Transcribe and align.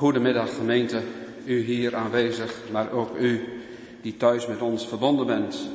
Goedemiddag 0.00 0.54
gemeente, 0.54 1.02
u 1.44 1.60
hier 1.60 1.96
aanwezig, 1.96 2.54
maar 2.72 2.92
ook 2.92 3.16
u 3.16 3.48
die 4.00 4.16
thuis 4.16 4.46
met 4.46 4.60
ons 4.60 4.88
verbonden 4.88 5.26
bent. 5.26 5.68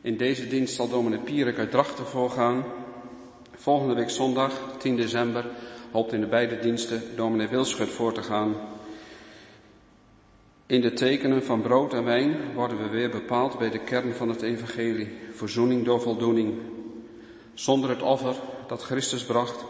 In 0.00 0.16
deze 0.16 0.48
dienst 0.48 0.74
zal 0.74 0.88
dominee 0.88 1.18
Pierik 1.18 1.58
uit 1.58 1.70
Drachten 1.70 2.06
voorgaan. 2.06 2.64
Volgende 3.54 3.94
week 3.94 4.10
zondag, 4.10 4.52
10 4.78 4.96
december, 4.96 5.44
hoopt 5.90 6.12
in 6.12 6.20
de 6.20 6.26
beide 6.26 6.58
diensten 6.58 7.02
dominee 7.16 7.48
Wilschut 7.48 7.88
voor 7.88 8.12
te 8.12 8.22
gaan. 8.22 8.54
In 10.66 10.80
de 10.80 10.92
tekenen 10.92 11.44
van 11.44 11.62
brood 11.62 11.92
en 11.92 12.04
wijn 12.04 12.36
worden 12.54 12.78
we 12.78 12.88
weer 12.88 13.10
bepaald 13.10 13.58
bij 13.58 13.70
de 13.70 13.80
kern 13.80 14.14
van 14.14 14.28
het 14.28 14.42
evangelie, 14.42 15.08
verzoening 15.32 15.84
door 15.84 16.00
voldoening. 16.00 16.54
Zonder 17.54 17.90
het 17.90 18.02
offer 18.02 18.34
dat 18.66 18.82
Christus 18.82 19.24
bracht, 19.24 19.64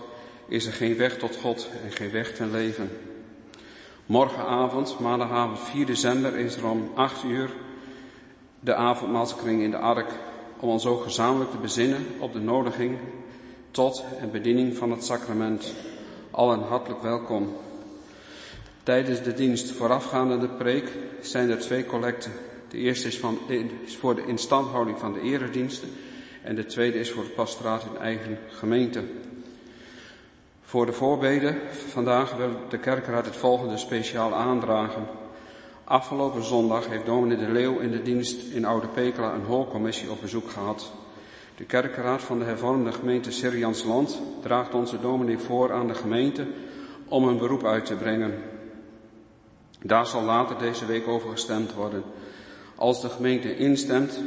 is 0.49 0.67
er 0.67 0.73
geen 0.73 0.97
weg 0.97 1.19
tot 1.19 1.37
God 1.37 1.69
en 1.85 1.93
geen 1.93 2.11
weg 2.11 2.35
ten 2.35 2.51
leven. 2.51 3.08
Morgenavond, 4.09 4.99
maandagavond 4.99 5.59
4 5.59 5.87
december, 5.87 6.37
is 6.37 6.57
er 6.57 6.67
om 6.67 6.91
8 6.95 7.25
uur 7.25 7.51
de 8.61 8.75
avondmaalskring 8.75 9.63
in 9.63 9.71
de 9.71 9.77
Ark, 9.77 10.13
om 10.61 10.69
ons 10.69 10.87
ook 10.87 11.03
gezamenlijk 11.03 11.51
te 11.51 11.57
bezinnen 11.57 12.07
op 12.19 12.33
de 12.33 12.41
nodiging 12.41 12.99
tot 13.71 14.05
en 14.21 14.31
bediening 14.31 14.77
van 14.77 14.91
het 14.91 15.05
sacrament. 15.05 15.75
Allen 16.31 16.61
hartelijk 16.61 17.03
welkom. 17.03 17.57
Tijdens 18.83 19.23
de 19.23 19.35
dienst 19.35 19.71
voorafgaande 19.71 20.39
de 20.39 20.49
preek 20.49 20.93
zijn 21.21 21.51
er 21.51 21.59
twee 21.59 21.87
collecten. 21.87 22.33
De 22.69 22.77
eerste 22.77 23.09
is, 23.09 23.19
van, 23.19 23.39
is 23.85 23.97
voor 23.97 24.15
de 24.15 24.27
instandhouding 24.27 24.99
van 24.99 25.13
de 25.13 25.21
erediensten 25.21 25.89
en 26.43 26.55
de 26.55 26.67
tweede 26.67 26.99
is 26.99 27.11
voor 27.11 27.23
het 27.23 27.35
pastoraat 27.35 27.83
in 27.83 28.01
eigen 28.01 28.39
gemeente. 28.49 29.03
Voor 30.69 30.87
de 30.87 30.93
voorbeden 30.93 31.59
vandaag 31.71 32.37
wil 32.37 32.51
de 32.69 32.79
kerkraad 32.79 33.25
het 33.25 33.37
volgende 33.37 33.77
speciaal 33.77 34.35
aandragen. 34.35 35.07
Afgelopen 35.85 36.45
zondag 36.45 36.89
heeft 36.89 37.07
dominee 37.07 37.37
de 37.37 37.53
Leeuw 37.53 37.79
in 37.79 37.91
de 37.91 38.03
dienst 38.03 38.53
in 38.53 38.65
Oude 38.65 38.87
Pekela 38.87 39.35
een 39.35 39.45
hoorcommissie 39.45 40.11
op 40.11 40.21
bezoek 40.21 40.51
gehad. 40.51 40.93
De 41.57 41.65
kerkraad 41.65 42.23
van 42.23 42.39
de 42.39 42.45
hervormde 42.45 42.93
gemeente 42.93 43.31
Syriansland 43.31 44.21
draagt 44.43 44.75
onze 44.75 45.01
dominee 45.01 45.39
voor 45.39 45.73
aan 45.73 45.87
de 45.87 45.95
gemeente 45.95 46.47
om 47.09 47.29
een 47.29 47.39
beroep 47.39 47.65
uit 47.65 47.87
te 47.87 47.95
brengen. 47.95 48.35
Daar 49.83 50.07
zal 50.07 50.23
later 50.23 50.59
deze 50.59 50.87
week 50.87 51.09
over 51.09 51.31
gestemd 51.31 51.75
worden. 51.75 52.03
Als 52.75 53.01
de 53.01 53.09
gemeente 53.09 53.57
instemt, 53.57 54.21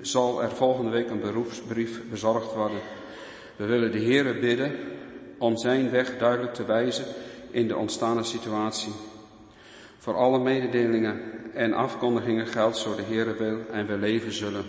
zal 0.00 0.42
er 0.42 0.50
volgende 0.50 0.90
week 0.90 1.10
een 1.10 1.20
beroepsbrief 1.20 2.00
bezorgd 2.10 2.54
worden. 2.54 2.80
We 3.56 3.66
willen 3.66 3.92
de 3.92 4.00
Heere 4.00 4.38
bidden 4.38 4.72
om 5.38 5.56
zijn 5.56 5.90
weg 5.90 6.18
duidelijk 6.18 6.54
te 6.54 6.64
wijzen 6.64 7.04
in 7.50 7.68
de 7.68 7.76
ontstane 7.76 8.22
situatie. 8.22 8.92
Voor 9.98 10.14
alle 10.14 10.38
mededelingen 10.38 11.20
en 11.54 11.72
afkondigingen 11.72 12.46
geldt 12.46 12.76
zo 12.76 12.94
de 12.94 13.02
Heere 13.02 13.34
wil 13.34 13.58
en 13.72 13.86
we 13.86 13.96
leven 13.96 14.32
zullen. 14.32 14.64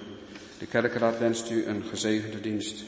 De 0.59 0.65
kerkraad 0.65 1.19
wenst 1.19 1.49
u 1.49 1.65
een 1.65 1.83
gezegende 1.83 2.41
dienst. 2.41 2.83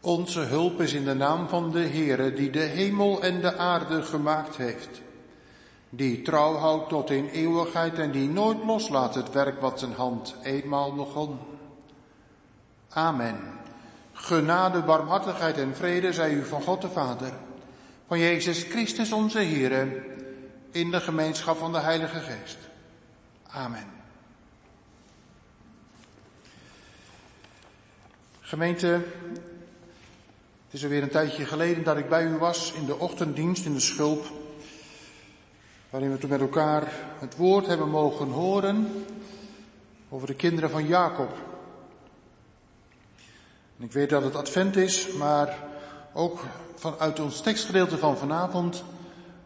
Onze 0.00 0.40
hulp 0.40 0.80
is 0.80 0.92
in 0.92 1.04
de 1.04 1.14
naam 1.14 1.48
van 1.48 1.70
de 1.70 1.80
Heere 1.80 2.32
die 2.32 2.50
de 2.50 2.58
hemel 2.58 3.22
en 3.22 3.40
de 3.40 3.56
aarde 3.56 4.02
gemaakt 4.02 4.56
heeft. 4.56 5.00
Die 5.90 6.22
trouw 6.22 6.54
houdt 6.54 6.88
tot 6.88 7.10
in 7.10 7.28
eeuwigheid 7.28 7.98
en 7.98 8.10
die 8.10 8.28
nooit 8.28 8.64
loslaat 8.64 9.14
het 9.14 9.32
werk 9.32 9.60
wat 9.60 9.78
zijn 9.78 9.92
hand 9.92 10.34
eenmaal 10.42 10.94
begon. 10.94 11.38
Amen. 12.88 13.40
Genade, 14.12 14.82
barmhartigheid 14.82 15.58
en 15.58 15.76
vrede 15.76 16.12
zij 16.12 16.32
u 16.32 16.44
van 16.44 16.62
God 16.62 16.80
de 16.80 16.88
Vader, 16.88 17.32
van 18.06 18.18
Jezus 18.18 18.62
Christus 18.62 19.12
onze 19.12 19.38
Heer, 19.38 20.04
in 20.70 20.90
de 20.90 21.00
gemeenschap 21.00 21.58
van 21.58 21.72
de 21.72 21.78
Heilige 21.78 22.20
Geest. 22.20 22.58
Amen. 23.46 23.86
Gemeente, 28.40 29.04
het 30.68 30.76
is 30.76 30.82
alweer 30.82 31.02
een 31.02 31.10
tijdje 31.10 31.46
geleden 31.46 31.84
dat 31.84 31.96
ik 31.96 32.08
bij 32.08 32.24
u 32.24 32.36
was 32.36 32.72
in 32.72 32.86
de 32.86 32.98
ochtenddienst 32.98 33.64
in 33.64 33.72
de 33.72 33.80
Schulp, 33.80 34.26
waarin 35.90 36.10
we 36.10 36.18
toen 36.18 36.30
met 36.30 36.40
elkaar 36.40 36.92
het 37.18 37.36
woord 37.36 37.66
hebben 37.66 37.88
mogen 37.88 38.28
horen 38.28 39.04
over 40.08 40.26
de 40.26 40.34
kinderen 40.34 40.70
van 40.70 40.86
Jacob. 40.86 41.30
En 43.78 43.84
ik 43.84 43.92
weet 43.92 44.10
dat 44.10 44.22
het 44.22 44.34
advent 44.34 44.76
is, 44.76 45.12
maar 45.12 45.58
ook 46.12 46.44
vanuit 46.74 47.20
ons 47.20 47.40
tekstgedeelte 47.40 47.98
van 47.98 48.16
vanavond 48.16 48.84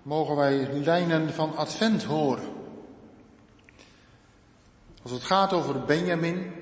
mogen 0.02 0.36
wij 0.36 0.68
lijnen 0.72 1.34
van 1.34 1.56
advent 1.56 2.04
horen. 2.04 2.48
Als 5.02 5.12
het 5.12 5.22
gaat 5.22 5.52
over 5.52 5.84
Benjamin, 5.84 6.52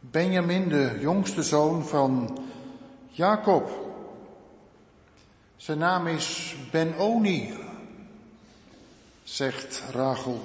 Benjamin, 0.00 0.68
de 0.68 0.96
jongste 1.00 1.42
zoon 1.42 1.86
van 1.86 2.38
Jacob. 3.20 3.70
Zijn 5.56 5.78
naam 5.78 6.06
is 6.06 6.56
Ben-Oni, 6.70 7.54
zegt 9.22 9.82
Rachel. 9.92 10.40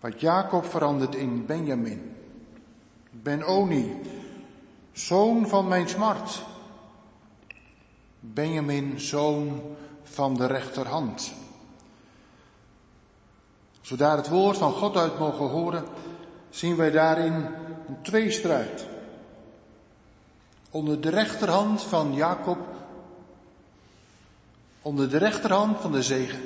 Wat 0.00 0.20
Jacob 0.20 0.64
verandert 0.64 1.14
in 1.14 1.46
Benjamin. 1.46 2.16
Ben-Oni, 3.10 4.00
zoon 4.92 5.48
van 5.48 5.68
mijn 5.68 5.88
smart. 5.88 6.42
Benjamin, 8.20 9.00
zoon 9.00 9.62
van 10.02 10.34
de 10.34 10.46
rechterhand. 10.46 11.32
Als 13.80 13.90
we 13.90 14.04
het 14.04 14.28
woord 14.28 14.56
van 14.56 14.72
God 14.72 14.96
uit 14.96 15.18
mogen 15.18 15.48
horen, 15.48 15.84
zien 16.50 16.76
wij 16.76 16.90
daarin 16.90 17.34
een 17.88 18.02
tweestrijd. 18.02 18.95
Onder 20.76 21.00
de 21.00 21.08
rechterhand 21.08 21.82
van 21.82 22.14
Jacob, 22.14 22.58
onder 24.82 25.10
de 25.10 25.16
rechterhand 25.16 25.80
van 25.80 25.92
de 25.92 26.02
zegen, 26.02 26.40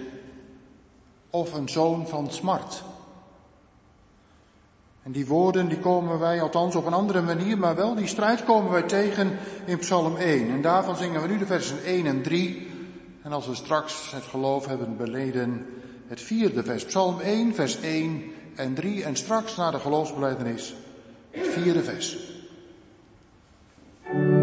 of 1.30 1.52
een 1.52 1.68
zoon 1.68 2.08
van 2.08 2.30
smart. 2.30 2.82
En 5.02 5.12
die 5.12 5.26
woorden 5.26 5.68
die 5.68 5.78
komen 5.78 6.18
wij, 6.18 6.42
althans 6.42 6.74
op 6.74 6.86
een 6.86 6.92
andere 6.92 7.22
manier, 7.22 7.58
maar 7.58 7.74
wel 7.74 7.94
die 7.94 8.06
strijd 8.06 8.44
komen 8.44 8.70
wij 8.70 8.82
tegen 8.82 9.38
in 9.66 9.78
Psalm 9.78 10.16
1. 10.16 10.50
En 10.50 10.62
daarvan 10.62 10.96
zingen 10.96 11.22
we 11.22 11.28
nu 11.28 11.38
de 11.38 11.46
versen 11.46 11.84
1 11.84 12.06
en 12.06 12.22
3. 12.22 12.68
En 13.22 13.32
als 13.32 13.46
we 13.46 13.54
straks 13.54 14.10
het 14.10 14.24
geloof 14.24 14.66
hebben 14.66 14.96
beleden, 14.96 15.66
het 16.06 16.20
vierde 16.20 16.62
vers. 16.62 16.84
Psalm 16.84 17.20
1, 17.20 17.54
vers 17.54 17.80
1 17.80 18.32
en 18.54 18.74
3. 18.74 19.04
En 19.04 19.16
straks 19.16 19.56
na 19.56 19.70
de 19.70 19.78
geloofsbeleidenis, 19.78 20.74
het 21.30 21.46
vierde 21.48 21.82
vers. 21.82 22.29
Thank 24.12 24.24
you. 24.24 24.39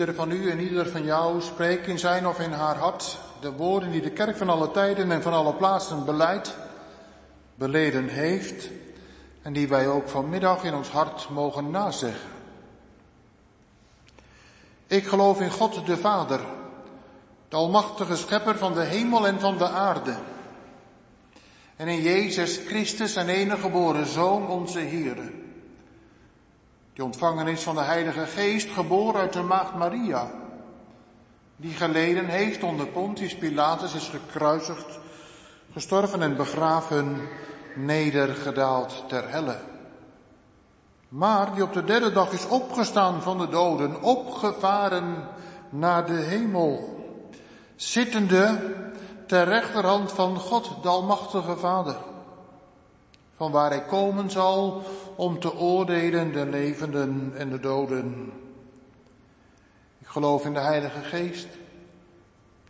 Ieder 0.00 0.14
van 0.14 0.30
u 0.30 0.50
en 0.50 0.60
ieder 0.60 0.88
van 0.88 1.04
jou 1.04 1.40
spreekt 1.40 1.86
in 1.86 1.98
zijn 1.98 2.26
of 2.26 2.38
in 2.38 2.52
haar 2.52 2.76
hart 2.76 3.18
de 3.40 3.52
woorden 3.52 3.90
die 3.90 4.00
de 4.00 4.10
kerk 4.10 4.36
van 4.36 4.48
alle 4.48 4.70
tijden 4.70 5.12
en 5.12 5.22
van 5.22 5.32
alle 5.32 5.54
plaatsen 5.54 6.04
beleidt, 6.04 6.56
beleden 7.54 8.08
heeft 8.08 8.70
en 9.42 9.52
die 9.52 9.68
wij 9.68 9.88
ook 9.88 10.08
vanmiddag 10.08 10.64
in 10.64 10.74
ons 10.74 10.88
hart 10.88 11.28
mogen 11.30 11.70
nazeggen. 11.70 12.28
Ik 14.86 15.06
geloof 15.06 15.40
in 15.40 15.50
God 15.50 15.86
de 15.86 15.96
Vader, 15.96 16.40
de 17.48 17.56
almachtige 17.56 18.16
schepper 18.16 18.58
van 18.58 18.74
de 18.74 18.84
hemel 18.84 19.26
en 19.26 19.40
van 19.40 19.58
de 19.58 19.68
aarde. 19.68 20.14
En 21.76 21.88
in 21.88 22.02
Jezus 22.02 22.60
Christus, 22.66 23.12
zijn 23.12 23.28
enige 23.28 23.60
geboren 23.60 24.06
Zoon, 24.06 24.48
onze 24.48 24.78
Heer 24.78 25.32
die 26.92 27.04
ontvangen 27.04 27.46
is 27.46 27.62
van 27.62 27.74
de 27.74 27.80
Heilige 27.80 28.26
Geest, 28.26 28.70
geboren 28.70 29.20
uit 29.20 29.32
de 29.32 29.42
Maagd 29.42 29.74
Maria, 29.74 30.30
die 31.56 31.72
geleden 31.72 32.26
heeft 32.26 32.62
onder 32.62 32.86
Pontius 32.86 33.36
Pilatus, 33.36 33.94
is 33.94 34.08
gekruisigd, 34.08 34.98
gestorven 35.72 36.22
en 36.22 36.36
begraven, 36.36 37.28
nedergedaald 37.74 39.04
ter 39.08 39.30
helle. 39.30 39.56
Maar 41.08 41.54
die 41.54 41.62
op 41.62 41.72
de 41.72 41.84
derde 41.84 42.12
dag 42.12 42.32
is 42.32 42.46
opgestaan 42.46 43.22
van 43.22 43.38
de 43.38 43.48
doden, 43.48 44.02
opgevaren 44.02 45.28
naar 45.70 46.06
de 46.06 46.12
hemel, 46.12 46.98
zittende 47.76 48.74
ter 49.26 49.44
rechterhand 49.44 50.12
van 50.12 50.36
God, 50.36 50.70
de 50.82 50.88
Almachtige 50.88 51.56
Vader, 51.56 51.96
van 53.40 53.50
waar 53.50 53.70
hij 53.70 53.84
komen 53.84 54.30
zal 54.30 54.82
om 55.16 55.38
te 55.38 55.56
oordelen 55.56 56.32
de 56.32 56.46
levenden 56.46 57.32
en 57.36 57.50
de 57.50 57.60
doden. 57.60 58.32
Ik 59.98 60.06
geloof 60.06 60.44
in 60.44 60.52
de 60.52 60.60
Heilige 60.60 61.00
Geest. 61.00 61.48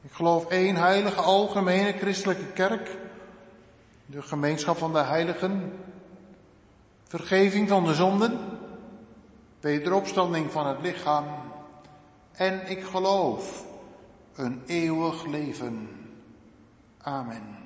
Ik 0.03 0.13
geloof 0.13 0.47
één 0.47 0.77
heilige 0.77 1.21
algemene 1.21 1.93
christelijke 1.93 2.47
kerk, 2.53 2.97
de 4.07 4.23
gemeenschap 4.23 4.77
van 4.77 4.93
de 4.93 4.99
heiligen, 4.99 5.73
vergeving 7.05 7.69
van 7.69 7.85
de 7.85 7.95
zonden, 7.95 8.39
wederopstanding 9.61 10.51
van 10.51 10.67
het 10.67 10.81
lichaam 10.83 11.25
en 12.33 12.71
ik 12.71 12.85
geloof 12.85 13.65
een 14.35 14.63
eeuwig 14.67 15.27
leven. 15.27 15.89
Amen. 16.99 17.59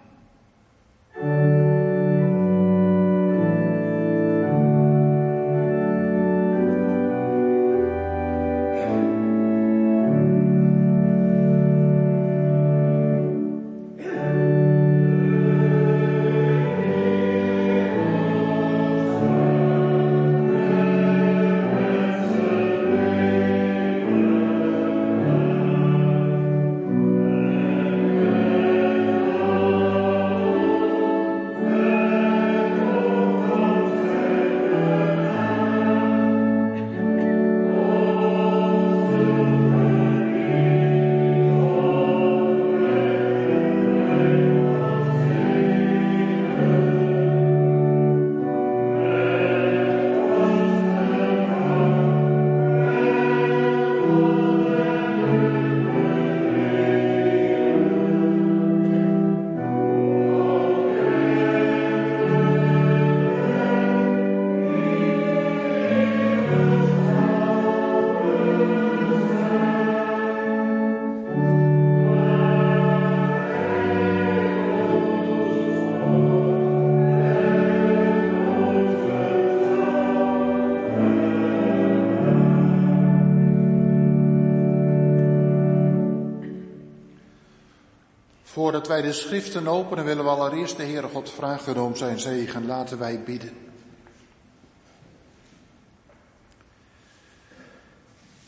Voordat 88.85 89.03
wij 89.03 89.13
de 89.13 89.19
schriften 89.19 89.69
openen, 89.69 90.05
willen 90.05 90.25
we 90.25 90.31
allereerst 90.31 90.77
de 90.77 90.83
Heere 90.83 91.09
God 91.09 91.31
vragen 91.31 91.83
om 91.83 91.97
zijn 91.97 92.19
zegen. 92.19 92.67
Laten 92.67 92.99
wij 92.99 93.23
bidden. 93.23 93.53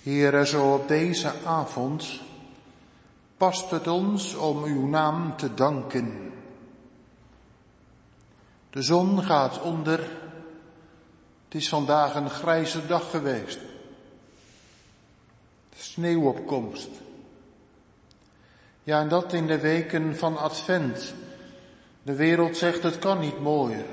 Heere, 0.03 0.47
zo 0.47 0.73
op 0.75 0.89
deze 0.89 1.33
avond 1.45 2.21
past 3.37 3.71
het 3.71 3.87
ons 3.87 4.35
om 4.35 4.65
uw 4.65 4.87
naam 4.87 5.37
te 5.37 5.55
danken. 5.55 6.33
De 8.71 8.83
zon 8.83 9.23
gaat 9.23 9.63
onder. 9.63 9.99
Het 11.45 11.55
is 11.55 11.69
vandaag 11.69 12.15
een 12.15 12.31
grijze 12.31 12.87
dag 12.87 13.11
geweest. 13.11 13.59
Sneeuwopkomst. 15.77 16.89
Ja, 18.87 19.01
en 19.01 19.09
dat 19.09 19.33
in 19.33 19.47
de 19.47 19.59
weken 19.59 20.17
van 20.17 20.37
Advent. 20.37 21.15
De 22.03 22.15
wereld 22.15 22.57
zegt 22.57 22.83
het 22.83 22.99
kan 22.99 23.19
niet 23.19 23.41
mooier. 23.41 23.87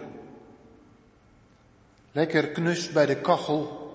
Lekker 2.12 2.48
knus 2.48 2.92
bij 2.92 3.06
de 3.06 3.16
kachel, 3.16 3.92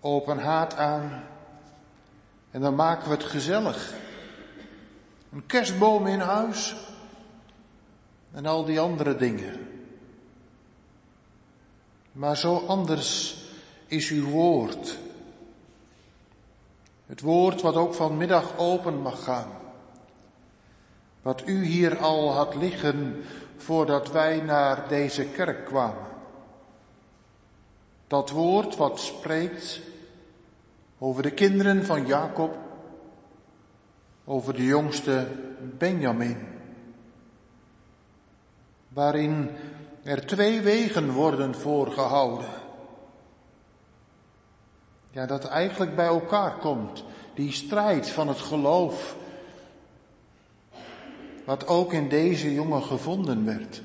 open 0.00 0.38
haard 0.38 0.76
aan 0.76 1.24
en 2.50 2.60
dan 2.60 2.74
maken 2.74 3.08
we 3.08 3.14
het 3.14 3.24
gezellig. 3.24 3.94
Een 5.32 5.46
kerstboom 5.46 6.06
in 6.06 6.20
huis 6.20 6.76
en 8.32 8.46
al 8.46 8.64
die 8.64 8.80
andere 8.80 9.16
dingen. 9.16 9.68
Maar 12.12 12.36
zo 12.36 12.64
anders 12.66 13.36
is 13.86 14.10
uw 14.10 14.28
woord. 14.28 14.98
Het 17.06 17.20
woord 17.20 17.60
wat 17.60 17.74
ook 17.74 17.94
vanmiddag 17.94 18.56
open 18.56 19.00
mag 19.02 19.24
gaan. 19.24 19.60
Wat 21.22 21.42
u 21.46 21.64
hier 21.64 21.98
al 21.98 22.32
had 22.32 22.54
liggen 22.54 23.24
voordat 23.56 24.12
wij 24.12 24.40
naar 24.40 24.88
deze 24.88 25.24
kerk 25.24 25.64
kwamen. 25.64 26.06
Dat 28.06 28.30
woord 28.30 28.76
wat 28.76 29.00
spreekt 29.00 29.80
over 30.98 31.22
de 31.22 31.30
kinderen 31.30 31.84
van 31.84 32.06
Jacob, 32.06 32.56
over 34.24 34.54
de 34.54 34.64
jongste 34.64 35.26
Benjamin. 35.78 36.46
Waarin 38.88 39.50
er 40.02 40.26
twee 40.26 40.60
wegen 40.60 41.10
worden 41.10 41.54
voorgehouden. 41.54 42.48
Ja, 45.10 45.26
dat 45.26 45.44
eigenlijk 45.44 45.96
bij 45.96 46.06
elkaar 46.06 46.56
komt. 46.56 47.04
Die 47.34 47.52
strijd 47.52 48.10
van 48.10 48.28
het 48.28 48.40
geloof 48.40 49.16
wat 51.44 51.66
ook 51.66 51.92
in 51.92 52.08
deze 52.08 52.54
jongen 52.54 52.82
gevonden 52.82 53.44
werd. 53.44 53.82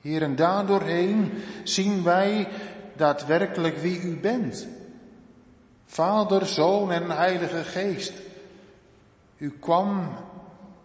Hier 0.00 0.22
en 0.22 0.36
daardoorheen 0.36 1.32
zien 1.62 2.02
wij 2.02 2.48
daadwerkelijk 2.96 3.76
wie 3.76 4.00
u 4.00 4.16
bent. 4.16 4.66
Vader, 5.86 6.46
Zoon 6.46 6.92
en 6.92 7.10
Heilige 7.10 7.64
Geest. 7.64 8.12
U 9.36 9.50
kwam 9.60 10.08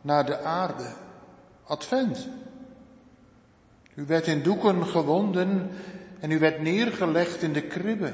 naar 0.02 0.25
de 0.25 0.39
aarde. 0.39 0.93
Advent. 1.63 2.28
U 3.95 4.06
werd 4.06 4.28
in 4.28 4.43
doeken 4.43 4.86
gewonden 4.86 5.69
en 6.19 6.32
u 6.32 6.39
werd 6.39 6.62
neergelegd 6.62 7.41
in 7.41 7.54
de 7.54 7.62
kribbe. 7.62 8.13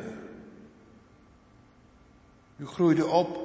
U 2.58 2.66
groeide 2.66 3.08
op 3.08 3.45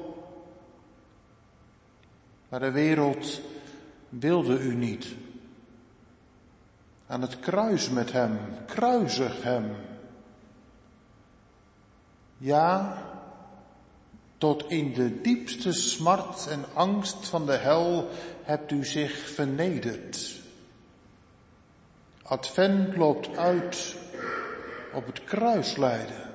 maar 2.50 2.60
de 2.60 2.70
wereld 2.70 3.40
wilde 4.08 4.58
u 4.58 4.74
niet. 4.74 5.06
Aan 7.06 7.20
het 7.20 7.40
kruis 7.40 7.90
met 7.90 8.12
hem, 8.12 8.38
kruisig 8.66 9.42
hem. 9.42 9.76
Ja, 12.36 13.02
tot 14.38 14.70
in 14.70 14.92
de 14.92 15.20
diepste 15.20 15.72
smart 15.72 16.46
en 16.46 16.64
angst 16.74 17.28
van 17.28 17.46
de 17.46 17.56
hel 17.56 18.08
hebt 18.42 18.70
u 18.70 18.84
zich 18.84 19.30
vernederd. 19.30 20.40
Advent 22.22 22.96
loopt 22.96 23.36
uit 23.36 23.96
op 24.92 25.06
het 25.06 25.24
kruislijden. 25.24 26.30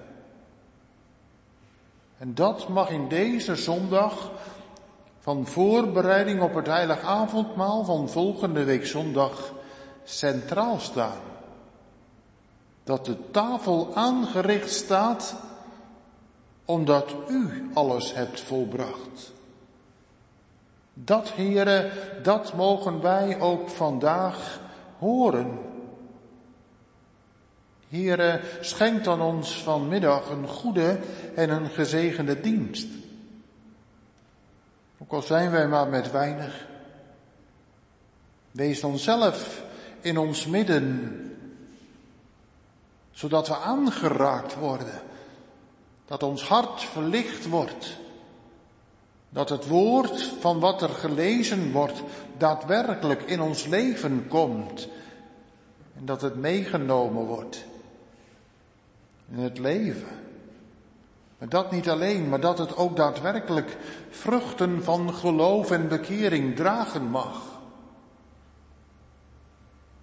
En 2.18 2.34
dat 2.34 2.68
mag 2.68 2.90
in 2.90 3.08
deze 3.08 3.56
zondag 3.56 4.32
van 5.26 5.46
voorbereiding 5.46 6.42
op 6.42 6.54
het 6.56 6.66
heilig 6.66 7.02
avondmaal 7.02 7.84
van 7.84 8.10
volgende 8.10 8.64
week 8.64 8.86
zondag 8.86 9.54
centraal 10.04 10.80
staan. 10.80 11.18
Dat 12.84 13.06
de 13.06 13.32
tafel 13.32 13.92
aangericht 13.96 14.72
staat 14.72 15.36
omdat 16.66 17.16
u 17.30 17.70
alles 17.74 18.14
hebt 18.14 18.42
volbracht. 18.42 19.32
Dat, 20.94 21.30
heren, 21.30 21.92
dat 22.24 22.54
mogen 22.54 23.02
wij 23.02 23.40
ook 23.40 23.70
vandaag 23.70 24.60
horen. 25.00 25.60
Heren, 27.90 28.42
schenk 28.62 29.04
dan 29.04 29.22
ons 29.22 29.64
vanmiddag 29.64 30.30
een 30.30 30.48
goede 30.48 31.00
en 31.36 31.50
een 31.50 31.70
gezegende 31.70 32.42
dienst. 32.42 32.88
Ook 34.98 35.12
al 35.12 35.22
zijn 35.22 35.52
wij 35.52 35.68
maar 35.68 35.88
met 35.88 36.12
weinig. 36.12 36.68
Wees 38.52 38.80
dan 38.80 38.98
zelf 38.98 39.64
in 40.02 40.18
ons 40.18 40.46
midden, 40.46 41.12
zodat 43.12 43.48
we 43.48 43.58
aangeraakt 43.58 44.56
worden, 44.56 45.02
dat 46.06 46.24
ons 46.24 46.44
hart 46.44 46.82
verlicht 46.82 47.48
wordt, 47.48 47.98
dat 49.30 49.50
het 49.50 49.68
woord 49.68 50.22
van 50.40 50.60
wat 50.60 50.82
er 50.82 50.90
gelezen 50.90 51.72
wordt 51.72 52.04
daadwerkelijk 52.38 53.22
in 53.22 53.42
ons 53.42 53.66
leven 53.66 54.28
komt 54.28 54.88
en 55.98 56.06
dat 56.06 56.22
het 56.22 56.36
meegenomen 56.36 57.26
wordt 57.26 57.66
in 59.32 59.40
het 59.40 59.58
leven. 59.58 60.25
Maar 61.38 61.50
dat 61.50 61.72
niet 61.72 61.90
alleen, 61.90 62.30
maar 62.30 62.40
dat 62.40 62.58
het 62.58 62.78
ook 62.78 62.96
daadwerkelijk 62.96 63.78
vruchten 64.10 64.84
van 64.84 65.14
geloof 65.14 65.72
en 65.72 65.88
bekering 65.88 66.56
dragen 66.56 67.06
mag. 67.06 67.62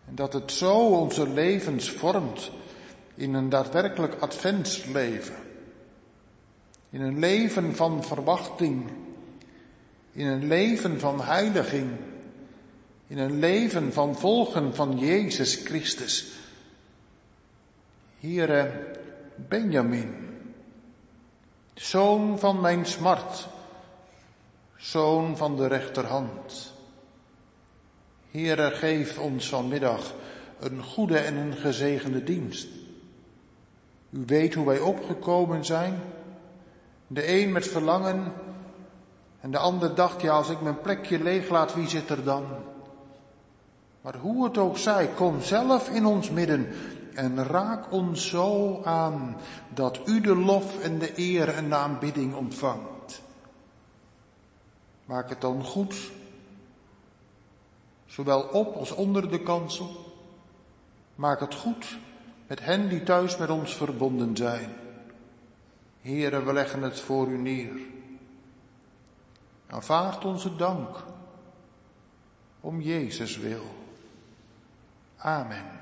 En 0.08 0.14
dat 0.14 0.32
het 0.32 0.52
zo 0.52 0.78
onze 0.78 1.28
levens 1.28 1.90
vormt 1.90 2.50
in 3.14 3.34
een 3.34 3.48
daadwerkelijk 3.48 4.14
adventsleven. 4.20 5.34
In 6.90 7.00
een 7.00 7.18
leven 7.18 7.76
van 7.76 8.04
verwachting. 8.04 8.90
In 10.12 10.26
een 10.26 10.46
leven 10.46 11.00
van 11.00 11.20
heiliging. 11.20 11.90
In 13.06 13.18
een 13.18 13.38
leven 13.38 13.92
van 13.92 14.16
volgen 14.16 14.74
van 14.74 14.98
Jezus 14.98 15.54
Christus. 15.54 16.26
Here 18.20 18.70
Benjamin, 19.48 20.21
zoon 21.74 22.38
van 22.38 22.60
mijn 22.60 22.86
smart, 22.86 23.48
zoon 24.76 25.36
van 25.36 25.56
de 25.56 25.66
rechterhand. 25.66 26.72
Heere, 28.30 28.70
geef 28.70 29.18
ons 29.18 29.48
vanmiddag 29.48 30.14
een 30.60 30.82
goede 30.82 31.18
en 31.18 31.36
een 31.36 31.56
gezegende 31.56 32.24
dienst. 32.24 32.68
U 34.10 34.22
weet 34.26 34.54
hoe 34.54 34.66
wij 34.66 34.80
opgekomen 34.80 35.64
zijn. 35.64 36.00
De 37.06 37.40
een 37.40 37.52
met 37.52 37.68
verlangen 37.68 38.32
en 39.40 39.50
de 39.50 39.58
ander 39.58 39.94
dacht, 39.94 40.20
ja, 40.20 40.32
als 40.32 40.48
ik 40.48 40.60
mijn 40.60 40.80
plekje 40.80 41.22
leeg 41.22 41.48
laat, 41.48 41.74
wie 41.74 41.88
zit 41.88 42.10
er 42.10 42.24
dan? 42.24 42.44
Maar 44.00 44.16
hoe 44.16 44.44
het 44.44 44.58
ook 44.58 44.78
zij, 44.78 45.06
kom 45.06 45.40
zelf 45.40 45.88
in 45.88 46.06
ons 46.06 46.30
midden 46.30 46.68
en 47.14 47.44
raak 47.44 47.92
ons 47.92 48.28
zo 48.28 48.80
aan 48.84 49.36
dat 49.74 50.00
u 50.06 50.20
de 50.20 50.36
lof 50.36 50.80
en 50.80 50.98
de 50.98 51.18
eer 51.18 51.48
en 51.48 51.68
de 51.68 51.74
aanbidding 51.74 52.34
ontvangt. 52.34 53.22
Maak 55.04 55.28
het 55.28 55.40
dan 55.40 55.64
goed 55.64 56.10
zowel 58.06 58.40
op 58.40 58.76
als 58.76 58.90
onder 58.90 59.30
de 59.30 59.42
kansel. 59.42 60.14
Maak 61.14 61.40
het 61.40 61.54
goed 61.54 61.98
met 62.46 62.64
hen 62.64 62.88
die 62.88 63.02
thuis 63.02 63.36
met 63.36 63.50
ons 63.50 63.76
verbonden 63.76 64.36
zijn. 64.36 64.74
Heren, 66.00 66.46
we 66.46 66.52
leggen 66.52 66.82
het 66.82 67.00
voor 67.00 67.28
u 67.28 67.38
neer. 67.38 67.80
Aanvaard 69.66 70.24
onze 70.24 70.56
dank 70.56 71.04
om 72.60 72.80
Jezus 72.80 73.36
wil. 73.36 73.64
Amen. 75.16 75.80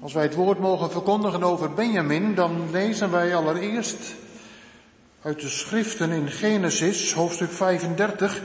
Als 0.00 0.12
wij 0.12 0.22
het 0.22 0.34
woord 0.34 0.58
mogen 0.58 0.90
verkondigen 0.90 1.42
over 1.42 1.74
Benjamin, 1.74 2.34
dan 2.34 2.70
lezen 2.70 3.10
wij 3.10 3.34
allereerst 3.36 4.14
uit 5.22 5.40
de 5.40 5.48
schriften 5.48 6.10
in 6.10 6.30
Genesis, 6.30 7.12
hoofdstuk 7.12 7.50
35. 7.50 8.42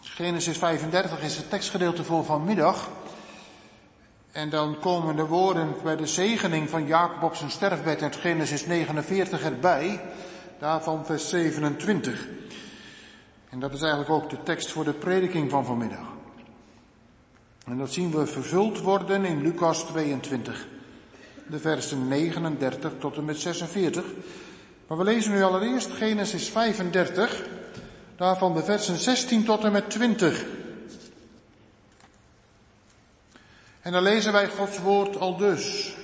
Genesis 0.00 0.58
35 0.58 1.22
is 1.22 1.36
het 1.36 1.50
tekstgedeelte 1.50 2.04
voor 2.04 2.24
vanmiddag. 2.24 2.88
En 4.32 4.50
dan 4.50 4.78
komen 4.78 5.16
de 5.16 5.26
woorden 5.26 5.74
bij 5.82 5.96
de 5.96 6.06
zegening 6.06 6.70
van 6.70 6.86
Jacob 6.86 7.22
op 7.22 7.34
zijn 7.34 7.50
sterfbed 7.50 8.02
uit 8.02 8.16
Genesis 8.16 8.66
49 8.66 9.42
erbij. 9.42 10.00
Daarvan 10.58 11.06
vers 11.06 11.28
27. 11.28 12.28
En 13.50 13.60
dat 13.60 13.72
is 13.72 13.80
eigenlijk 13.80 14.10
ook 14.10 14.30
de 14.30 14.42
tekst 14.42 14.70
voor 14.70 14.84
de 14.84 14.92
prediking 14.92 15.50
van 15.50 15.64
vanmiddag. 15.64 16.13
En 17.64 17.78
dat 17.78 17.92
zien 17.92 18.10
we 18.10 18.26
vervuld 18.26 18.80
worden 18.80 19.24
in 19.24 19.42
Lucas 19.42 19.82
22 19.82 20.66
de 21.46 21.58
versen 21.58 22.08
39 22.08 22.92
tot 22.98 23.16
en 23.16 23.24
met 23.24 23.38
46. 23.38 24.04
Maar 24.86 24.98
we 24.98 25.04
lezen 25.04 25.32
nu 25.32 25.42
allereerst 25.42 25.90
Genesis 25.90 26.48
35, 26.48 27.42
daarvan 28.16 28.54
de 28.54 28.62
versen 28.62 28.96
16 28.96 29.44
tot 29.44 29.64
en 29.64 29.72
met 29.72 29.90
20. 29.90 30.44
En 33.80 33.92
dan 33.92 34.02
lezen 34.02 34.32
wij 34.32 34.48
Gods 34.48 34.78
woord 34.78 35.16
al 35.16 35.36
dus. 35.36 35.94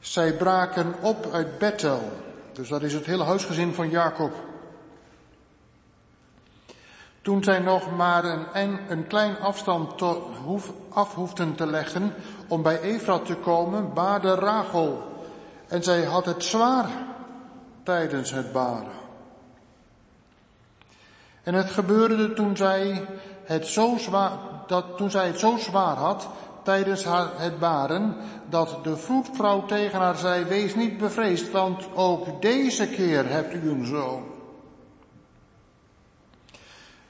Zij 0.00 0.36
braken 0.36 0.94
op 1.00 1.30
uit 1.32 1.58
Bethel, 1.58 2.12
dus 2.52 2.68
dat 2.68 2.82
is 2.82 2.92
het 2.92 3.06
hele 3.06 3.24
huisgezin 3.24 3.74
van 3.74 3.90
Jacob. 3.90 4.45
Toen 7.26 7.44
zij 7.44 7.58
nog 7.58 7.96
maar 7.96 8.24
een, 8.24 8.78
een 8.88 9.06
klein 9.06 9.38
afstand 9.40 10.02
af 10.88 11.14
hoefden 11.14 11.54
te 11.54 11.66
leggen 11.66 12.14
om 12.48 12.62
bij 12.62 12.80
Efrat 12.80 13.26
te 13.26 13.34
komen, 13.34 13.92
baarde 13.94 14.34
Rachel. 14.34 15.02
En 15.68 15.82
zij 15.82 16.04
had 16.04 16.24
het 16.24 16.44
zwaar 16.44 16.86
tijdens 17.82 18.30
het 18.30 18.52
baren. 18.52 18.92
En 21.42 21.54
het 21.54 21.70
gebeurde 21.70 22.32
toen 22.32 22.56
zij 22.56 23.06
het 23.44 23.66
zo 23.66 23.96
zwaar, 23.98 24.32
dat, 24.66 24.96
toen 24.96 25.10
zij 25.10 25.26
het 25.26 25.38
zo 25.38 25.56
zwaar 25.56 25.96
had 25.96 26.28
tijdens 26.62 27.04
haar, 27.04 27.28
het 27.36 27.58
baren, 27.58 28.16
dat 28.48 28.78
de 28.82 28.96
vroedvrouw 28.96 29.64
tegen 29.64 29.98
haar 29.98 30.16
zei, 30.16 30.44
wees 30.44 30.74
niet 30.74 30.98
bevreesd, 30.98 31.50
want 31.50 31.86
ook 31.94 32.42
deze 32.42 32.88
keer 32.88 33.28
hebt 33.28 33.54
u 33.54 33.70
een 33.70 33.86
zoon. 33.86 34.35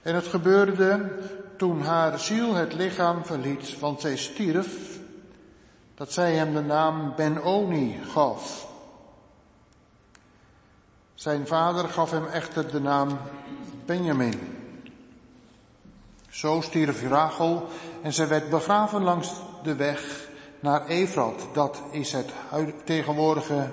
En 0.07 0.15
het 0.15 0.27
gebeurde 0.27 1.11
toen 1.57 1.81
haar 1.83 2.19
ziel 2.19 2.55
het 2.55 2.73
lichaam 2.75 3.25
verliet, 3.25 3.79
want 3.79 4.01
zij 4.01 4.17
stierf, 4.17 4.99
dat 5.95 6.13
zij 6.13 6.35
hem 6.35 6.55
de 6.55 6.63
naam 6.63 7.13
Ben-Oni 7.17 8.01
gaf. 8.09 8.69
Zijn 11.15 11.47
vader 11.47 11.89
gaf 11.89 12.11
hem 12.11 12.27
echter 12.27 12.71
de 12.71 12.81
naam 12.81 13.19
Benjamin. 13.87 14.41
Zo 16.29 16.61
stierf 16.61 17.09
Rachel 17.09 17.69
en 18.03 18.13
zij 18.13 18.29
werd 18.29 18.51
begraven 18.51 19.03
langs 19.03 19.33
de 19.63 19.75
weg 19.75 20.29
naar 20.61 20.87
Efrat, 20.87 21.49
dat 21.53 21.83
is 21.91 22.13
het 22.13 22.33
tegenwoordige 22.85 23.71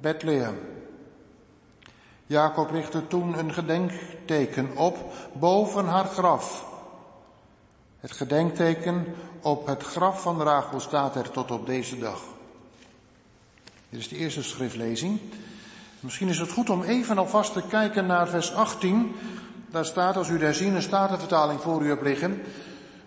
Bethlehem. 0.00 0.77
Jacob 2.28 2.70
richtte 2.70 3.06
toen 3.06 3.38
een 3.38 3.52
gedenkteken 3.52 4.76
op 4.76 5.12
boven 5.32 5.86
haar 5.86 6.04
graf. 6.04 6.66
Het 8.00 8.12
gedenkteken 8.12 9.06
op 9.42 9.66
het 9.66 9.82
graf 9.82 10.22
van 10.22 10.42
Rachel 10.42 10.80
staat 10.80 11.16
er 11.16 11.30
tot 11.30 11.50
op 11.50 11.66
deze 11.66 11.98
dag. 11.98 12.20
Dit 13.88 14.00
is 14.00 14.08
de 14.08 14.16
eerste 14.16 14.42
schriftlezing. 14.42 15.20
Misschien 16.00 16.28
is 16.28 16.38
het 16.38 16.52
goed 16.52 16.70
om 16.70 16.82
even 16.82 17.18
alvast 17.18 17.52
te 17.52 17.62
kijken 17.68 18.06
naar 18.06 18.28
vers 18.28 18.54
18. 18.54 19.14
Daar 19.70 19.84
staat, 19.84 20.16
als 20.16 20.28
u 20.28 20.38
daar 20.38 20.54
zien, 20.54 20.74
een 20.74 20.82
statenvertaling 20.82 21.60
voor 21.60 21.82
u 21.82 21.88
hebt 21.88 22.02
liggen. 22.02 22.42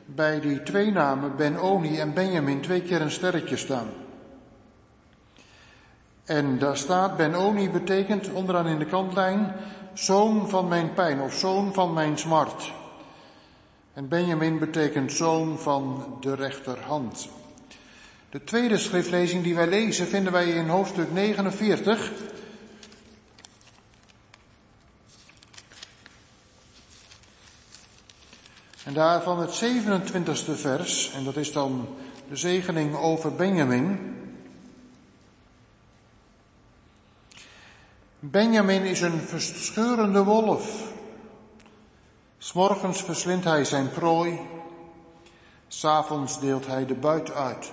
Bij 0.05 0.39
die 0.39 0.63
twee 0.63 0.91
namen, 0.91 1.35
Ben-Oni 1.35 1.99
en 1.99 2.13
Benjamin, 2.13 2.61
twee 2.61 2.81
keer 2.81 3.01
een 3.01 3.11
sterretje 3.11 3.57
staan. 3.57 3.87
En 6.25 6.59
daar 6.59 6.77
staat, 6.77 7.17
Ben-Oni 7.17 7.69
betekent 7.69 8.31
onderaan 8.31 8.67
in 8.67 8.79
de 8.79 8.85
kantlijn, 8.85 9.53
zoon 9.93 10.49
van 10.49 10.67
mijn 10.67 10.93
pijn 10.93 11.21
of 11.21 11.33
zoon 11.33 11.73
van 11.73 11.93
mijn 11.93 12.17
smart. 12.17 12.71
En 13.93 14.07
Benjamin 14.07 14.59
betekent 14.59 15.11
zoon 15.11 15.59
van 15.59 16.17
de 16.19 16.35
rechterhand. 16.35 17.29
De 18.29 18.43
tweede 18.43 18.77
schriftlezing 18.77 19.43
die 19.43 19.55
wij 19.55 19.67
lezen 19.67 20.07
vinden 20.07 20.31
wij 20.31 20.49
in 20.49 20.67
hoofdstuk 20.67 21.11
49. 21.11 22.11
En 28.83 28.93
daarvan 28.93 29.39
het 29.39 29.63
27ste 29.63 30.53
vers, 30.53 31.11
en 31.15 31.23
dat 31.23 31.35
is 31.35 31.51
dan 31.51 31.87
de 32.29 32.35
zegening 32.35 32.95
over 32.95 33.35
Benjamin. 33.35 34.15
Benjamin 38.23 38.85
is 38.85 39.01
een 39.01 39.19
verscheurende 39.19 40.23
wolf. 40.23 40.93
S'morgens 42.37 43.03
verslindt 43.03 43.45
hij 43.45 43.65
zijn 43.65 43.89
prooi, 43.89 44.39
s'avonds 45.67 46.39
deelt 46.39 46.67
hij 46.67 46.85
de 46.85 46.93
buit 46.93 47.31
uit. 47.31 47.71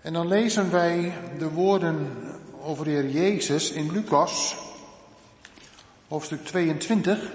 En 0.00 0.12
dan 0.12 0.28
lezen 0.28 0.70
wij 0.70 1.12
de 1.38 1.50
woorden 1.50 2.16
over 2.62 2.84
de 2.84 2.90
Heer 2.90 3.08
Jezus 3.08 3.70
in 3.70 3.92
Lucas, 3.92 4.56
hoofdstuk 6.08 6.44
22. 6.44 7.30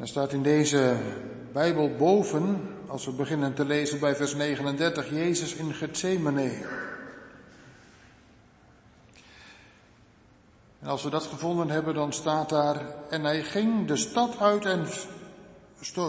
Dan 0.00 0.08
staat 0.08 0.32
in 0.32 0.42
deze 0.42 0.96
Bijbel 1.52 1.90
boven, 1.96 2.68
als 2.86 3.04
we 3.04 3.12
beginnen 3.12 3.54
te 3.54 3.64
lezen 3.64 3.98
bij 3.98 4.16
vers 4.16 4.34
39, 4.34 5.10
Jezus 5.10 5.54
in 5.54 5.74
Gethsemane. 5.74 6.50
En 10.80 10.88
als 10.88 11.02
we 11.02 11.10
dat 11.10 11.24
gevonden 11.24 11.70
hebben, 11.70 11.94
dan 11.94 12.12
staat 12.12 12.48
daar, 12.48 12.82
en 13.10 13.24
hij 13.24 13.42
ging 13.42 13.86
de 13.86 13.96
stad 13.96 14.40
uit 14.40 14.64
en 14.64 14.86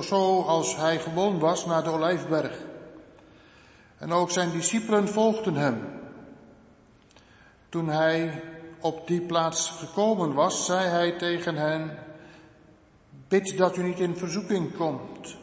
zoals 0.01 0.75
hij 0.75 0.99
gewoon 0.99 1.39
was 1.39 1.65
naar 1.65 1.84
de 1.84 1.89
Olijfberg. 1.89 2.58
En 3.97 4.12
ook 4.12 4.32
zijn 4.32 4.51
discipelen 4.51 5.08
volgden 5.08 5.56
hem. 5.56 5.82
Toen 7.69 7.89
hij 7.89 8.43
op 8.80 9.08
die 9.08 9.21
plaats 9.21 9.69
gekomen 9.69 10.34
was, 10.34 10.65
zei 10.65 10.88
hij 10.88 11.12
tegen 11.12 11.56
hen, 11.56 11.97
bid 13.32 13.58
dat 13.58 13.78
u 13.78 13.84
niet 13.84 14.00
in 14.00 14.15
verzoeking 14.15 14.76
komt. 14.76 15.38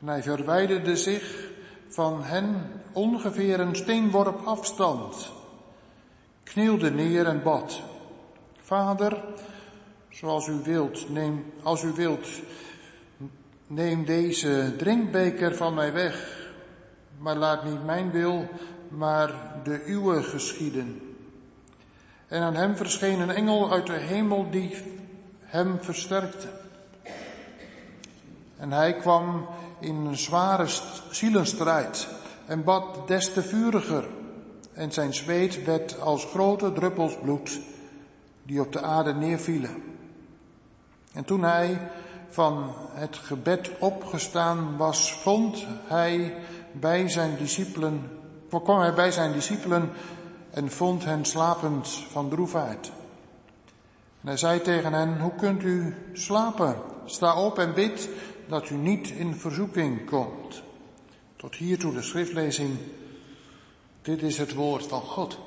En 0.00 0.06
hij 0.08 0.22
verwijderde 0.22 0.96
zich 0.96 1.50
van 1.88 2.22
hen 2.22 2.70
ongeveer 2.92 3.60
een 3.60 3.76
steenworp 3.76 4.46
afstand, 4.46 5.32
knielde 6.42 6.90
neer 6.90 7.26
en 7.26 7.42
bad. 7.42 7.82
Vader, 8.56 9.24
zoals 10.08 10.46
u 10.48 10.60
wilt, 10.64 11.10
neem, 11.10 11.52
als 11.62 11.82
u 11.82 11.92
wilt, 11.92 12.28
neem 13.66 14.04
deze 14.04 14.74
drinkbeker 14.76 15.56
van 15.56 15.74
mij 15.74 15.92
weg, 15.92 16.50
maar 17.18 17.36
laat 17.36 17.64
niet 17.64 17.84
mijn 17.84 18.10
wil, 18.10 18.48
maar 18.88 19.60
de 19.64 19.84
uwe 19.86 20.22
geschieden. 20.22 21.00
En 22.28 22.42
aan 22.42 22.56
hem 22.56 22.76
verscheen 22.76 23.20
een 23.20 23.30
engel 23.30 23.72
uit 23.72 23.86
de 23.86 23.92
hemel 23.92 24.50
die 24.50 24.76
hem 25.40 25.78
versterkte. 25.80 26.61
En 28.62 28.72
hij 28.72 28.94
kwam 28.94 29.46
in 29.78 29.96
een 29.96 30.16
zware 30.16 30.66
zielenstrijd 31.10 32.08
en 32.46 32.64
bad 32.64 33.08
des 33.08 33.32
te 33.32 33.42
vuriger. 33.42 34.04
En 34.72 34.92
zijn 34.92 35.14
zweet 35.14 35.64
werd 35.64 36.00
als 36.00 36.24
grote 36.24 36.72
druppels 36.72 37.18
bloed 37.22 37.60
die 38.42 38.60
op 38.60 38.72
de 38.72 38.82
aarde 38.82 39.14
neervielen. 39.14 39.82
En 41.12 41.24
toen 41.24 41.42
hij 41.42 41.90
van 42.28 42.74
het 42.92 43.16
gebed 43.16 43.70
opgestaan 43.78 44.76
was, 44.76 45.12
vond 45.12 45.66
hij 45.86 46.34
bij 46.72 47.08
zijn 47.08 47.36
discipelen, 47.36 48.10
kwam 48.48 48.80
hij 48.80 48.94
bij 48.94 49.10
zijn 49.10 49.32
discipelen 49.32 49.90
en 50.50 50.70
vond 50.70 51.04
hen 51.04 51.24
slapend 51.24 51.88
van 52.10 52.28
droefheid. 52.28 52.92
En 54.20 54.28
hij 54.28 54.36
zei 54.36 54.60
tegen 54.60 54.92
hen, 54.92 55.20
hoe 55.20 55.34
kunt 55.34 55.62
u 55.62 55.96
slapen? 56.12 56.76
Sta 57.04 57.42
op 57.42 57.58
en 57.58 57.74
bid 57.74 58.08
dat 58.52 58.70
u 58.70 58.74
niet 58.74 59.08
in 59.08 59.34
verzoeking 59.34 60.06
komt. 60.06 60.62
Tot 61.36 61.54
hiertoe 61.54 61.92
de 61.92 62.02
schriftlezing. 62.02 62.76
Dit 64.02 64.22
is 64.22 64.38
het 64.38 64.54
woord 64.54 64.86
van 64.86 65.00
God. 65.00 65.38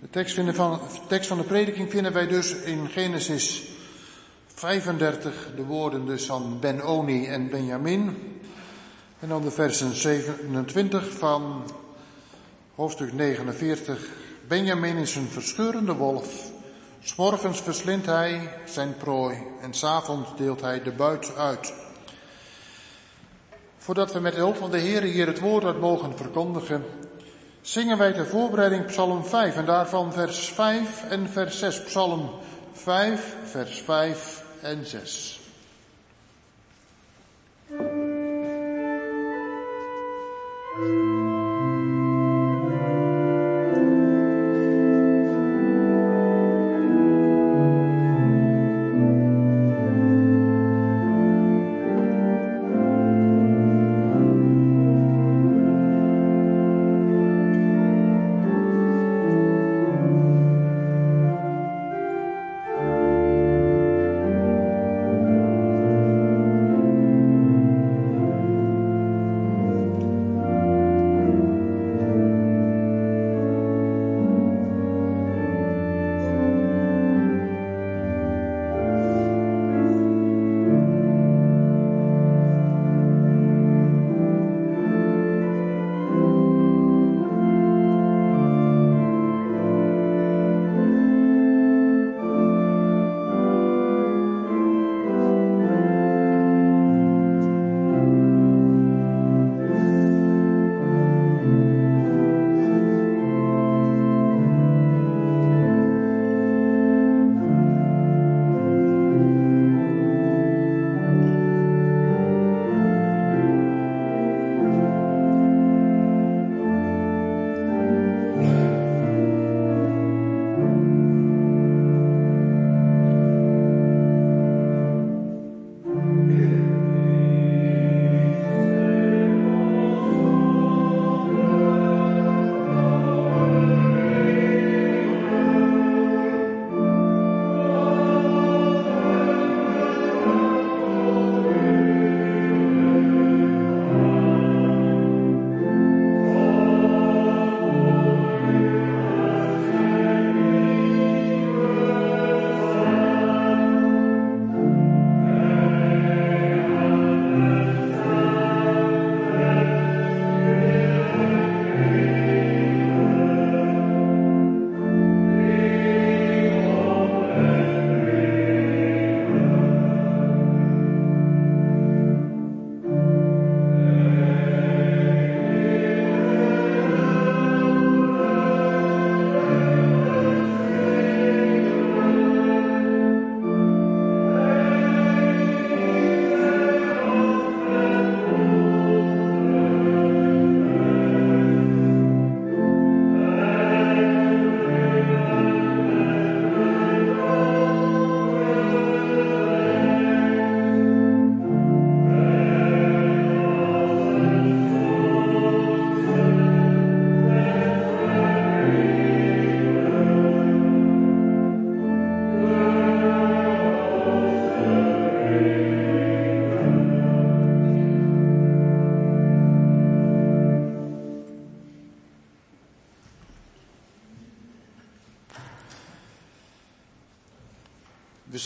De 0.00 0.10
tekst, 0.10 0.34
van, 0.34 0.72
de 0.72 1.06
tekst 1.08 1.28
van 1.28 1.38
de 1.38 1.44
prediking 1.44 1.90
vinden 1.90 2.12
wij 2.12 2.26
dus 2.26 2.54
in 2.54 2.88
Genesis 2.88 3.68
35, 4.46 5.52
de 5.56 5.64
woorden 5.64 6.06
dus 6.06 6.26
van 6.26 6.60
Ben-Oni 6.60 7.26
en 7.26 7.50
Benjamin. 7.50 8.16
En 9.20 9.28
dan 9.28 9.42
de 9.42 9.50
versen 9.50 9.96
27 9.96 11.12
van 11.12 11.64
hoofdstuk 12.74 13.12
49. 13.12 14.08
Benjamin 14.48 14.96
is 14.96 15.14
een 15.14 15.28
verscheurende 15.28 15.94
wolf. 15.94 16.53
S'morgens 17.04 17.60
verslindt 17.60 18.06
hij 18.06 18.50
zijn 18.64 18.96
prooi 18.96 19.38
en 19.60 19.74
s'avonds 19.74 20.36
deelt 20.36 20.60
hij 20.60 20.82
de 20.82 20.92
buit 20.92 21.36
uit. 21.36 21.72
Voordat 23.78 24.12
we 24.12 24.20
met 24.20 24.34
hulp 24.34 24.56
van 24.56 24.70
de 24.70 24.78
Heer 24.78 25.02
hier 25.02 25.26
het 25.26 25.40
woord 25.40 25.64
uit 25.64 25.80
mogen 25.80 26.16
verkondigen, 26.16 26.84
zingen 27.60 27.98
wij 27.98 28.12
ter 28.12 28.26
voorbereiding 28.26 28.86
Psalm 28.86 29.24
5 29.24 29.56
en 29.56 29.64
daarvan 29.64 30.12
vers 30.12 30.48
5 30.48 31.04
en 31.08 31.28
vers 31.28 31.58
6. 31.58 31.82
Psalm 31.82 32.30
5, 32.72 33.36
vers 33.44 33.80
5 33.80 34.44
en 34.60 34.86
6. 34.86 35.40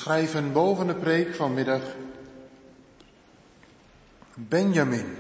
Schrijven 0.09 0.53
boven 0.53 0.87
de 0.87 0.95
preek 0.95 1.35
vanmiddag 1.35 1.83
Benjamin. 4.35 5.17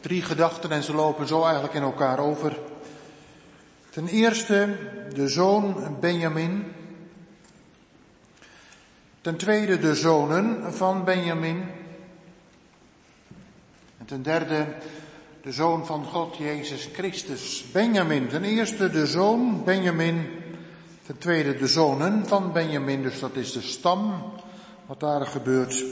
Drie 0.00 0.22
gedachten 0.22 0.70
en 0.70 0.82
ze 0.82 0.94
lopen 0.94 1.26
zo 1.26 1.42
eigenlijk 1.42 1.74
in 1.74 1.82
elkaar 1.82 2.18
over. 2.18 2.58
Ten 3.90 4.06
eerste 4.06 4.76
de 5.14 5.28
zoon 5.28 5.96
Benjamin. 6.00 6.72
Ten 9.20 9.36
tweede 9.36 9.78
de 9.78 9.94
zonen 9.94 10.74
van 10.74 11.04
Benjamin. 11.04 11.64
En 13.98 14.06
ten 14.06 14.22
derde 14.22 14.66
de 15.42 15.52
zoon 15.52 15.86
van 15.86 16.04
God, 16.04 16.36
Jezus 16.36 16.88
Christus. 16.92 17.64
Benjamin, 17.72 18.28
ten 18.28 18.44
eerste 18.44 18.90
de 18.90 19.06
zoon 19.06 19.64
Benjamin. 19.64 20.40
Ten 21.06 21.18
tweede 21.18 21.56
de 21.56 21.66
zonen 21.66 22.26
van 22.26 22.52
Benjamin, 22.52 23.02
dus 23.02 23.20
dat 23.20 23.34
is 23.34 23.52
de 23.52 23.62
stam, 23.62 24.32
wat 24.86 25.00
daar 25.00 25.26
gebeurt. 25.26 25.84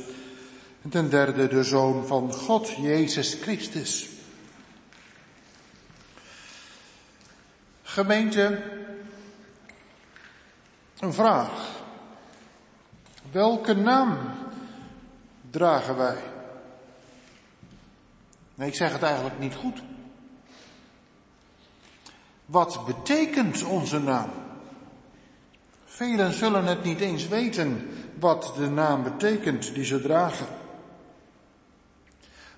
En 0.83 0.91
ten 0.91 1.11
derde 1.11 1.49
de 1.49 1.65
zoon 1.65 2.07
van 2.07 2.33
God, 2.33 2.69
Jezus 2.69 3.35
Christus. 3.35 4.09
Gemeente, 7.83 8.63
een 10.99 11.13
vraag. 11.13 11.69
Welke 13.33 13.75
naam 13.75 14.19
dragen 15.51 15.97
wij? 15.97 16.17
Nee, 18.55 18.69
ik 18.69 18.75
zeg 18.75 18.93
het 18.93 19.03
eigenlijk 19.03 19.39
niet 19.39 19.55
goed. 19.55 19.83
Wat 22.47 22.87
betekent 22.87 23.63
onze 23.63 23.99
naam? 23.99 24.40
Velen 26.01 26.33
zullen 26.33 26.65
het 26.65 26.85
niet 26.85 27.01
eens 27.01 27.29
weten 27.29 27.91
wat 28.19 28.53
de 28.57 28.71
naam 28.71 29.03
betekent 29.03 29.75
die 29.75 29.85
ze 29.85 30.01
dragen. 30.01 30.47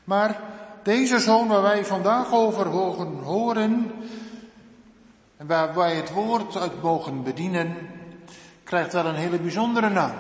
Maar 0.05 0.41
deze 0.83 1.19
zoon 1.19 1.49
waar 1.49 1.63
wij 1.63 1.85
vandaag 1.85 2.33
over 2.33 2.67
horen 3.23 3.93
en 5.37 5.47
waar 5.47 5.75
wij 5.75 5.95
het 5.97 6.13
woord 6.13 6.57
uit 6.57 6.83
mogen 6.83 7.23
bedienen, 7.23 7.77
krijgt 8.65 8.93
wel 8.93 9.07
een 9.07 9.15
hele 9.15 9.39
bijzondere 9.39 9.89
naam. 9.89 10.15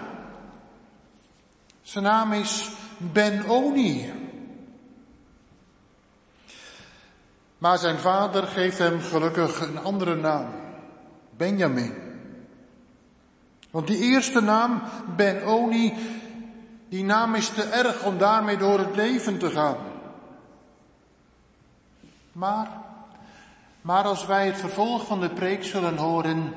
Zijn 1.82 2.04
naam 2.04 2.32
is 2.32 2.70
Ben-Oni. 2.96 4.12
Maar 7.58 7.78
zijn 7.78 7.98
vader 7.98 8.42
geeft 8.46 8.78
hem 8.78 9.00
gelukkig 9.00 9.60
een 9.60 9.78
andere 9.78 10.14
naam. 10.14 10.46
Benjamin. 11.36 12.01
Want 13.72 13.86
die 13.86 13.98
eerste 13.98 14.40
naam, 14.40 14.82
Ben-Oni, 15.16 15.94
die 16.88 17.04
naam 17.04 17.34
is 17.34 17.48
te 17.48 17.62
erg 17.62 18.04
om 18.04 18.18
daarmee 18.18 18.56
door 18.56 18.78
het 18.78 18.96
leven 18.96 19.38
te 19.38 19.50
gaan. 19.50 19.76
Maar, 22.32 22.68
maar 23.80 24.04
als 24.04 24.26
wij 24.26 24.46
het 24.46 24.56
vervolg 24.56 25.06
van 25.06 25.20
de 25.20 25.30
preek 25.30 25.64
zullen 25.64 25.96
horen, 25.96 26.52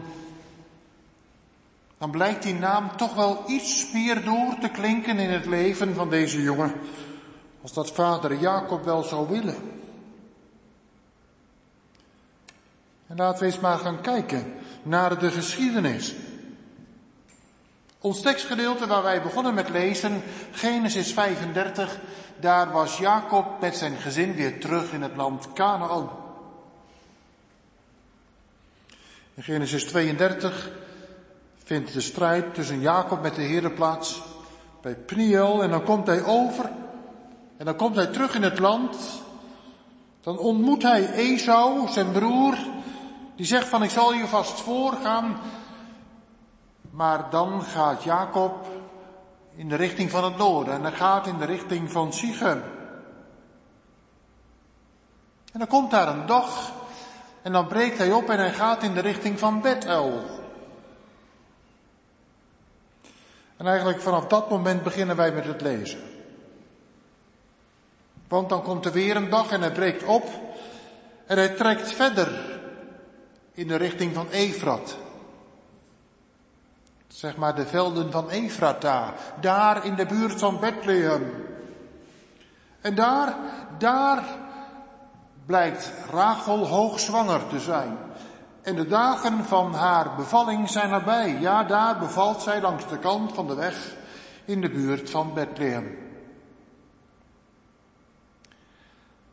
dan 1.98 2.12
blijkt 2.12 2.44
die 2.44 2.54
naam 2.54 2.98
toch 2.98 3.14
wel 3.14 3.44
iets 3.48 3.92
meer 3.92 4.24
door 4.24 4.58
te 4.60 4.70
klinken 4.70 5.18
in 5.18 5.30
het 5.30 5.46
leven 5.46 5.96
van 5.96 6.10
deze 6.10 6.42
jongen, 6.42 6.74
als 7.62 7.74
dat 7.74 7.92
vader 7.92 8.40
Jacob 8.40 8.84
wel 8.84 9.04
zou 9.04 9.30
willen. 9.30 9.58
En 13.08 13.16
laten 13.16 13.40
we 13.40 13.46
eens 13.46 13.60
maar 13.60 13.78
gaan 13.78 14.02
kijken 14.02 14.54
naar 14.84 15.20
de 15.20 15.32
geschiedenis. 15.32 16.16
Ons 18.06 18.22
tekstgedeelte 18.22 18.88
waar 18.88 19.04
wij 19.04 19.22
begonnen 19.22 19.54
met 19.54 19.70
lezen, 19.70 20.24
Genesis 20.52 21.14
35, 21.14 22.00
daar 22.40 22.72
was 22.72 22.98
Jacob 22.98 23.62
met 23.62 23.76
zijn 23.76 23.98
gezin 23.98 24.36
weer 24.36 24.60
terug 24.60 24.92
in 24.92 25.02
het 25.02 25.16
land 25.16 25.54
Canaan. 25.54 26.10
In 29.34 29.44
Genesis 29.44 29.84
32 29.84 30.72
vindt 31.64 31.94
de 31.94 32.02
strijd 32.02 32.54
tussen 32.54 32.80
Jacob 32.80 33.22
met 33.22 33.36
de 33.36 33.42
Heer 33.42 33.72
plaats 33.72 34.22
bij 34.82 34.96
Pniel 34.96 35.64
en 35.64 35.70
dan 35.70 35.84
komt 35.84 36.08
hij 36.08 36.24
over 36.24 36.70
en 37.58 37.66
dan 37.66 37.76
komt 37.76 37.96
hij 37.96 38.08
terug 38.08 38.36
in 38.36 38.44
het 38.44 38.60
land. 38.60 38.98
Dan 40.22 40.38
ontmoet 40.38 40.84
hij 40.84 41.12
Esau, 41.14 41.88
zijn 41.88 42.12
broer, 42.12 42.58
die 43.36 43.46
zegt 43.46 43.68
van 43.68 43.84
ik 43.84 43.90
zal 43.90 44.14
je 44.14 44.28
vast 44.28 44.62
voorgaan. 44.62 45.40
Maar 46.96 47.30
dan 47.30 47.64
gaat 47.64 48.04
Jacob 48.04 48.68
in 49.56 49.70
de 49.70 49.76
richting 49.76 50.12
van 50.12 50.24
het 50.24 50.38
noorden 50.38 50.74
en 50.74 50.82
hij 50.82 50.92
gaat 50.92 51.28
in 51.28 51.38
de 51.38 51.46
richting 51.46 51.92
van 51.92 52.14
Sichem. 52.14 52.64
En 55.52 55.60
dan 55.60 55.68
komt 55.68 55.92
daar 55.92 56.08
een 56.08 56.26
dag 56.26 56.72
en 57.42 57.52
dan 57.52 57.68
breekt 57.68 57.98
hij 57.98 58.12
op 58.12 58.30
en 58.30 58.38
hij 58.38 58.54
gaat 58.54 58.84
in 58.84 58.94
de 58.94 59.00
richting 59.00 59.40
van 59.40 59.62
Bethel. 59.62 60.24
En 63.58 63.68
eigenlijk 63.68 64.02
vanaf 64.02 64.28
dat 64.28 64.50
moment 64.50 64.84
beginnen 64.84 65.16
wij 65.16 65.32
met 65.32 65.46
het 65.46 65.62
lezen. 65.62 66.00
Want 68.28 68.50
dan 68.50 68.62
komt 68.62 68.86
er 68.86 68.92
weer 68.92 69.16
een 69.16 69.30
dag 69.30 69.52
en 69.52 69.62
hij 69.62 69.72
breekt 69.72 70.04
op 70.04 70.30
en 71.26 71.38
hij 71.38 71.50
trekt 71.50 71.92
verder 71.92 72.60
in 73.54 73.68
de 73.68 73.76
richting 73.76 74.14
van 74.14 74.30
Efrat. 74.30 75.04
Zeg 77.16 77.36
maar 77.38 77.56
de 77.56 77.66
velden 77.66 78.12
van 78.12 78.30
Efrata, 78.30 79.14
daar 79.40 79.86
in 79.86 79.96
de 79.96 80.06
buurt 80.06 80.40
van 80.40 80.60
Bethlehem. 80.60 81.32
En 82.82 82.96
daar, 82.96 83.36
daar 83.78 84.24
blijkt 85.46 85.92
Rachel 86.12 86.68
hoogzwanger 86.68 87.48
te 87.48 87.60
zijn. 87.60 87.98
En 88.62 88.76
de 88.76 88.88
dagen 88.88 89.46
van 89.46 89.74
haar 89.74 90.16
bevalling 90.16 90.70
zijn 90.70 90.90
nabij. 90.90 91.38
Ja, 91.40 91.64
daar 91.64 92.00
bevalt 92.00 92.42
zij 92.42 92.62
langs 92.62 92.88
de 92.88 93.00
kant 93.00 93.34
van 93.34 93.48
de 93.48 93.56
weg 93.56 93.96
in 94.46 94.62
de 94.62 94.70
buurt 94.70 95.10
van 95.10 95.34
Bethlehem. 95.34 95.98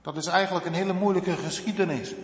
Dat 0.03 0.17
is 0.17 0.27
eigenlijk 0.27 0.67
een 0.67 0.75
hele 0.75 0.93
moeilijke 0.93 1.37
geschiedenis. 1.37 2.15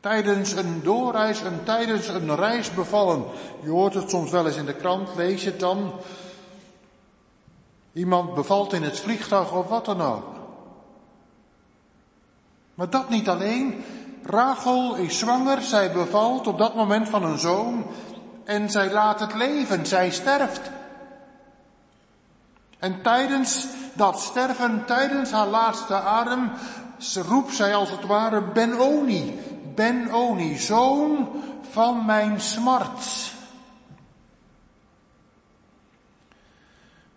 Tijdens 0.00 0.52
een 0.52 0.82
doorreis 0.82 1.42
en 1.42 1.60
tijdens 1.64 2.08
een 2.08 2.36
reis 2.36 2.74
bevallen. 2.74 3.24
Je 3.62 3.70
hoort 3.70 3.94
het 3.94 4.10
soms 4.10 4.30
wel 4.30 4.46
eens 4.46 4.56
in 4.56 4.66
de 4.66 4.74
krant, 4.74 5.08
lees 5.16 5.44
het 5.44 5.60
dan. 5.60 5.92
Iemand 7.92 8.34
bevalt 8.34 8.72
in 8.72 8.82
het 8.82 9.00
vliegtuig 9.00 9.52
of 9.52 9.68
wat 9.68 9.84
dan 9.84 10.02
ook. 10.02 10.36
Maar 12.74 12.90
dat 12.90 13.08
niet 13.08 13.28
alleen. 13.28 13.84
Rachel 14.22 14.94
is 14.94 15.18
zwanger, 15.18 15.62
zij 15.62 15.92
bevalt 15.92 16.46
op 16.46 16.58
dat 16.58 16.74
moment 16.74 17.08
van 17.08 17.22
een 17.22 17.38
zoon 17.38 17.86
en 18.44 18.70
zij 18.70 18.92
laat 18.92 19.20
het 19.20 19.34
leven, 19.34 19.86
zij 19.86 20.10
sterft. 20.10 20.70
En 22.78 23.02
tijdens 23.02 23.66
dat 23.92 24.20
sterven, 24.20 24.84
tijdens 24.86 25.30
haar 25.30 25.46
laatste 25.46 25.94
adem, 25.94 26.50
roept 27.28 27.54
zij 27.54 27.74
als 27.74 27.90
het 27.90 28.06
ware 28.06 28.42
Benoni, 28.42 29.38
Ben-Oni, 29.78 30.56
zoon 30.56 31.28
van 31.70 32.06
mijn 32.06 32.40
smart. 32.40 33.32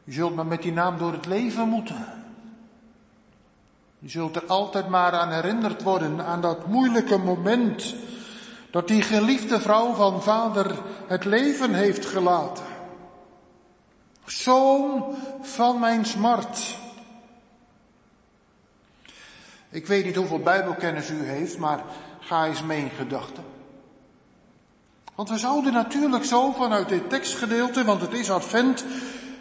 Je 0.04 0.12
zult 0.12 0.36
maar 0.36 0.46
met 0.46 0.62
die 0.62 0.72
naam 0.72 0.98
door 0.98 1.12
het 1.12 1.26
leven 1.26 1.68
moeten. 1.68 2.06
Je 4.00 4.10
zult 4.10 4.36
er 4.36 4.46
altijd 4.46 4.90
maar 4.90 5.12
aan 5.12 5.32
herinnerd 5.32 5.82
worden, 5.84 6.26
aan 6.26 6.42
dat 6.42 6.68
moeilijke 6.68 7.18
moment 7.18 7.96
dat 8.72 8.88
die 8.88 9.02
geliefde 9.02 9.60
vrouw 9.60 9.94
van 9.94 10.24
vader 10.24 10.78
het 11.08 11.26
leven 11.26 11.74
heeft 11.74 12.06
gelaten. 12.06 12.66
Zoon 14.26 15.16
van 15.42 15.80
mijn 15.80 16.06
smart. 16.06 16.78
Ik 19.70 19.88
weet 19.88 20.06
niet 20.06 20.16
hoeveel 20.16 20.40
bijbelkennis 20.40 21.10
u 21.10 21.24
heeft, 21.24 21.58
maar 21.58 21.84
Ga 22.32 22.46
eens 22.46 22.64
mee. 22.64 22.92
Want 25.16 25.30
we 25.30 25.38
zouden 25.38 25.74
natuurlijk 25.74 26.26
zo 26.26 26.52
vanuit 26.52 26.90
dit 26.90 27.10
tekstgedeelte, 27.10 27.84
want 27.84 28.02
het 28.02 28.14
is 28.14 28.32
advent, 28.32 28.86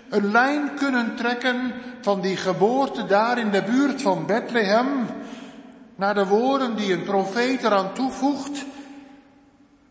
een 0.08 0.30
lijn 0.30 0.74
kunnen 0.74 1.16
trekken 1.16 1.72
van 2.00 2.20
die 2.20 2.36
geboorte 2.36 3.06
daar 3.06 3.38
in 3.38 3.50
de 3.50 3.62
buurt 3.62 4.02
van 4.02 4.26
Bethlehem 4.26 5.06
naar 5.96 6.14
de 6.14 6.26
woorden 6.26 6.76
die 6.76 6.92
een 6.92 7.02
profeet 7.02 7.62
eraan 7.62 7.92
toevoegt, 7.92 8.64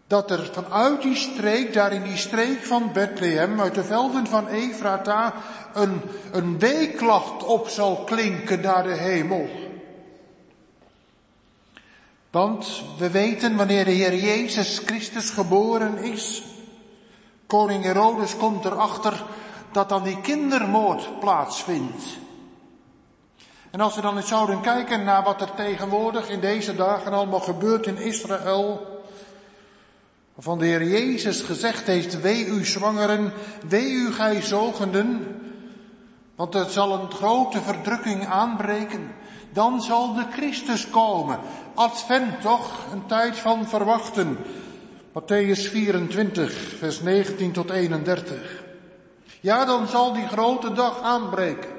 dat 0.07 0.31
er 0.31 0.49
vanuit 0.53 1.01
die 1.01 1.15
streek, 1.15 1.73
daar 1.73 1.93
in 1.93 2.03
die 2.03 2.17
streek 2.17 2.65
van 2.65 2.89
Bethlehem, 2.93 3.61
uit 3.61 3.75
de 3.75 3.83
velden 3.83 4.27
van 4.27 4.47
Efrata, 4.47 5.33
een, 5.73 6.01
een 6.31 6.59
weeklacht 6.59 7.43
op 7.43 7.67
zal 7.67 8.03
klinken 8.03 8.61
naar 8.61 8.83
de 8.83 8.95
hemel. 8.95 9.58
Want 12.31 12.83
we 12.97 13.09
weten 13.09 13.55
wanneer 13.55 13.85
de 13.85 13.91
Heer 13.91 14.15
Jezus 14.15 14.81
Christus 14.85 15.29
geboren 15.29 15.97
is, 15.97 16.43
koning 17.47 17.83
Herodes 17.83 18.37
komt 18.37 18.65
erachter 18.65 19.23
dat 19.71 19.89
dan 19.89 20.03
die 20.03 20.21
kindermoord 20.21 21.19
plaatsvindt. 21.19 22.03
En 23.71 23.79
als 23.79 23.95
we 23.95 24.01
dan 24.01 24.17
eens 24.17 24.27
zouden 24.27 24.61
kijken 24.61 25.03
naar 25.03 25.23
wat 25.23 25.41
er 25.41 25.53
tegenwoordig 25.53 26.29
in 26.29 26.39
deze 26.39 26.75
dagen 26.75 27.13
allemaal 27.13 27.39
gebeurt 27.39 27.87
in 27.87 27.97
Israël, 27.97 29.01
waarvan 30.35 30.59
de 30.59 30.65
Heer 30.65 30.83
Jezus 30.83 31.41
gezegd 31.41 31.87
heeft, 31.87 32.21
wee 32.21 32.45
u 32.45 32.65
zwangeren, 32.65 33.33
wee 33.67 33.91
u 33.91 34.13
gij 34.13 34.41
zogenden, 34.41 35.41
want 36.35 36.55
er 36.55 36.69
zal 36.69 36.99
een 36.99 37.11
grote 37.11 37.61
verdrukking 37.61 38.25
aanbreken. 38.25 39.11
Dan 39.53 39.81
zal 39.81 40.13
de 40.13 40.25
Christus 40.31 40.89
komen. 40.89 41.39
Advent 41.73 42.41
toch, 42.41 42.85
een 42.91 43.05
tijd 43.05 43.37
van 43.37 43.67
verwachten. 43.67 44.37
Matthäus 45.13 45.69
24, 45.69 46.51
vers 46.77 47.01
19 47.01 47.51
tot 47.51 47.69
31. 47.69 48.63
Ja, 49.39 49.65
dan 49.65 49.87
zal 49.87 50.13
die 50.13 50.27
grote 50.27 50.73
dag 50.73 51.01
aanbreken. 51.01 51.69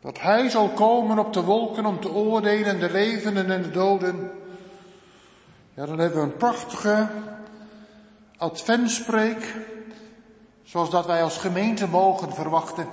Dat 0.00 0.20
hij 0.20 0.48
zal 0.48 0.68
komen 0.68 1.18
op 1.18 1.32
de 1.32 1.42
wolken 1.42 1.86
om 1.86 2.00
te 2.00 2.10
oordelen 2.10 2.80
de 2.80 2.90
levenden 2.90 3.50
en 3.50 3.62
de 3.62 3.70
doden. 3.70 4.30
Ja, 5.74 5.86
dan 5.86 5.98
hebben 5.98 6.18
we 6.18 6.24
een 6.24 6.36
prachtige 6.36 7.08
adventspreek, 8.36 9.56
zoals 10.62 10.90
dat 10.90 11.06
wij 11.06 11.22
als 11.22 11.38
gemeente 11.38 11.88
mogen 11.88 12.34
verwachten. 12.34 12.86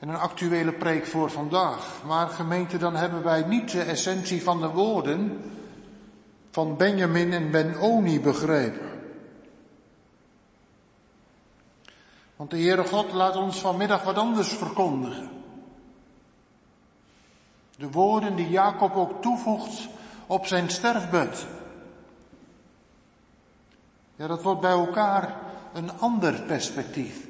En 0.00 0.08
een 0.08 0.16
actuele 0.16 0.72
preek 0.72 1.06
voor 1.06 1.30
vandaag. 1.30 2.02
Maar 2.06 2.28
gemeente, 2.28 2.78
dan 2.78 2.96
hebben 2.96 3.22
wij 3.22 3.42
niet 3.42 3.70
de 3.70 3.82
essentie 3.82 4.42
van 4.42 4.60
de 4.60 4.68
woorden 4.68 5.40
van 6.50 6.76
Benjamin 6.76 7.32
en 7.32 7.50
Ben-Oni 7.50 8.20
begrepen. 8.20 8.88
Want 12.36 12.50
de 12.50 12.58
Heere 12.58 12.84
God 12.84 13.12
laat 13.12 13.36
ons 13.36 13.58
vanmiddag 13.58 14.02
wat 14.02 14.16
anders 14.16 14.48
verkondigen. 14.48 15.30
De 17.76 17.90
woorden 17.90 18.36
die 18.36 18.48
Jacob 18.48 18.96
ook 18.96 19.22
toevoegt 19.22 19.88
op 20.26 20.46
zijn 20.46 20.70
sterfbed. 20.70 21.46
Ja, 24.16 24.26
dat 24.26 24.42
wordt 24.42 24.60
bij 24.60 24.70
elkaar 24.70 25.36
een 25.72 25.98
ander 25.98 26.42
perspectief. 26.42 27.29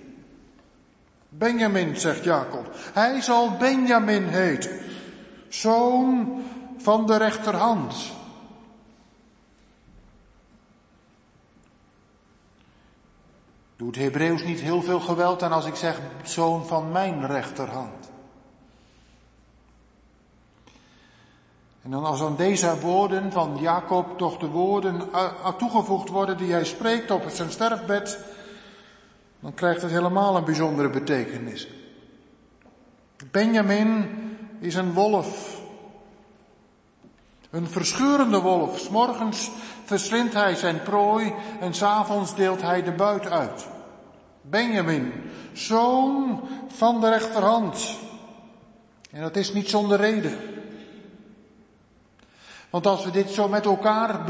Benjamin, 1.32 1.96
zegt 1.96 2.24
Jacob. 2.24 2.74
Hij 2.92 3.20
zal 3.20 3.56
Benjamin 3.56 4.24
heten. 4.24 4.80
Zoon 5.48 6.42
van 6.78 7.06
de 7.06 7.16
rechterhand. 7.16 7.94
Doet 13.76 13.96
Hebreeuws 13.96 14.42
niet 14.42 14.60
heel 14.60 14.82
veel 14.82 15.00
geweld 15.00 15.42
aan 15.42 15.52
als 15.52 15.66
ik 15.66 15.74
zeg 15.74 16.00
zoon 16.22 16.66
van 16.66 16.92
mijn 16.92 17.26
rechterhand. 17.26 18.10
En 21.82 21.90
dan 21.90 22.04
als 22.04 22.22
aan 22.22 22.36
deze 22.36 22.80
woorden 22.80 23.32
van 23.32 23.56
Jacob 23.60 24.18
toch 24.18 24.38
de 24.38 24.48
woorden 24.48 25.02
toegevoegd 25.58 26.08
worden 26.08 26.36
die 26.36 26.52
hij 26.52 26.64
spreekt 26.64 27.10
op 27.10 27.22
zijn 27.28 27.50
sterfbed, 27.50 28.18
dan 29.40 29.54
krijgt 29.54 29.82
het 29.82 29.90
helemaal 29.90 30.36
een 30.36 30.44
bijzondere 30.44 30.90
betekenis. 30.90 31.68
Benjamin 33.30 34.08
is 34.58 34.74
een 34.74 34.92
wolf. 34.92 35.60
Een 37.50 37.66
verscheurende 37.66 38.40
wolf. 38.40 38.78
S 38.78 38.88
morgens 38.88 39.50
verslindt 39.84 40.34
hij 40.34 40.54
zijn 40.54 40.82
prooi 40.82 41.32
en 41.60 41.74
s'avonds 41.74 42.34
deelt 42.34 42.62
hij 42.62 42.82
de 42.82 42.92
buit 42.92 43.30
uit. 43.30 43.66
Benjamin, 44.42 45.12
zoon 45.52 46.40
van 46.68 47.00
de 47.00 47.08
rechterhand. 47.08 47.96
En 49.10 49.20
dat 49.20 49.36
is 49.36 49.52
niet 49.52 49.68
zonder 49.68 49.98
reden. 49.98 50.59
Want 52.70 52.86
als 52.86 53.04
we 53.04 53.10
dit 53.10 53.30
zo 53.30 53.48
met 53.48 53.64
elkaar 53.64 54.24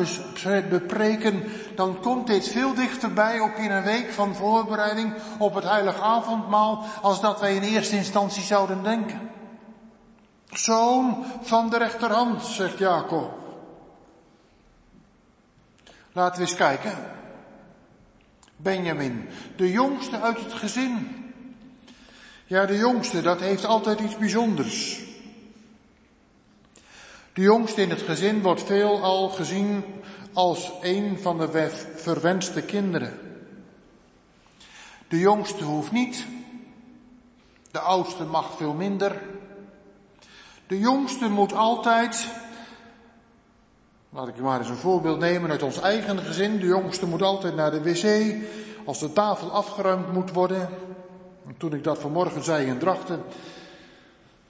bepreken, 0.69 1.45
dan 1.75 2.01
komt 2.01 2.27
dit 2.27 2.49
veel 2.49 2.75
dichterbij, 2.75 3.41
ook 3.41 3.57
in 3.57 3.71
een 3.71 3.83
week 3.83 4.13
van 4.13 4.35
voorbereiding 4.35 5.15
op 5.39 5.55
het 5.55 5.65
heilige 5.65 6.01
avondmaal, 6.01 6.85
als 7.03 7.21
dat 7.21 7.41
wij 7.41 7.55
in 7.55 7.63
eerste 7.63 7.97
instantie 7.97 8.43
zouden 8.43 8.83
denken. 8.83 9.31
Zoon 10.47 11.25
van 11.43 11.71
de 11.71 11.79
rechterhand, 11.79 12.43
zegt 12.43 12.79
Jacob. 12.79 13.39
Laten 16.13 16.41
we 16.43 16.49
eens 16.49 16.57
kijken. 16.57 16.99
Benjamin, 18.57 19.29
de 19.57 19.71
jongste 19.71 20.21
uit 20.21 20.41
het 20.41 20.53
gezin. 20.53 21.17
Ja, 22.47 22.67
de 22.67 22.77
jongste, 22.77 23.23
dat 23.23 23.41
heeft 23.41 23.65
altijd 23.65 24.01
iets 24.01 24.17
bijzonders. 24.17 25.09
De 27.41 27.47
jongste 27.47 27.83
in 27.83 27.91
het 27.91 28.03
gezin 28.03 28.43
wordt 28.43 28.63
veelal 28.63 29.29
gezien 29.29 29.85
als 30.33 30.73
een 30.83 31.19
van 31.19 31.39
de 31.39 31.71
verwenste 31.97 32.63
kinderen. 32.63 33.19
De 35.09 35.19
jongste 35.19 35.65
hoeft 35.65 35.93
niet. 35.93 36.27
De 37.71 37.79
oudste 37.79 38.25
mag 38.25 38.57
veel 38.57 38.73
minder. 38.73 39.23
De 40.67 40.79
jongste 40.79 41.29
moet 41.29 41.53
altijd, 41.53 42.27
laat 44.11 44.29
ik 44.29 44.41
maar 44.41 44.59
eens 44.59 44.69
een 44.69 44.77
voorbeeld 44.77 45.19
nemen 45.19 45.51
uit 45.51 45.63
ons 45.63 45.81
eigen 45.81 46.19
gezin. 46.19 46.59
De 46.59 46.67
jongste 46.67 47.07
moet 47.07 47.23
altijd 47.23 47.55
naar 47.55 47.71
de 47.71 47.83
wc 47.83 48.35
als 48.85 48.99
de 48.99 49.13
tafel 49.13 49.51
afgeruimd 49.51 50.13
moet 50.13 50.33
worden. 50.33 50.69
En 51.47 51.55
toen 51.59 51.73
ik 51.73 51.85
dat 51.85 51.99
vanmorgen 51.99 52.45
zei 52.45 52.67
in 52.67 52.79
Drachten, 52.79 53.23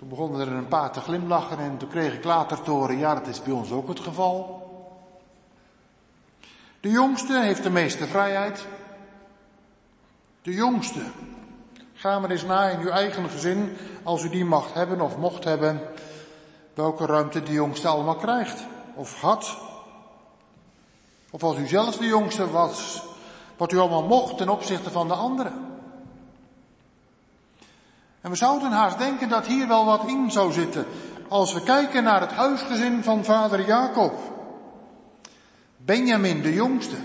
toen 0.01 0.09
begonnen 0.09 0.41
er 0.41 0.53
een 0.53 0.69
paar 0.69 0.93
te 0.93 1.01
glimlachen 1.01 1.59
en 1.59 1.77
toen 1.77 1.89
kreeg 1.89 2.15
ik 2.15 2.25
later 2.25 2.63
te 2.63 2.71
horen, 2.71 2.99
ja 2.99 3.15
dat 3.15 3.27
is 3.27 3.43
bij 3.43 3.53
ons 3.53 3.71
ook 3.71 3.89
het 3.89 4.01
geval. 4.01 4.63
De 6.81 6.89
jongste 6.89 7.41
heeft 7.41 7.63
de 7.63 7.71
meeste 7.71 8.07
vrijheid. 8.07 8.67
De 10.43 10.53
jongste. 10.53 11.01
Ga 11.95 12.19
maar 12.19 12.31
eens 12.31 12.45
na 12.45 12.69
in 12.69 12.81
uw 12.81 12.89
eigen 12.89 13.31
gezin, 13.31 13.77
als 14.03 14.23
u 14.25 14.29
die 14.29 14.45
mag 14.45 14.73
hebben 14.73 15.01
of 15.01 15.17
mocht 15.17 15.45
hebben, 15.45 15.81
welke 16.75 17.07
ruimte 17.07 17.43
de 17.43 17.53
jongste 17.53 17.89
allemaal 17.89 18.17
krijgt 18.17 18.67
of 18.95 19.21
had. 19.21 19.59
Of 21.31 21.43
als 21.43 21.57
u 21.57 21.67
zelf 21.67 21.97
de 21.97 22.07
jongste 22.07 22.51
was, 22.51 23.03
wat 23.57 23.73
u 23.73 23.79
allemaal 23.79 24.07
mocht 24.07 24.37
ten 24.37 24.49
opzichte 24.49 24.91
van 24.91 25.09
de 25.09 25.15
anderen. 25.15 25.70
En 28.21 28.31
we 28.31 28.37
zouden 28.37 28.71
haast 28.71 28.99
denken 28.99 29.29
dat 29.29 29.47
hier 29.47 29.69
wel 29.69 29.85
wat 29.85 30.07
in 30.07 30.31
zou 30.31 30.53
zitten. 30.53 30.87
Als 31.29 31.53
we 31.53 31.63
kijken 31.63 32.03
naar 32.03 32.21
het 32.21 32.33
huisgezin 32.33 33.03
van 33.03 33.25
vader 33.25 33.67
Jacob. 33.67 34.19
Benjamin, 35.77 36.43
de 36.43 36.53
jongste. 36.53 36.97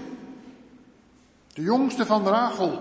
De 1.53 1.61
jongste 1.61 2.05
van 2.05 2.27
Rachel. 2.27 2.79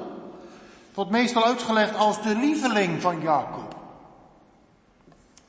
Wordt 0.95 1.11
meestal 1.11 1.45
uitgelegd 1.45 1.97
als 1.97 2.23
de 2.23 2.37
lieveling 2.37 3.03
van 3.03 3.21
Jacob. 3.21 3.77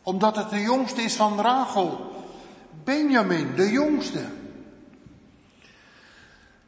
Omdat 0.04 0.36
het 0.36 0.50
de 0.50 0.62
jongste 0.62 1.02
is 1.02 1.16
van 1.16 1.42
Rachel. 1.42 2.14
Benjamin, 2.84 3.56
de 3.56 3.72
jongste. 3.72 4.26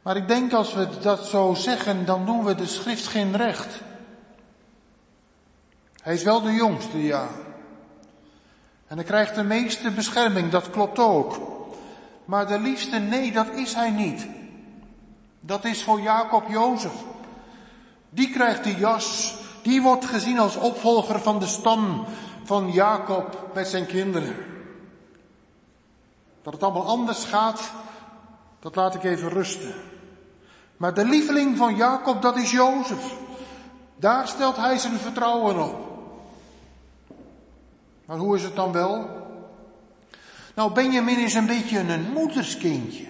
Maar 0.02 0.16
ik 0.16 0.28
denk 0.28 0.52
als 0.52 0.74
we 0.74 0.88
dat 1.00 1.26
zo 1.26 1.54
zeggen, 1.54 2.04
dan 2.04 2.26
doen 2.26 2.44
we 2.44 2.54
de 2.54 2.66
schrift 2.66 3.06
geen 3.06 3.36
recht. 3.36 3.80
Hij 6.08 6.16
is 6.16 6.22
wel 6.22 6.42
de 6.42 6.52
jongste, 6.52 7.02
ja. 7.02 7.26
En 8.86 8.96
hij 8.96 9.04
krijgt 9.04 9.34
de 9.34 9.42
meeste 9.42 9.90
bescherming, 9.90 10.50
dat 10.50 10.70
klopt 10.70 10.98
ook. 10.98 11.40
Maar 12.24 12.46
de 12.46 12.58
liefste, 12.58 12.98
nee, 12.98 13.32
dat 13.32 13.46
is 13.54 13.74
hij 13.74 13.90
niet. 13.90 14.26
Dat 15.40 15.64
is 15.64 15.82
voor 15.82 16.00
Jacob 16.00 16.48
Jozef. 16.48 16.92
Die 18.10 18.30
krijgt 18.30 18.64
die 18.64 18.76
jas, 18.76 19.36
die 19.62 19.82
wordt 19.82 20.04
gezien 20.04 20.38
als 20.38 20.56
opvolger 20.56 21.20
van 21.20 21.38
de 21.38 21.46
stam 21.46 22.04
van 22.44 22.72
Jacob 22.72 23.50
met 23.54 23.68
zijn 23.68 23.86
kinderen. 23.86 24.36
Dat 26.42 26.52
het 26.52 26.62
allemaal 26.62 26.86
anders 26.86 27.24
gaat, 27.24 27.72
dat 28.60 28.74
laat 28.74 28.94
ik 28.94 29.04
even 29.04 29.28
rusten. 29.28 29.74
Maar 30.76 30.94
de 30.94 31.04
lieveling 31.04 31.56
van 31.56 31.76
Jacob, 31.76 32.22
dat 32.22 32.36
is 32.36 32.50
Jozef. 32.50 33.14
Daar 33.96 34.28
stelt 34.28 34.56
hij 34.56 34.78
zijn 34.78 34.98
vertrouwen 34.98 35.64
op. 35.64 35.87
Maar 38.08 38.16
hoe 38.18 38.36
is 38.36 38.42
het 38.42 38.56
dan 38.56 38.72
wel? 38.72 39.08
Nou, 40.54 40.72
Benjamin 40.72 41.18
is 41.18 41.34
een 41.34 41.46
beetje 41.46 41.78
een 41.78 42.10
moederskindje. 42.12 43.06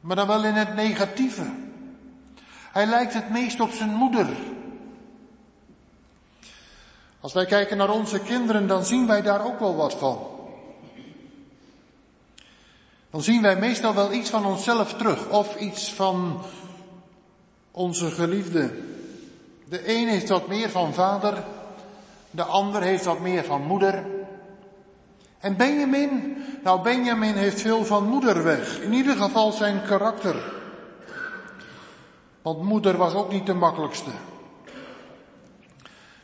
Maar 0.00 0.16
dan 0.16 0.26
wel 0.26 0.44
in 0.44 0.54
het 0.54 0.74
negatieve. 0.74 1.52
Hij 2.72 2.86
lijkt 2.86 3.14
het 3.14 3.30
meest 3.30 3.60
op 3.60 3.70
zijn 3.70 3.94
moeder. 3.94 4.28
Als 7.20 7.32
wij 7.32 7.46
kijken 7.46 7.76
naar 7.76 7.90
onze 7.90 8.20
kinderen, 8.20 8.66
dan 8.66 8.84
zien 8.84 9.06
wij 9.06 9.22
daar 9.22 9.44
ook 9.44 9.58
wel 9.58 9.76
wat 9.76 9.94
van. 9.94 10.26
dan 13.10 13.22
zien 13.22 13.42
wij 13.42 13.58
meestal 13.58 13.94
wel 13.94 14.12
iets 14.12 14.30
van 14.30 14.46
onszelf 14.46 14.94
terug 14.94 15.28
of 15.28 15.56
iets 15.56 15.92
van 15.92 16.42
onze 17.70 18.10
geliefde. 18.10 18.82
De 19.68 19.94
een 19.94 20.08
heeft 20.08 20.28
wat 20.28 20.48
meer 20.48 20.70
van 20.70 20.94
vader, 20.94 21.44
de 22.32 22.44
ander 22.44 22.82
heeft 22.82 23.04
wat 23.04 23.20
meer 23.20 23.44
van 23.44 23.62
moeder. 23.62 24.06
En 25.38 25.56
Benjamin, 25.56 26.36
nou 26.62 26.82
Benjamin 26.82 27.34
heeft 27.34 27.60
veel 27.60 27.84
van 27.84 28.08
moeder 28.08 28.42
weg, 28.42 28.80
in 28.80 28.92
ieder 28.92 29.16
geval 29.16 29.52
zijn 29.52 29.82
karakter. 29.82 30.52
Want 32.42 32.62
moeder 32.62 32.96
was 32.96 33.14
ook 33.14 33.32
niet 33.32 33.46
de 33.46 33.54
makkelijkste. 33.54 34.10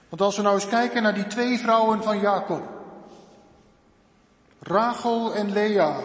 Want 0.09 0.23
als 0.23 0.37
we 0.37 0.43
nou 0.43 0.55
eens 0.55 0.69
kijken 0.69 1.03
naar 1.03 1.15
die 1.15 1.27
twee 1.27 1.59
vrouwen 1.59 2.03
van 2.03 2.21
Jacob. 2.21 2.63
Rachel 4.61 5.35
en 5.35 5.53
Lea. 5.53 5.97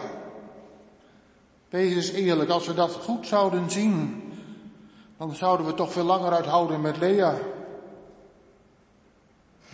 Wees 1.68 1.94
eens 1.94 2.10
eerlijk, 2.10 2.50
als 2.50 2.66
we 2.66 2.74
dat 2.74 2.92
goed 2.92 3.26
zouden 3.26 3.70
zien, 3.70 4.22
dan 5.18 5.34
zouden 5.34 5.66
we 5.66 5.74
toch 5.74 5.92
veel 5.92 6.04
langer 6.04 6.32
uithouden 6.32 6.80
met 6.80 6.96
Lea. 6.96 7.34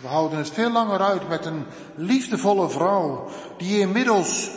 We 0.01 0.09
houden 0.09 0.38
het 0.38 0.51
veel 0.51 0.70
langer 0.70 1.01
uit 1.01 1.28
met 1.28 1.44
een 1.44 1.66
liefdevolle 1.94 2.70
vrouw 2.70 3.28
die 3.57 3.78
inmiddels 3.78 4.51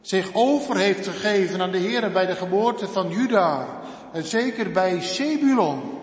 zich 0.00 0.30
over 0.32 0.76
heeft 0.76 1.08
gegeven 1.08 1.60
aan 1.60 1.70
de 1.70 1.78
Heer 1.78 2.12
bij 2.12 2.26
de 2.26 2.34
geboorte 2.34 2.88
van 2.88 3.10
Juda 3.10 3.66
en 4.12 4.24
zeker 4.24 4.70
bij 4.70 5.00
Sebulon. 5.00 5.98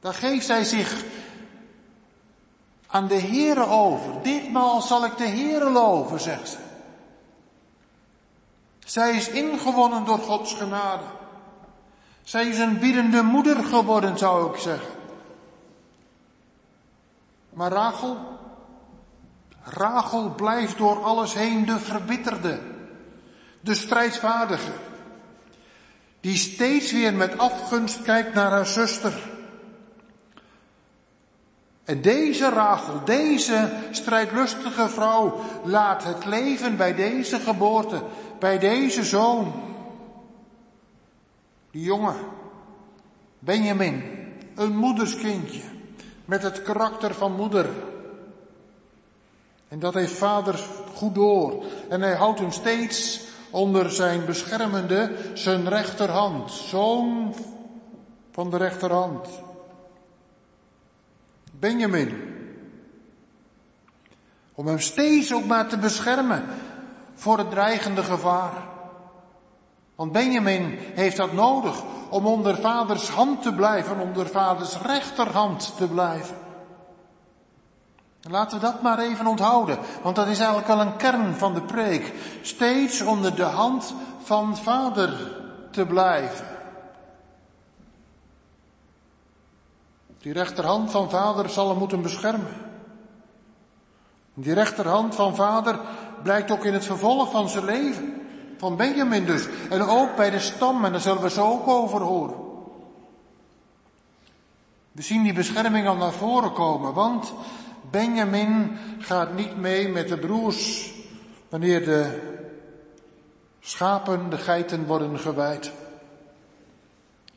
Dan 0.00 0.14
geeft 0.14 0.46
zij 0.46 0.64
zich 0.64 1.04
aan 2.86 3.06
de 3.06 3.20
Heere 3.20 3.66
over. 3.66 4.22
Ditmaal 4.22 4.80
zal 4.80 5.04
ik 5.04 5.16
de 5.16 5.28
Heere 5.28 5.70
loven, 5.70 6.20
zegt 6.20 6.48
ze. 6.48 6.56
Zij 8.78 9.16
is 9.16 9.28
ingewonnen 9.28 10.04
door 10.04 10.18
Gods 10.18 10.54
genade. 10.54 11.04
Zij 12.22 12.46
is 12.46 12.58
een 12.58 12.78
biedende 12.78 13.22
moeder 13.22 13.64
geworden, 13.64 14.18
zou 14.18 14.54
ik 14.54 14.60
zeggen. 14.60 15.01
Maar 17.52 17.70
Rachel, 17.70 18.16
Rachel 19.62 20.30
blijft 20.30 20.78
door 20.78 21.02
alles 21.02 21.34
heen 21.34 21.66
de 21.66 21.78
verbitterde, 21.78 22.60
de 23.60 23.74
strijdvaardige, 23.74 24.72
die 26.20 26.36
steeds 26.36 26.92
weer 26.92 27.14
met 27.14 27.38
afgunst 27.38 28.02
kijkt 28.02 28.34
naar 28.34 28.50
haar 28.50 28.66
zuster. 28.66 29.30
En 31.84 32.02
deze 32.02 32.48
Rachel, 32.48 33.04
deze 33.04 33.72
strijdlustige 33.90 34.88
vrouw, 34.88 35.40
laat 35.64 36.04
het 36.04 36.24
leven 36.24 36.76
bij 36.76 36.94
deze 36.94 37.40
geboorte, 37.40 38.02
bij 38.38 38.58
deze 38.58 39.04
zoon, 39.04 39.52
die 41.70 41.82
jongen, 41.82 42.16
Benjamin, 43.38 44.02
een 44.54 44.76
moederskindje, 44.76 45.62
met 46.32 46.42
het 46.42 46.62
karakter 46.62 47.14
van 47.14 47.32
moeder. 47.32 47.66
En 49.68 49.78
dat 49.78 49.94
heeft 49.94 50.12
vader 50.12 50.58
goed 50.94 51.14
door. 51.14 51.64
En 51.88 52.02
hij 52.02 52.14
houdt 52.14 52.38
hem 52.38 52.52
steeds 52.52 53.20
onder 53.50 53.90
zijn 53.90 54.24
beschermende, 54.24 55.16
zijn 55.34 55.68
rechterhand. 55.68 56.50
Zoon 56.50 57.34
van 58.30 58.50
de 58.50 58.56
rechterhand. 58.56 59.28
Benjamin. 61.52 62.34
Om 64.54 64.66
hem 64.66 64.80
steeds 64.80 65.32
ook 65.32 65.44
maar 65.44 65.68
te 65.68 65.78
beschermen 65.78 66.44
voor 67.14 67.38
het 67.38 67.50
dreigende 67.50 68.02
gevaar. 68.02 68.71
Want 69.94 70.12
Benjamin 70.12 70.78
heeft 70.94 71.16
dat 71.16 71.32
nodig 71.32 71.82
om 72.10 72.26
onder 72.26 72.56
vaders 72.56 73.08
hand 73.08 73.42
te 73.42 73.54
blijven, 73.54 74.00
onder 74.00 74.26
vaders 74.26 74.78
rechterhand 74.80 75.76
te 75.76 75.88
blijven. 75.88 76.36
Laten 78.30 78.58
we 78.58 78.64
dat 78.64 78.82
maar 78.82 78.98
even 78.98 79.26
onthouden, 79.26 79.78
want 80.02 80.16
dat 80.16 80.26
is 80.26 80.38
eigenlijk 80.38 80.68
wel 80.68 80.80
een 80.80 80.96
kern 80.96 81.34
van 81.34 81.54
de 81.54 81.62
preek. 81.62 82.14
Steeds 82.42 83.00
onder 83.00 83.36
de 83.36 83.42
hand 83.42 83.94
van 84.22 84.56
vader 84.56 85.32
te 85.70 85.86
blijven. 85.86 86.46
Die 90.18 90.32
rechterhand 90.32 90.90
van 90.90 91.10
vader 91.10 91.50
zal 91.50 91.68
hem 91.68 91.78
moeten 91.78 92.02
beschermen. 92.02 92.56
Die 94.34 94.54
rechterhand 94.54 95.14
van 95.14 95.34
vader 95.34 95.80
blijkt 96.22 96.50
ook 96.50 96.64
in 96.64 96.72
het 96.72 96.84
vervolg 96.84 97.30
van 97.30 97.48
zijn 97.48 97.64
leven. 97.64 98.21
Van 98.62 98.76
Benjamin 98.76 99.24
dus. 99.24 99.48
En 99.70 99.82
ook 99.82 100.16
bij 100.16 100.30
de 100.30 100.38
stam, 100.38 100.84
en 100.84 100.92
daar 100.92 101.00
zullen 101.00 101.22
we 101.22 101.30
zo 101.30 101.46
ook 101.46 101.68
over 101.68 102.00
horen. 102.00 102.36
We 104.92 105.02
zien 105.02 105.22
die 105.22 105.32
bescherming 105.32 105.86
al 105.86 105.96
naar 105.96 106.12
voren 106.12 106.52
komen, 106.52 106.94
want 106.94 107.32
Benjamin 107.90 108.78
gaat 108.98 109.34
niet 109.34 109.56
mee 109.56 109.88
met 109.88 110.08
de 110.08 110.18
broers 110.18 110.92
wanneer 111.48 111.84
de 111.84 112.20
schapen, 113.60 114.30
de 114.30 114.38
geiten 114.38 114.86
worden 114.86 115.18
gewijd. 115.18 115.72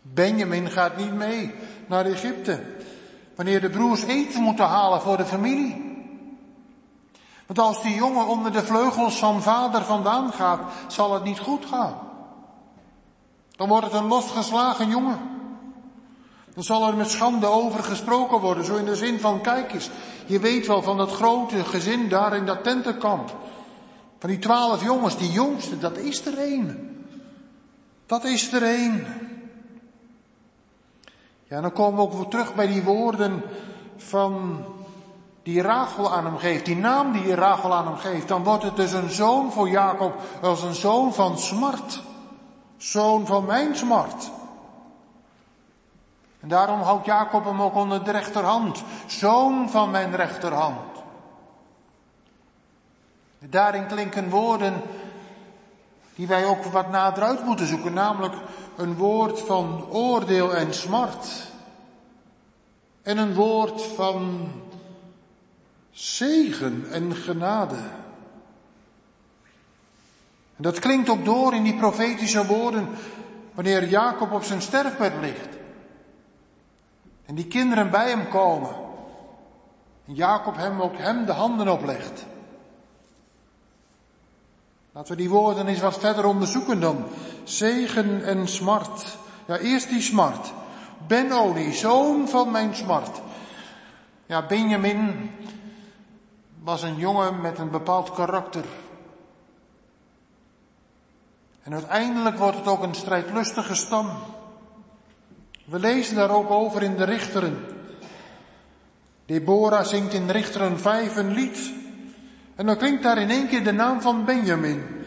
Benjamin 0.01 0.69
gaat 0.69 0.97
niet 0.97 1.13
mee 1.13 1.53
naar 1.87 2.05
Egypte 2.05 2.59
wanneer 3.35 3.61
de 3.61 3.69
broers 3.69 4.03
eten 4.03 4.41
moeten 4.41 4.65
halen 4.65 5.01
voor 5.01 5.17
de 5.17 5.25
familie. 5.25 5.94
Want 7.45 7.59
als 7.59 7.81
die 7.81 7.95
jongen 7.95 8.27
onder 8.27 8.51
de 8.51 8.63
vleugels 8.63 9.19
van 9.19 9.41
vader 9.41 9.83
vandaan 9.83 10.33
gaat, 10.33 10.61
zal 10.87 11.13
het 11.13 11.23
niet 11.23 11.39
goed 11.39 11.65
gaan. 11.65 11.95
Dan 13.55 13.67
wordt 13.67 13.85
het 13.85 13.93
een 13.93 14.07
losgeslagen 14.07 14.89
jongen. 14.89 15.19
Dan 16.53 16.63
zal 16.63 16.87
er 16.87 16.95
met 16.95 17.09
schande 17.09 17.45
over 17.45 17.83
gesproken 17.83 18.39
worden, 18.39 18.65
zo 18.65 18.75
in 18.75 18.85
de 18.85 18.95
zin 18.95 19.19
van, 19.19 19.41
kijk 19.41 19.73
eens, 19.73 19.89
je 20.25 20.39
weet 20.39 20.67
wel 20.67 20.81
van 20.81 20.97
dat 20.97 21.11
grote 21.11 21.63
gezin 21.63 22.09
daar 22.09 22.35
in 22.35 22.45
dat 22.45 22.63
tentenkamp. 22.63 23.35
Van 24.19 24.29
die 24.29 24.39
twaalf 24.39 24.83
jongens, 24.83 25.17
die 25.17 25.31
jongste, 25.31 25.77
dat 25.77 25.97
is 25.97 26.25
er 26.25 26.37
één. 26.37 26.97
Dat 28.05 28.23
is 28.23 28.53
er 28.53 28.63
één. 28.63 29.05
Ja, 31.43 31.61
dan 31.61 31.71
komen 31.71 31.95
we 31.95 32.01
ook 32.01 32.13
weer 32.13 32.27
terug 32.27 32.55
bij 32.55 32.67
die 32.67 32.83
woorden 32.83 33.41
van 33.97 34.63
die 35.45 35.61
Rachel 35.61 36.13
aan 36.13 36.25
hem 36.25 36.37
geeft, 36.37 36.65
die 36.65 36.75
naam 36.75 37.11
die 37.11 37.35
Rachel 37.35 37.73
aan 37.73 37.85
hem 37.85 37.97
geeft. 37.97 38.27
Dan 38.27 38.43
wordt 38.43 38.63
het 38.63 38.75
dus 38.75 38.91
een 38.91 39.09
zoon 39.09 39.51
voor 39.51 39.69
Jacob 39.69 40.13
als 40.41 40.63
een 40.63 40.73
zoon 40.73 41.13
van 41.13 41.37
smart. 41.37 42.01
Zoon 42.77 43.25
van 43.25 43.45
mijn 43.45 43.75
smart. 43.75 44.31
En 46.39 46.47
daarom 46.47 46.81
houdt 46.81 47.05
Jacob 47.05 47.45
hem 47.45 47.61
ook 47.61 47.75
onder 47.75 48.03
de 48.03 48.11
rechterhand. 48.11 48.83
Zoon 49.05 49.69
van 49.69 49.91
mijn 49.91 50.15
rechterhand. 50.15 50.79
Daarin 53.39 53.87
klinken 53.87 54.29
woorden 54.29 54.81
die 56.15 56.27
wij 56.27 56.45
ook 56.45 56.63
wat 56.63 56.89
nader 56.89 57.23
uit 57.23 57.45
moeten 57.45 57.67
zoeken, 57.67 57.93
namelijk 57.93 58.35
een 58.75 58.95
woord 58.95 59.41
van 59.41 59.85
oordeel 59.89 60.55
en 60.55 60.73
smart. 60.73 61.51
En 63.01 63.17
een 63.17 63.33
woord 63.33 63.81
van 63.81 64.47
zegen 65.95 66.85
en 66.91 67.15
genade. 67.15 67.77
En 70.55 70.63
dat 70.63 70.79
klinkt 70.79 71.09
ook 71.09 71.25
door 71.25 71.53
in 71.53 71.63
die 71.63 71.75
profetische 71.75 72.45
woorden 72.45 72.89
wanneer 73.53 73.87
Jacob 73.87 74.31
op 74.31 74.43
zijn 74.43 74.61
sterfbed 74.61 75.13
ligt. 75.21 75.47
En 77.25 77.35
die 77.35 77.47
kinderen 77.47 77.91
bij 77.91 78.09
hem 78.09 78.29
komen. 78.29 78.75
En 80.07 80.13
Jacob 80.13 80.55
hem 80.55 80.81
ook 80.81 80.97
hem 80.97 81.25
de 81.25 81.31
handen 81.31 81.69
oplegt. 81.69 82.25
Laten 84.91 85.11
we 85.11 85.21
die 85.21 85.29
woorden 85.29 85.67
eens 85.67 85.79
wat 85.79 85.99
verder 85.99 86.25
onderzoeken 86.25 86.79
dan. 86.79 87.05
Zegen 87.43 88.23
en 88.23 88.47
smart. 88.47 89.17
Ja, 89.47 89.57
eerst 89.57 89.89
die 89.89 90.01
smart. 90.01 90.53
Benoni, 91.07 91.73
zoon 91.73 92.27
van 92.27 92.51
mijn 92.51 92.75
smart. 92.75 93.21
Ja, 94.25 94.45
Benjamin 94.45 95.31
was 96.65 96.83
een 96.83 96.95
jongen 96.95 97.41
met 97.41 97.57
een 97.57 97.69
bepaald 97.69 98.11
karakter. 98.11 98.65
En 101.63 101.73
uiteindelijk 101.73 102.37
wordt 102.37 102.57
het 102.57 102.67
ook 102.67 102.83
een 102.83 102.95
strijdlustige 102.95 103.75
stam. 103.75 104.09
We 105.65 105.79
lezen 105.79 106.15
daar 106.15 106.29
ook 106.29 106.49
over 106.49 106.83
in 106.83 106.95
de 106.95 107.03
Richteren. 107.03 107.65
Deborah 109.25 109.85
zingt 109.85 110.13
in 110.13 110.29
Richteren 110.29 110.79
5 110.79 111.15
een 111.15 111.31
lied. 111.31 111.73
En 112.55 112.65
dan 112.65 112.77
klinkt 112.77 113.03
daar 113.03 113.17
in 113.17 113.29
één 113.29 113.47
keer 113.47 113.63
de 113.63 113.73
naam 113.73 114.01
van 114.01 114.25
Benjamin. 114.25 115.05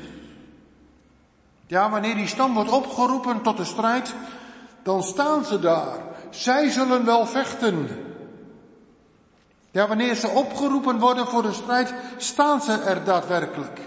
Ja, 1.67 1.91
wanneer 1.91 2.15
die 2.15 2.27
stam 2.27 2.55
wordt 2.55 2.71
opgeroepen 2.71 3.43
tot 3.43 3.57
de 3.57 3.65
strijd, 3.65 4.15
dan 4.83 5.03
staan 5.03 5.45
ze 5.45 5.61
daar. 5.61 5.99
Zij 6.31 6.71
zullen 6.71 7.05
wel 7.05 7.27
vechten. 7.27 8.08
Ja, 9.71 9.89
wanneer 9.89 10.15
ze 10.15 10.29
opgeroepen 10.29 10.99
worden 10.99 11.27
voor 11.27 11.43
de 11.43 11.53
strijd, 11.53 11.95
staan 12.17 12.63
ze 12.63 12.73
er 12.73 13.05
daadwerkelijk. 13.05 13.81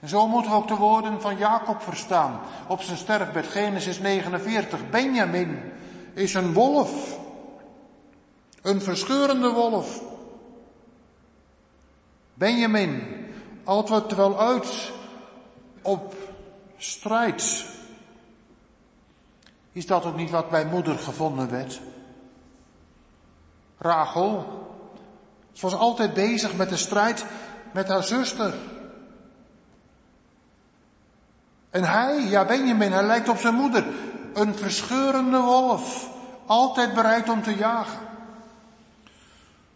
En 0.00 0.08
zo 0.08 0.26
moeten 0.26 0.50
we 0.50 0.56
ook 0.56 0.68
de 0.68 0.76
woorden 0.76 1.20
van 1.20 1.36
Jacob 1.36 1.82
verstaan 1.82 2.40
op 2.68 2.82
zijn 2.82 2.96
sterfbed, 2.96 3.46
Genesis 3.46 3.98
49. 3.98 4.90
Benjamin 4.90 5.58
is 6.14 6.34
een 6.34 6.52
wolf, 6.52 7.18
een 8.62 8.80
verscheurende 8.80 9.50
wolf. 9.50 10.02
Benjamin, 12.34 13.02
altijd 13.64 14.14
wel 14.14 14.40
uit 14.40 14.92
op 15.82 16.14
strijd. 16.76 17.66
Is 19.72 19.86
dat 19.86 20.04
ook 20.04 20.16
niet 20.16 20.30
wat 20.30 20.50
bij 20.50 20.66
moeder 20.66 20.98
gevonden 20.98 21.50
werd? 21.50 21.80
Rachel, 23.78 24.65
ze 25.56 25.62
was 25.62 25.74
altijd 25.74 26.14
bezig 26.14 26.56
met 26.56 26.68
de 26.68 26.76
strijd 26.76 27.24
met 27.72 27.88
haar 27.88 28.02
zuster. 28.02 28.54
En 31.70 31.84
hij, 31.84 32.22
ja 32.22 32.44
Benjamin, 32.44 32.92
hij 32.92 33.06
lijkt 33.06 33.28
op 33.28 33.36
zijn 33.36 33.54
moeder. 33.54 33.86
Een 34.34 34.54
verscheurende 34.54 35.40
wolf. 35.40 36.10
Altijd 36.46 36.94
bereid 36.94 37.28
om 37.28 37.42
te 37.42 37.54
jagen. 37.54 37.98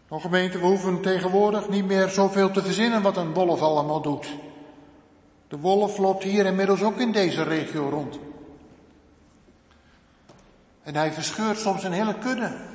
Nog 0.09 0.21
gemeente, 0.21 0.59
we 0.59 0.65
hoeven 0.65 1.01
tegenwoordig 1.01 1.69
niet 1.69 1.85
meer 1.85 2.09
zoveel 2.09 2.51
te 2.51 2.61
verzinnen 2.61 3.01
wat 3.01 3.17
een 3.17 3.33
wolf 3.33 3.61
allemaal 3.61 4.01
doet. 4.01 4.27
De 5.47 5.57
wolf 5.57 5.97
loopt 5.97 6.23
hier 6.23 6.45
inmiddels 6.45 6.81
ook 6.81 6.97
in 6.97 7.11
deze 7.11 7.43
regio 7.43 7.89
rond. 7.89 8.19
En 10.83 10.95
hij 10.95 11.13
verscheurt 11.13 11.57
soms 11.57 11.83
een 11.83 11.91
hele 11.91 12.17
kudde. 12.17 12.70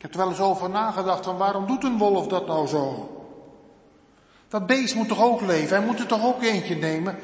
Ik 0.00 0.06
heb 0.06 0.14
er 0.14 0.20
wel 0.20 0.28
eens 0.28 0.40
over 0.40 0.70
nagedacht 0.70 1.24
van 1.24 1.36
waarom 1.36 1.66
doet 1.66 1.84
een 1.84 1.98
wolf 1.98 2.26
dat 2.26 2.46
nou 2.46 2.66
zo? 2.66 3.10
Dat 4.48 4.66
beest 4.66 4.94
moet 4.94 5.08
toch 5.08 5.22
ook 5.22 5.40
leven? 5.40 5.76
Hij 5.76 5.86
moet 5.86 5.98
er 5.98 6.06
toch 6.06 6.24
ook 6.24 6.42
eentje 6.42 6.76
nemen? 6.76 7.18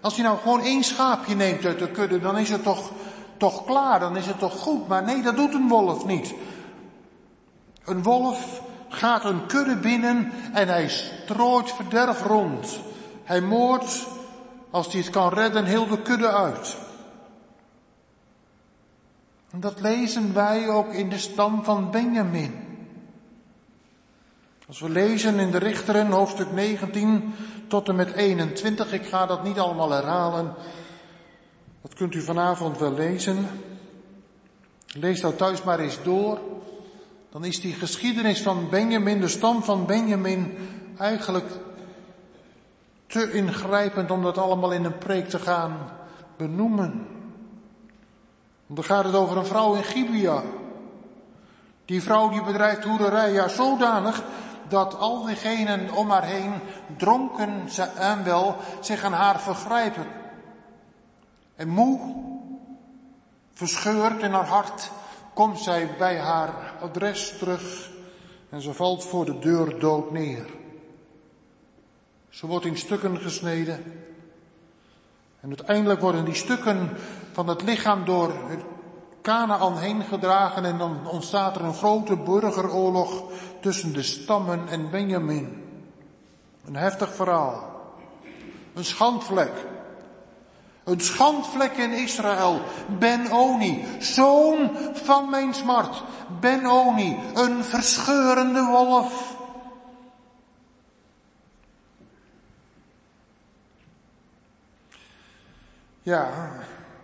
Als 0.00 0.14
hij 0.14 0.24
nou 0.24 0.38
gewoon 0.38 0.60
één 0.60 0.84
schaapje 0.84 1.34
neemt 1.34 1.64
uit 1.64 1.78
de 1.78 1.90
kudde, 1.90 2.20
dan 2.20 2.38
is 2.38 2.50
het 2.50 2.62
toch, 2.62 2.90
toch 3.36 3.64
klaar, 3.64 4.00
dan 4.00 4.16
is 4.16 4.26
het 4.26 4.38
toch 4.38 4.58
goed. 4.58 4.88
Maar 4.88 5.02
nee, 5.02 5.22
dat 5.22 5.36
doet 5.36 5.54
een 5.54 5.68
wolf 5.68 6.04
niet. 6.04 6.34
Een 7.84 8.02
wolf 8.02 8.62
gaat 8.88 9.24
een 9.24 9.46
kudde 9.46 9.76
binnen 9.76 10.32
en 10.52 10.68
hij 10.68 10.88
strooit 10.88 11.72
verderf 11.72 12.22
rond. 12.22 12.80
Hij 13.24 13.40
moordt, 13.40 14.06
als 14.70 14.92
hij 14.92 15.00
het 15.00 15.10
kan 15.10 15.32
redden, 15.32 15.64
heel 15.64 15.86
de 15.86 16.02
kudde 16.02 16.28
uit. 16.28 16.76
En 19.50 19.60
dat 19.60 19.80
lezen 19.80 20.34
wij 20.34 20.68
ook 20.68 20.92
in 20.92 21.08
de 21.08 21.18
stam 21.18 21.64
van 21.64 21.90
Benjamin. 21.90 22.68
Als 24.66 24.80
we 24.80 24.88
lezen 24.88 25.38
in 25.38 25.50
de 25.50 25.58
Richteren, 25.58 26.10
hoofdstuk 26.10 26.52
19 26.52 27.34
tot 27.66 27.88
en 27.88 27.96
met 27.96 28.12
21, 28.12 28.92
ik 28.92 29.06
ga 29.06 29.26
dat 29.26 29.44
niet 29.44 29.58
allemaal 29.58 29.90
herhalen. 29.90 30.54
Dat 31.82 31.94
kunt 31.94 32.14
u 32.14 32.20
vanavond 32.20 32.78
wel 32.78 32.92
lezen. 32.92 33.46
Lees 34.86 35.20
dat 35.20 35.38
thuis 35.38 35.62
maar 35.62 35.78
eens 35.78 36.02
door. 36.02 36.40
Dan 37.30 37.44
is 37.44 37.60
die 37.60 37.74
geschiedenis 37.74 38.42
van 38.42 38.68
Benjamin, 38.70 39.20
de 39.20 39.28
stam 39.28 39.62
van 39.62 39.86
Benjamin, 39.86 40.56
eigenlijk 40.98 41.50
te 43.06 43.32
ingrijpend 43.32 44.10
om 44.10 44.22
dat 44.22 44.38
allemaal 44.38 44.72
in 44.72 44.84
een 44.84 44.98
preek 44.98 45.28
te 45.28 45.38
gaan 45.38 45.90
benoemen. 46.36 47.17
Dan 48.68 48.84
gaat 48.84 49.04
het 49.04 49.14
over 49.14 49.36
een 49.36 49.46
vrouw 49.46 49.74
in 49.74 49.84
Gibea. 49.84 50.42
Die 51.84 52.02
vrouw 52.02 52.28
die 52.28 52.42
bedrijft 52.42 52.84
hoererij, 52.84 53.32
ja 53.32 53.48
zodanig 53.48 54.24
dat 54.68 54.98
al 54.98 55.24
diegenen 55.24 55.90
om 55.92 56.10
haar 56.10 56.24
heen 56.24 56.52
dronken 56.96 57.68
en 57.96 58.24
wel 58.24 58.56
zich 58.80 59.02
aan 59.02 59.12
haar 59.12 59.40
vergrijpen. 59.40 60.06
En 61.56 61.68
moe, 61.68 62.14
verscheurd 63.52 64.22
in 64.22 64.32
haar 64.32 64.46
hart, 64.46 64.90
komt 65.34 65.58
zij 65.58 65.90
bij 65.98 66.18
haar 66.18 66.74
adres 66.80 67.38
terug 67.38 67.90
en 68.50 68.60
ze 68.60 68.72
valt 68.72 69.04
voor 69.04 69.24
de 69.24 69.38
deur 69.38 69.78
dood 69.78 70.10
neer. 70.10 70.46
Ze 72.28 72.46
wordt 72.46 72.64
in 72.64 72.76
stukken 72.76 73.18
gesneden. 73.18 74.07
En 75.40 75.48
uiteindelijk 75.48 76.00
worden 76.00 76.24
die 76.24 76.34
stukken 76.34 76.90
van 77.32 77.48
het 77.48 77.62
lichaam 77.62 78.04
door 78.04 78.32
Canaan 79.22 79.78
heen 79.78 80.02
gedragen 80.02 80.64
en 80.64 80.78
dan 80.78 81.06
ontstaat 81.06 81.56
er 81.56 81.64
een 81.64 81.74
grote 81.74 82.16
burgeroorlog 82.16 83.22
tussen 83.60 83.92
de 83.92 84.02
stammen 84.02 84.68
en 84.68 84.90
Benjamin. 84.90 85.64
Een 86.64 86.76
heftig 86.76 87.14
verhaal. 87.14 87.70
Een 88.74 88.84
schandvlek. 88.84 89.52
Een 90.84 91.00
schandvlek 91.00 91.76
in 91.76 91.92
Israël. 91.92 92.60
Ben-Oni, 92.98 93.84
zoon 93.98 94.70
van 94.92 95.30
mijn 95.30 95.54
smart. 95.54 96.02
Ben-Oni, 96.40 97.18
een 97.34 97.64
verscheurende 97.64 98.64
wolf. 98.64 99.37
Ja, 106.08 106.52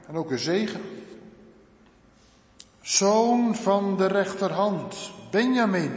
en 0.07 0.17
ook 0.17 0.31
een 0.31 0.39
zegen. 0.39 0.81
Zoon 2.81 3.55
van 3.55 3.97
de 3.97 4.07
rechterhand, 4.07 5.11
Benjamin. 5.31 5.93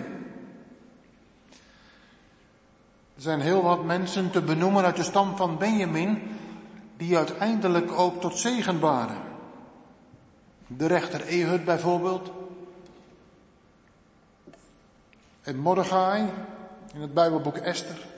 Er 3.16 3.22
zijn 3.22 3.42
heel 3.42 3.64
wat 3.64 3.84
mensen 3.84 4.32
te 4.32 4.42
benoemen 4.42 4.84
uit 4.84 4.96
de 4.96 5.04
stam 5.04 5.36
van 5.38 5.58
Benjamin, 5.58 6.38
die 6.98 7.18
uiteindelijk 7.18 7.92
ook 7.92 8.22
tot 8.22 8.38
zegen 8.38 8.80
waren. 8.80 9.22
De 10.68 10.88
rechter 10.88 11.22
Ehud 11.28 11.66
bijvoorbeeld. 11.66 12.32
En 15.42 15.58
Mordechai 15.58 16.30
in 16.94 17.02
het 17.02 17.14
Bijbelboek 17.14 17.58
Esther. 17.58 18.17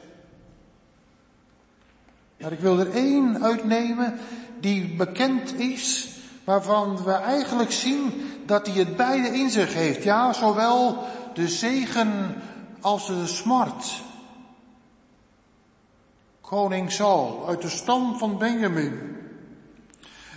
Maar 2.41 2.51
ik 2.51 2.59
wil 2.59 2.79
er 2.79 2.91
één 2.91 3.43
uitnemen 3.43 4.19
die 4.59 4.95
bekend 4.95 5.59
is, 5.59 6.09
waarvan 6.43 7.03
we 7.03 7.11
eigenlijk 7.11 7.71
zien 7.71 8.13
dat 8.45 8.67
hij 8.67 8.75
het 8.75 8.95
beide 8.95 9.27
in 9.27 9.49
zich 9.49 9.73
heeft. 9.73 10.03
Ja, 10.03 10.33
zowel 10.33 11.03
de 11.33 11.47
zegen 11.47 12.35
als 12.81 13.07
de 13.07 13.27
smart. 13.27 14.01
Koning 16.41 16.91
Saul 16.91 17.45
uit 17.47 17.61
de 17.61 17.69
stam 17.69 18.17
van 18.17 18.37
Benjamin. 18.37 19.17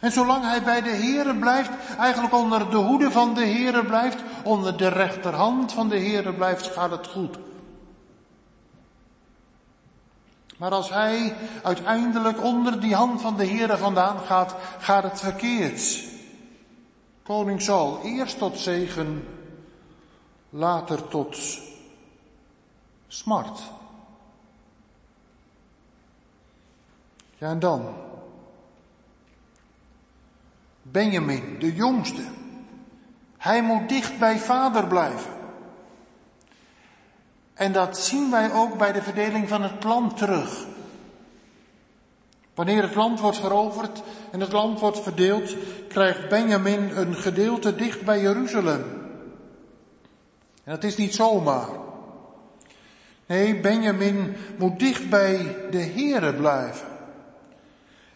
En 0.00 0.12
zolang 0.12 0.44
hij 0.44 0.62
bij 0.62 0.82
de 0.82 0.90
Here 0.90 1.34
blijft, 1.34 1.70
eigenlijk 1.98 2.34
onder 2.34 2.70
de 2.70 2.76
hoede 2.76 3.10
van 3.10 3.34
de 3.34 3.46
Here 3.46 3.84
blijft, 3.84 4.22
onder 4.44 4.76
de 4.76 4.88
rechterhand 4.88 5.72
van 5.72 5.88
de 5.88 6.00
Here 6.00 6.32
blijft, 6.32 6.66
gaat 6.66 6.90
het 6.90 7.06
goed. 7.06 7.38
Maar 10.62 10.72
als 10.72 10.90
hij 10.90 11.36
uiteindelijk 11.62 12.42
onder 12.42 12.80
die 12.80 12.94
hand 12.94 13.20
van 13.20 13.36
de 13.36 13.46
Heere 13.46 13.76
vandaan 13.76 14.18
gaat, 14.18 14.54
gaat 14.78 15.02
het 15.02 15.20
verkeerd. 15.20 16.04
Koning 17.22 17.62
Saul 17.62 18.00
eerst 18.02 18.38
tot 18.38 18.58
zegen, 18.58 19.28
later 20.50 21.08
tot 21.08 21.38
smart. 23.08 23.60
Ja, 27.38 27.48
en 27.48 27.58
dan? 27.58 27.94
Benjamin, 30.82 31.58
de 31.58 31.74
jongste. 31.74 32.24
Hij 33.38 33.62
moet 33.62 33.88
dicht 33.88 34.18
bij 34.18 34.38
vader 34.38 34.86
blijven. 34.86 35.41
En 37.54 37.72
dat 37.72 37.98
zien 37.98 38.30
wij 38.30 38.52
ook 38.52 38.78
bij 38.78 38.92
de 38.92 39.02
verdeling 39.02 39.48
van 39.48 39.62
het 39.62 39.84
land 39.84 40.16
terug. 40.16 40.66
Wanneer 42.54 42.82
het 42.82 42.94
land 42.94 43.20
wordt 43.20 43.38
veroverd 43.38 44.02
en 44.30 44.40
het 44.40 44.52
land 44.52 44.80
wordt 44.80 45.00
verdeeld, 45.00 45.54
krijgt 45.88 46.28
Benjamin 46.28 46.90
een 46.94 47.14
gedeelte 47.14 47.74
dicht 47.74 48.02
bij 48.02 48.20
Jeruzalem. 48.20 48.84
En 50.64 50.72
dat 50.74 50.84
is 50.84 50.96
niet 50.96 51.14
zomaar. 51.14 51.68
Nee, 53.26 53.60
Benjamin 53.60 54.36
moet 54.58 54.78
dicht 54.78 55.08
bij 55.08 55.56
de 55.70 55.78
Here 55.78 56.34
blijven. 56.34 56.86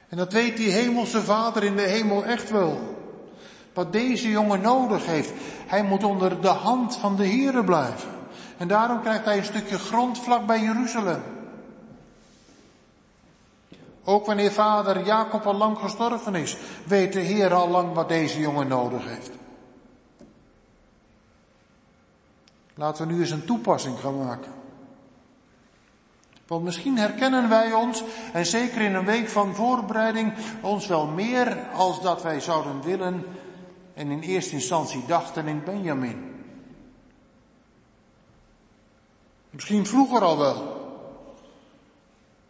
En 0.09 0.17
dat 0.17 0.33
weet 0.33 0.57
die 0.57 0.71
hemelse 0.71 1.21
vader 1.21 1.65
in 1.65 1.77
de 1.77 1.83
hemel 1.83 2.25
echt 2.25 2.51
wel. 2.51 2.97
Wat 3.75 3.93
deze 3.93 4.29
jongen 4.29 4.61
nodig 4.61 5.07
heeft. 5.07 5.33
Hij 5.67 5.83
moet 5.83 6.05
onder 6.05 6.41
de 6.41 6.49
hand 6.49 6.97
van 6.97 7.17
de 7.17 7.29
Here 7.29 7.65
blijven. 7.65 8.16
En 8.57 8.69
daarom 8.69 9.01
krijgt 9.01 9.25
hij 9.25 9.39
een 9.39 9.45
stukje 9.45 9.79
grond 9.79 10.19
vlak 10.19 10.47
bij 10.47 10.61
Jeruzalem. 10.61 11.23
Ook 14.05 14.27
wanneer 14.27 14.53
vader 14.53 15.05
Jacob 15.05 15.47
al 15.47 15.55
lang 15.55 15.79
gestorven 15.79 16.35
is, 16.35 16.57
weet 16.85 17.13
de 17.13 17.21
Heer 17.21 17.55
al 17.55 17.69
lang 17.69 17.95
wat 17.95 18.09
deze 18.09 18.41
jongen 18.41 18.69
nodig 18.69 19.05
heeft. 19.05 19.31
Laten 22.75 23.07
we 23.07 23.13
nu 23.13 23.21
eens 23.21 23.31
een 23.31 23.45
toepassing 23.45 23.99
gaan 23.99 24.25
maken. 24.25 24.53
Want 26.47 26.65
misschien 26.65 26.99
herkennen 26.99 27.49
wij 27.49 27.73
ons, 27.73 28.05
en 28.33 28.47
zeker 28.47 28.81
in 28.81 28.95
een 28.95 29.05
week 29.05 29.29
van 29.29 29.55
voorbereiding, 29.55 30.33
ons 30.63 30.87
wel 30.87 31.07
meer 31.07 31.59
als 31.75 32.03
dat 32.03 32.23
wij 32.23 32.41
zouden 32.41 32.83
willen 32.83 33.25
en 33.95 34.11
in 34.11 34.21
eerste 34.21 34.53
instantie 34.53 35.05
dachten 35.07 35.47
in 35.47 35.65
Benjamin. 35.65 36.36
Misschien 39.57 39.87
vroeger 39.87 40.23
al 40.23 40.39
wel. 40.39 40.75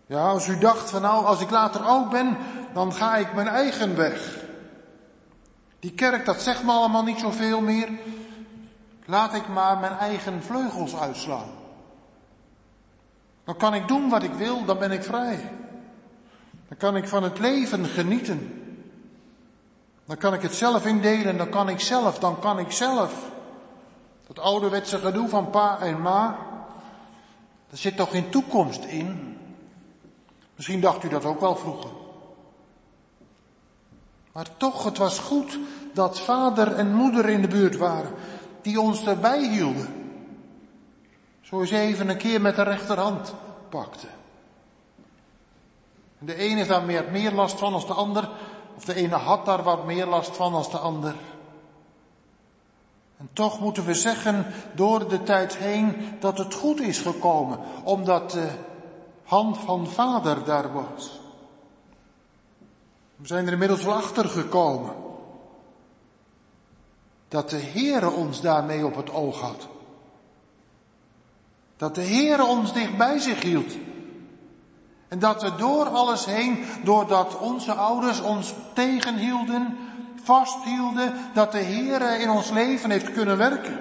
Ja, 0.06 0.28
als 0.28 0.48
u 0.48 0.58
dacht 0.58 0.90
van 0.90 1.02
nou, 1.02 1.24
als 1.24 1.40
ik 1.40 1.50
later 1.50 1.80
oud 1.80 2.10
ben, 2.10 2.36
dan 2.74 2.92
ga 2.92 3.16
ik 3.16 3.34
mijn 3.34 3.48
eigen 3.48 3.96
weg. 3.96 4.44
Die 5.80 5.92
kerk, 5.92 6.24
dat 6.24 6.42
zegt 6.42 6.64
me 6.64 6.72
allemaal 6.72 7.02
niet 7.02 7.18
zoveel 7.18 7.60
meer. 7.60 7.88
Laat 9.04 9.34
ik 9.34 9.48
maar 9.48 9.78
mijn 9.78 9.92
eigen 9.92 10.42
vleugels 10.42 10.96
uitslaan. 10.96 11.48
Dan 13.44 13.56
kan 13.56 13.74
ik 13.74 13.88
doen 13.88 14.08
wat 14.08 14.22
ik 14.22 14.32
wil, 14.32 14.64
dan 14.64 14.78
ben 14.78 14.90
ik 14.90 15.02
vrij. 15.02 15.52
Dan 16.68 16.78
kan 16.78 16.96
ik 16.96 17.08
van 17.08 17.22
het 17.22 17.38
leven 17.38 17.84
genieten. 17.84 18.62
Dan 20.06 20.16
kan 20.16 20.34
ik 20.34 20.42
het 20.42 20.54
zelf 20.54 20.86
indelen, 20.86 21.36
dan 21.36 21.48
kan 21.48 21.68
ik 21.68 21.80
zelf, 21.80 22.18
dan 22.18 22.38
kan 22.38 22.58
ik 22.58 22.72
zelf. 22.72 23.30
Dat 24.26 24.38
ouderwetse 24.38 24.98
gedoe 24.98 25.28
van 25.28 25.50
pa 25.50 25.78
en 25.78 26.00
ma, 26.00 26.45
er 27.76 27.82
zit 27.82 27.96
toch 27.96 28.10
geen 28.10 28.30
toekomst 28.30 28.84
in? 28.84 29.36
Misschien 30.54 30.80
dacht 30.80 31.04
u 31.04 31.08
dat 31.08 31.24
ook 31.24 31.40
wel 31.40 31.56
vroeger. 31.56 31.90
Maar 34.32 34.56
toch, 34.56 34.84
het 34.84 34.98
was 34.98 35.18
goed 35.18 35.58
dat 35.94 36.20
vader 36.20 36.74
en 36.74 36.94
moeder 36.94 37.28
in 37.28 37.42
de 37.42 37.48
buurt 37.48 37.76
waren, 37.76 38.12
die 38.62 38.80
ons 38.80 39.06
erbij 39.06 39.48
hielden. 39.48 39.88
Zo 41.40 41.60
eens 41.60 41.70
even 41.70 42.08
een 42.08 42.16
keer 42.16 42.40
met 42.40 42.56
de 42.56 42.62
rechterhand 42.62 43.34
pakte. 43.68 44.06
De 46.18 46.34
ene 46.34 46.56
heeft 46.56 46.68
daar 46.68 46.84
meer, 46.84 47.04
meer 47.10 47.32
last 47.32 47.58
van 47.58 47.72
als 47.72 47.86
de 47.86 47.94
ander, 47.94 48.30
of 48.76 48.84
de 48.84 48.94
ene 48.94 49.14
had 49.14 49.44
daar 49.44 49.62
wat 49.62 49.86
meer 49.86 50.06
last 50.06 50.36
van 50.36 50.54
als 50.54 50.70
de 50.70 50.78
ander. 50.78 51.14
En 53.16 53.28
toch 53.32 53.60
moeten 53.60 53.84
we 53.84 53.94
zeggen 53.94 54.46
door 54.74 55.08
de 55.08 55.22
tijd 55.22 55.56
heen 55.56 55.96
dat 56.20 56.38
het 56.38 56.54
goed 56.54 56.80
is 56.80 56.98
gekomen, 56.98 57.58
omdat 57.84 58.30
de 58.30 58.48
hand 59.24 59.58
van 59.58 59.86
vader 59.86 60.44
daar 60.44 60.72
was. 60.72 61.20
We 63.16 63.26
zijn 63.26 63.46
er 63.46 63.52
inmiddels 63.52 63.82
wel 63.82 63.94
achter 63.94 64.28
gekomen 64.28 64.94
dat 67.28 67.50
de 67.50 67.60
Heere 67.60 68.10
ons 68.10 68.40
daarmee 68.40 68.86
op 68.86 68.96
het 68.96 69.12
oog 69.12 69.40
had. 69.40 69.68
Dat 71.76 71.94
de 71.94 72.02
Heere 72.02 72.44
ons 72.44 72.72
dicht 72.72 72.96
bij 72.96 73.18
zich 73.18 73.42
hield. 73.42 73.76
En 75.08 75.18
dat 75.18 75.42
we 75.42 75.54
door 75.54 75.88
alles 75.88 76.24
heen, 76.24 76.64
doordat 76.84 77.38
onze 77.38 77.72
ouders 77.72 78.20
ons 78.20 78.54
tegenhielden, 78.72 79.76
vasthielden, 80.26 81.14
dat 81.32 81.52
de 81.52 81.62
Heere 81.62 82.18
in 82.18 82.30
ons 82.30 82.50
leven 82.50 82.90
heeft 82.90 83.12
kunnen 83.12 83.36
werken. 83.36 83.78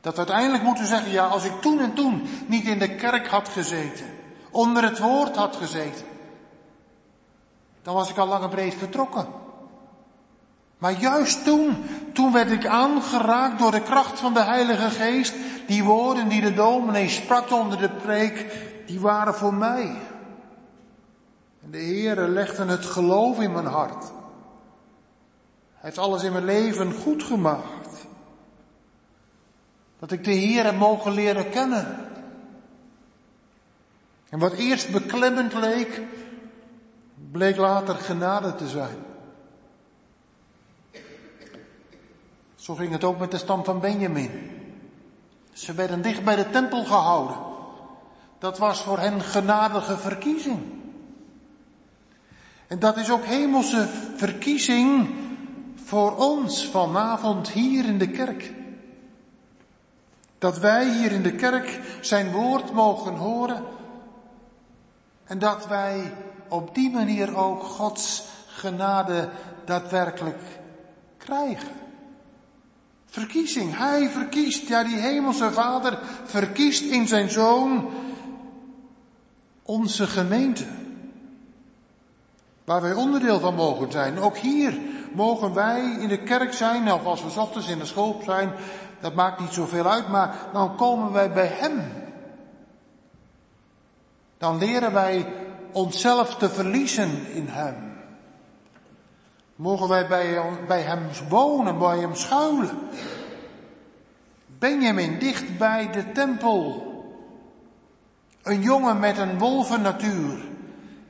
Dat 0.00 0.12
we 0.12 0.18
uiteindelijk 0.18 0.62
moeten 0.62 0.86
zeggen, 0.86 1.10
ja, 1.10 1.26
als 1.26 1.44
ik 1.44 1.60
toen 1.60 1.80
en 1.80 1.94
toen 1.94 2.28
niet 2.46 2.64
in 2.64 2.78
de 2.78 2.94
kerk 2.94 3.26
had 3.26 3.48
gezeten, 3.48 4.06
onder 4.50 4.82
het 4.82 4.98
woord 4.98 5.36
had 5.36 5.56
gezeten, 5.56 6.06
dan 7.82 7.94
was 7.94 8.10
ik 8.10 8.16
al 8.16 8.26
lang 8.26 8.42
en 8.42 8.50
breed 8.50 8.74
vertrokken. 8.74 9.26
Maar 10.78 10.92
juist 10.92 11.44
toen, 11.44 11.84
toen 12.12 12.32
werd 12.32 12.50
ik 12.50 12.66
aangeraakt 12.66 13.58
door 13.58 13.70
de 13.70 13.82
kracht 13.82 14.18
van 14.18 14.34
de 14.34 14.42
Heilige 14.42 14.90
Geest. 14.90 15.34
Die 15.66 15.84
woorden 15.84 16.28
die 16.28 16.40
de 16.40 16.54
dominee 16.54 17.08
sprak 17.08 17.50
onder 17.50 17.78
de 17.78 17.88
preek, 17.88 18.46
die 18.86 19.00
waren 19.00 19.34
voor 19.34 19.54
mij. 19.54 19.96
De 21.72 21.78
Heere 21.78 22.28
legde 22.28 22.64
het 22.64 22.84
geloof 22.84 23.40
in 23.40 23.52
mijn 23.52 23.66
hart. 23.66 24.04
Hij 25.72 25.80
heeft 25.80 25.98
alles 25.98 26.22
in 26.22 26.32
mijn 26.32 26.44
leven 26.44 26.92
goed 26.92 27.22
gemaakt. 27.22 28.06
Dat 29.98 30.12
ik 30.12 30.24
de 30.24 30.32
Heer 30.32 30.74
mogen 30.74 31.12
leren 31.12 31.50
kennen. 31.50 32.10
En 34.28 34.38
wat 34.38 34.52
eerst 34.52 34.92
beklemmend 34.92 35.52
leek, 35.52 36.00
bleek 37.30 37.56
later 37.56 37.94
genade 37.94 38.54
te 38.54 38.68
zijn. 38.68 38.96
Zo 42.54 42.74
ging 42.74 42.92
het 42.92 43.04
ook 43.04 43.18
met 43.18 43.30
de 43.30 43.38
stam 43.38 43.64
van 43.64 43.80
Benjamin. 43.80 44.50
Ze 45.52 45.74
werden 45.74 46.02
dicht 46.02 46.24
bij 46.24 46.36
de 46.36 46.50
tempel 46.50 46.84
gehouden. 46.84 47.36
Dat 48.38 48.58
was 48.58 48.82
voor 48.82 48.98
hen 48.98 49.20
genadige 49.20 49.96
verkiezing. 49.96 50.81
En 52.72 52.78
dat 52.78 52.96
is 52.96 53.10
ook 53.10 53.24
hemelse 53.24 53.88
verkiezing 54.16 55.08
voor 55.84 56.16
ons 56.16 56.66
vanavond 56.66 57.50
hier 57.50 57.84
in 57.84 57.98
de 57.98 58.10
kerk. 58.10 58.52
Dat 60.38 60.58
wij 60.58 60.88
hier 60.90 61.12
in 61.12 61.22
de 61.22 61.34
kerk 61.34 61.80
zijn 62.00 62.30
woord 62.30 62.72
mogen 62.72 63.14
horen 63.14 63.64
en 65.24 65.38
dat 65.38 65.66
wij 65.66 66.12
op 66.48 66.74
die 66.74 66.90
manier 66.90 67.36
ook 67.36 67.62
Gods 67.62 68.24
genade 68.46 69.28
daadwerkelijk 69.64 70.42
krijgen. 71.18 71.72
Verkiezing. 73.06 73.76
Hij 73.76 74.08
verkiest, 74.08 74.68
ja 74.68 74.84
die 74.84 74.96
hemelse 74.96 75.52
vader 75.52 75.98
verkiest 76.24 76.82
in 76.82 77.08
zijn 77.08 77.30
zoon 77.30 77.90
onze 79.62 80.06
gemeente. 80.06 80.81
Waar 82.72 82.82
wij 82.82 82.92
onderdeel 82.92 83.40
van 83.40 83.54
mogen 83.54 83.92
zijn. 83.92 84.18
Ook 84.18 84.36
hier 84.36 84.78
mogen 85.12 85.54
wij 85.54 85.96
in 86.00 86.08
de 86.08 86.22
kerk 86.22 86.52
zijn, 86.52 86.92
of 86.92 87.04
als 87.04 87.22
we 87.22 87.40
ochtends 87.40 87.68
in 87.68 87.78
de 87.78 87.84
school 87.84 88.20
zijn, 88.24 88.52
dat 89.00 89.14
maakt 89.14 89.40
niet 89.40 89.52
zoveel 89.52 89.90
uit, 89.90 90.08
maar 90.08 90.34
dan 90.52 90.76
komen 90.76 91.12
wij 91.12 91.32
bij 91.32 91.46
Hem. 91.46 91.82
Dan 94.38 94.58
leren 94.58 94.92
wij 94.92 95.32
onszelf 95.72 96.34
te 96.36 96.48
verliezen 96.48 97.26
in 97.32 97.46
Hem. 97.48 97.74
Mogen 99.56 99.88
wij 99.88 100.06
bij, 100.06 100.42
bij 100.66 100.80
hem 100.80 101.00
wonen, 101.28 101.78
bij 101.78 101.98
hem 101.98 102.14
schuilen. 102.14 102.78
Benjamin, 104.58 105.18
dicht 105.18 105.58
bij 105.58 105.90
de 105.90 106.12
tempel. 106.12 106.86
Een 108.42 108.60
jongen 108.60 108.98
met 108.98 109.18
een 109.18 109.38
wolvennatuur. 109.38 110.50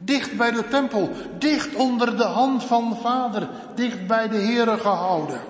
Dicht 0.05 0.37
bij 0.37 0.51
de 0.51 0.69
tempel, 0.69 1.11
dicht 1.39 1.75
onder 1.75 2.17
de 2.17 2.25
hand 2.25 2.65
van 2.65 2.97
vader, 3.03 3.49
dicht 3.75 4.07
bij 4.07 4.29
de 4.29 4.37
Heere 4.37 4.79
gehouden. 4.79 5.41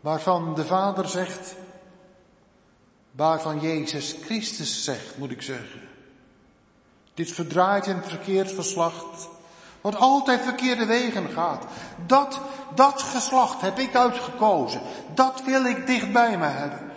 Waarvan 0.00 0.54
de 0.54 0.64
vader 0.64 1.08
zegt, 1.08 1.54
waarvan 3.12 3.60
Jezus 3.60 4.16
Christus 4.22 4.84
zegt, 4.84 5.18
moet 5.18 5.30
ik 5.30 5.42
zeggen. 5.42 5.80
Dit 7.14 7.32
verdraait 7.32 7.86
en 7.86 8.04
verkeerd 8.04 8.52
verslacht 8.52 9.28
wat 9.80 9.96
altijd 9.96 10.40
verkeerde 10.40 10.86
wegen 10.86 11.28
gaat. 11.28 11.64
Dat, 12.06 12.40
dat 12.74 13.02
geslacht 13.02 13.60
heb 13.60 13.78
ik 13.78 13.94
uitgekozen. 13.94 14.80
Dat 15.14 15.42
wil 15.44 15.64
ik 15.64 15.86
dichtbij 15.86 16.38
me 16.38 16.46
hebben. 16.46 16.90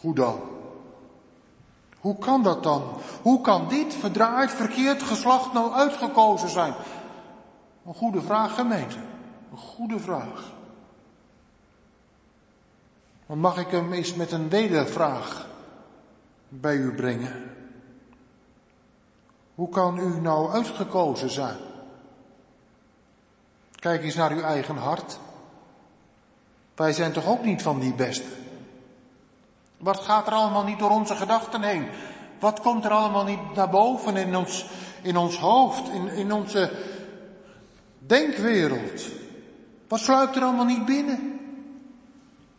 Hoe 0.00 0.14
dan? 0.14 0.40
Hoe 2.00 2.18
kan 2.18 2.42
dat 2.42 2.62
dan? 2.62 2.82
Hoe 3.22 3.40
kan 3.40 3.68
dit 3.68 3.94
verdraaid 3.94 4.50
verkeerd 4.50 5.02
geslacht 5.02 5.52
nou 5.52 5.72
uitgekozen 5.72 6.48
zijn? 6.48 6.74
Een 7.86 7.94
goede 7.94 8.22
vraag 8.22 8.54
gemeente. 8.54 8.96
Een 9.50 9.58
goede 9.58 9.98
vraag. 9.98 10.52
Dan 13.26 13.38
mag 13.38 13.58
ik 13.58 13.70
hem 13.70 13.92
eens 13.92 14.14
met 14.14 14.32
een 14.32 14.48
wedervraag 14.48 15.46
bij 16.48 16.76
u 16.76 16.94
brengen. 16.94 17.54
Hoe 19.54 19.68
kan 19.68 19.98
u 19.98 20.20
nou 20.20 20.50
uitgekozen 20.50 21.30
zijn? 21.30 21.56
Kijk 23.74 24.02
eens 24.02 24.14
naar 24.14 24.30
uw 24.30 24.40
eigen 24.40 24.76
hart. 24.76 25.18
Wij 26.74 26.92
zijn 26.92 27.12
toch 27.12 27.26
ook 27.26 27.44
niet 27.44 27.62
van 27.62 27.80
die 27.80 27.94
beste? 27.94 28.28
Wat 29.78 30.00
gaat 30.00 30.26
er 30.26 30.32
allemaal 30.32 30.64
niet 30.64 30.78
door 30.78 30.90
onze 30.90 31.14
gedachten 31.14 31.62
heen? 31.62 31.88
Wat 32.38 32.60
komt 32.60 32.84
er 32.84 32.90
allemaal 32.90 33.24
niet 33.24 33.54
naar 33.54 33.70
boven 33.70 34.16
in 34.16 34.36
ons, 34.36 34.66
in 35.02 35.16
ons 35.16 35.38
hoofd, 35.38 35.88
in, 35.88 36.08
in 36.08 36.32
onze 36.32 36.70
denkwereld? 37.98 39.02
Wat 39.88 40.00
sluipt 40.00 40.36
er 40.36 40.42
allemaal 40.42 40.64
niet 40.64 40.84
binnen? 40.84 41.40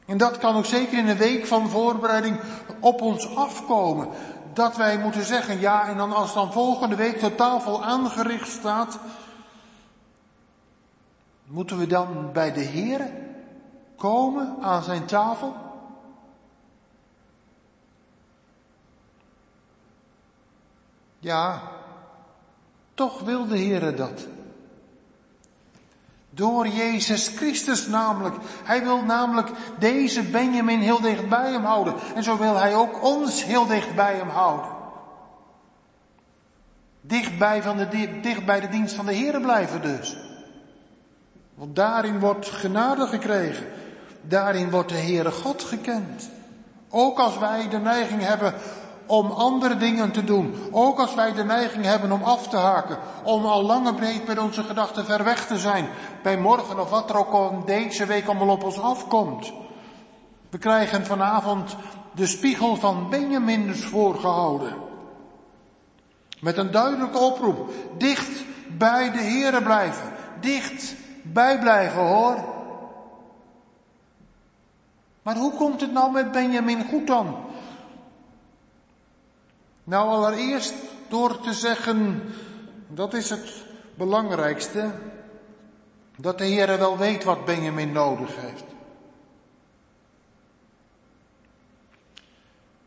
En 0.05 0.17
dat 0.17 0.37
kan 0.37 0.55
ook 0.55 0.65
zeker 0.65 0.97
in 0.97 1.07
een 1.07 1.17
week 1.17 1.45
van 1.45 1.69
voorbereiding 1.69 2.39
op 2.79 3.01
ons 3.01 3.35
afkomen 3.35 4.07
dat 4.53 4.75
wij 4.75 4.97
moeten 4.97 5.25
zeggen, 5.25 5.59
ja, 5.59 5.87
en 5.87 5.97
dan 5.97 6.13
als 6.13 6.33
dan 6.33 6.51
volgende 6.51 6.95
week 6.95 7.19
de 7.19 7.35
tafel 7.35 7.83
aangericht 7.83 8.47
staat, 8.47 8.99
moeten 11.45 11.77
we 11.77 11.87
dan 11.87 12.29
bij 12.33 12.53
de 12.53 12.59
Heer 12.59 13.11
komen 13.95 14.57
aan 14.61 14.83
zijn 14.83 15.05
tafel? 15.05 15.68
Ja, 21.19 21.61
toch 22.93 23.21
wil 23.21 23.47
de 23.47 23.57
Heere 23.57 23.93
dat. 23.93 24.27
Door 26.29 26.67
Jezus 26.67 27.27
Christus 27.27 27.87
namelijk. 27.87 28.35
Hij 28.63 28.83
wil 28.83 29.03
namelijk 29.03 29.49
deze 29.79 30.23
Benjamin 30.23 30.79
heel 30.79 31.01
dicht 31.01 31.29
bij 31.29 31.51
hem 31.51 31.63
houden. 31.63 31.93
En 32.15 32.23
zo 32.23 32.37
wil 32.37 32.55
hij 32.55 32.75
ook 32.75 33.03
ons 33.03 33.43
heel 33.43 33.65
dicht 33.65 33.95
bij 33.95 34.15
hem 34.15 34.29
houden. 34.29 34.77
Dichtbij, 37.01 37.61
van 37.61 37.77
de, 37.77 38.19
dicht 38.21 38.45
bij 38.45 38.59
de 38.59 38.67
dienst 38.67 38.95
van 38.95 39.05
de 39.05 39.13
Heer 39.13 39.41
blijven 39.41 39.81
dus. 39.81 40.17
Want 41.53 41.75
daarin 41.75 42.19
wordt 42.19 42.49
genade 42.49 43.07
gekregen. 43.07 43.65
Daarin 44.21 44.69
wordt 44.69 44.89
de 44.89 44.95
Heere 44.95 45.31
God 45.31 45.63
gekend. 45.63 46.29
Ook 46.89 47.19
als 47.19 47.37
wij 47.37 47.69
de 47.69 47.77
neiging 47.77 48.21
hebben 48.21 48.53
om 49.09 49.31
andere 49.31 49.77
dingen 49.77 50.11
te 50.11 50.23
doen. 50.23 50.55
Ook 50.71 50.99
als 50.99 51.15
wij 51.15 51.33
de 51.33 51.43
neiging 51.43 51.85
hebben 51.85 52.11
om 52.11 52.23
af 52.23 52.47
te 52.47 52.57
haken. 52.57 52.97
Om 53.23 53.45
al 53.45 53.63
lange 53.63 53.93
breed 53.93 54.27
met 54.27 54.39
onze 54.39 54.63
gedachten 54.63 55.05
ver 55.05 55.23
weg 55.23 55.47
te 55.47 55.57
zijn. 55.57 55.89
Bij 56.23 56.37
morgen 56.37 56.79
of 56.79 56.89
wat 56.89 57.09
er 57.09 57.17
ook 57.17 57.67
deze 57.67 58.05
week 58.05 58.27
allemaal 58.27 58.49
op 58.49 58.63
ons 58.63 58.81
afkomt. 58.81 59.53
We 60.49 60.57
krijgen 60.57 61.05
vanavond 61.05 61.75
de 62.11 62.25
spiegel 62.25 62.75
van 62.75 63.09
Benjamin 63.09 63.67
dus 63.67 63.83
voorgehouden. 63.83 64.73
Met 66.39 66.57
een 66.57 66.71
duidelijke 66.71 67.17
oproep. 67.17 67.71
Dicht 67.97 68.43
bij 68.77 69.11
de 69.11 69.21
Here 69.21 69.61
blijven. 69.63 70.11
Dicht 70.39 70.95
bij 71.23 71.59
blijven 71.59 72.01
hoor. 72.01 72.35
Maar 75.21 75.35
hoe 75.35 75.53
komt 75.53 75.81
het 75.81 75.91
nou 75.91 76.11
met 76.11 76.31
Benjamin 76.31 76.85
goed 76.89 77.07
dan? 77.07 77.35
Nou, 79.89 80.09
allereerst 80.09 80.73
door 81.07 81.39
te 81.39 81.53
zeggen, 81.53 82.23
dat 82.87 83.13
is 83.13 83.29
het 83.29 83.65
belangrijkste, 83.95 84.91
dat 86.15 86.37
de 86.37 86.43
Heer 86.43 86.77
wel 86.77 86.97
weet 86.97 87.23
wat 87.23 87.45
Benjamin 87.45 87.91
nodig 87.91 88.35
heeft. 88.35 88.63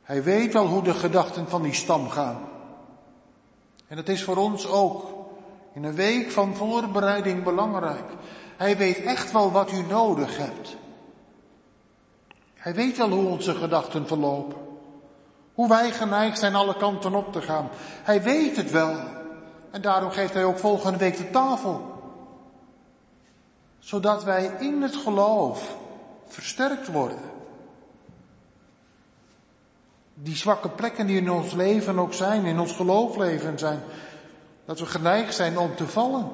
Hij 0.03 0.22
weet 0.22 0.53
wel 0.53 0.66
hoe 0.66 0.82
de 0.82 0.94
gedachten 0.94 1.48
van 1.48 1.62
die 1.62 1.74
stam 1.74 2.09
gaan. 2.09 2.40
En 3.86 3.96
dat 3.96 4.09
is 4.09 4.24
voor 4.24 4.36
ons 4.36 4.66
ook 4.66 5.05
in 5.72 5.84
een 5.84 5.94
week 5.94 6.30
van 6.30 6.55
voorbereiding 6.55 7.42
belangrijk. 7.42 8.11
Hij 8.57 8.76
weet 8.76 9.03
echt 9.03 9.32
wel 9.32 9.53
wat 9.53 9.72
u 9.72 9.82
nodig 9.82 10.36
hebt. 10.36 10.76
Hij 12.55 12.74
weet 12.74 12.96
wel 12.96 13.11
hoe 13.11 13.26
onze 13.28 13.55
gedachten 13.55 14.07
verlopen. 14.07 14.72
Hoe 15.55 15.68
wij 15.68 15.90
geneigd 15.90 16.38
zijn 16.38 16.55
alle 16.55 16.76
kanten 16.76 17.14
op 17.14 17.32
te 17.32 17.42
gaan. 17.42 17.68
Hij 18.03 18.22
weet 18.22 18.57
het 18.57 18.70
wel. 18.70 18.96
En 19.70 19.80
daarom 19.80 20.11
geeft 20.11 20.34
hij 20.34 20.44
ook 20.44 20.59
volgende 20.59 20.98
week 20.98 21.16
de 21.16 21.30
tafel. 21.30 21.90
Zodat 23.78 24.24
wij 24.24 24.57
in 24.59 24.82
het 24.82 24.96
geloof 24.96 25.76
versterkt 26.26 26.86
worden. 26.86 27.30
Die 30.14 30.36
zwakke 30.36 30.68
plekken 30.68 31.07
die 31.07 31.16
in 31.16 31.30
ons 31.30 31.53
leven 31.53 31.98
ook 31.98 32.14
zijn, 32.14 32.44
in 32.44 32.59
ons 32.59 32.72
geloofleven 32.72 33.59
zijn. 33.59 33.80
Dat 34.64 34.78
we 34.78 34.86
geneigd 34.86 35.34
zijn 35.34 35.59
om 35.59 35.74
te 35.74 35.86
vallen. 35.86 36.30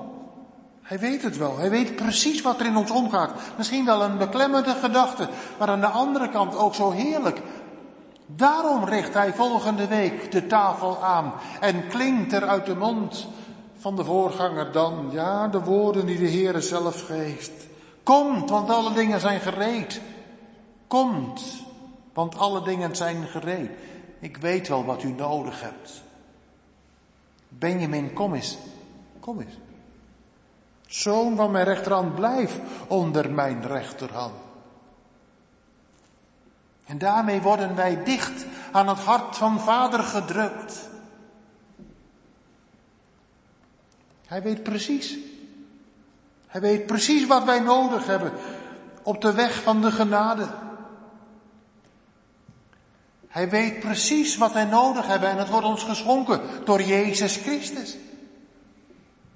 Hij 0.82 0.98
weet 0.98 1.22
het 1.22 1.36
wel. 1.36 1.58
Hij 1.58 1.70
weet 1.70 1.96
precies 1.96 2.42
wat 2.42 2.60
er 2.60 2.66
in 2.66 2.76
ons 2.76 2.90
omgaat. 2.90 3.30
Misschien 3.56 3.84
wel 3.84 4.02
een 4.02 4.18
beklemmende 4.18 4.74
gedachte, 4.74 5.28
maar 5.58 5.68
aan 5.68 5.80
de 5.80 5.86
andere 5.86 6.28
kant 6.28 6.56
ook 6.56 6.74
zo 6.74 6.90
heerlijk. 6.90 7.40
Daarom 8.30 8.84
richt 8.84 9.14
hij 9.14 9.34
volgende 9.34 9.86
week 9.86 10.32
de 10.32 10.46
tafel 10.46 11.02
aan 11.02 11.32
en 11.60 11.88
klinkt 11.88 12.32
er 12.32 12.42
uit 12.42 12.66
de 12.66 12.76
mond 12.76 13.26
van 13.78 13.96
de 13.96 14.04
voorganger 14.04 14.72
dan, 14.72 15.08
ja, 15.10 15.48
de 15.48 15.60
woorden 15.60 16.06
die 16.06 16.18
de 16.18 16.30
Heere 16.30 16.60
zelf 16.60 17.06
geeft. 17.06 17.66
Komt, 18.02 18.50
want 18.50 18.70
alle 18.70 18.92
dingen 18.92 19.20
zijn 19.20 19.40
gereed. 19.40 20.00
Komt, 20.86 21.64
want 22.12 22.38
alle 22.38 22.62
dingen 22.62 22.96
zijn 22.96 23.26
gereed. 23.26 23.70
Ik 24.18 24.36
weet 24.36 24.68
wel 24.68 24.84
wat 24.84 25.02
u 25.02 25.12
nodig 25.12 25.60
hebt. 25.60 26.02
Benjamin, 27.48 28.12
kom 28.12 28.34
eens. 28.34 28.58
Kom 29.20 29.40
eens. 29.40 29.58
Zoon 30.86 31.36
van 31.36 31.50
mijn 31.50 31.64
rechterhand, 31.64 32.14
blijf 32.14 32.60
onder 32.88 33.30
mijn 33.30 33.66
rechterhand. 33.66 34.47
En 36.88 36.98
daarmee 36.98 37.40
worden 37.40 37.74
wij 37.74 38.04
dicht 38.04 38.46
aan 38.72 38.88
het 38.88 38.98
hart 38.98 39.36
van 39.36 39.60
Vader 39.60 40.02
gedrukt. 40.02 40.88
Hij 44.26 44.42
weet 44.42 44.62
precies. 44.62 45.16
Hij 46.46 46.60
weet 46.60 46.86
precies 46.86 47.26
wat 47.26 47.44
wij 47.44 47.60
nodig 47.60 48.06
hebben 48.06 48.32
op 49.02 49.20
de 49.20 49.32
weg 49.32 49.62
van 49.62 49.80
de 49.80 49.90
genade. 49.90 50.46
Hij 53.28 53.48
weet 53.48 53.80
precies 53.80 54.36
wat 54.36 54.52
wij 54.52 54.64
nodig 54.64 55.06
hebben 55.06 55.28
en 55.28 55.38
het 55.38 55.48
wordt 55.48 55.66
ons 55.66 55.82
geschonken 55.82 56.40
door 56.64 56.82
Jezus 56.82 57.36
Christus. 57.36 57.96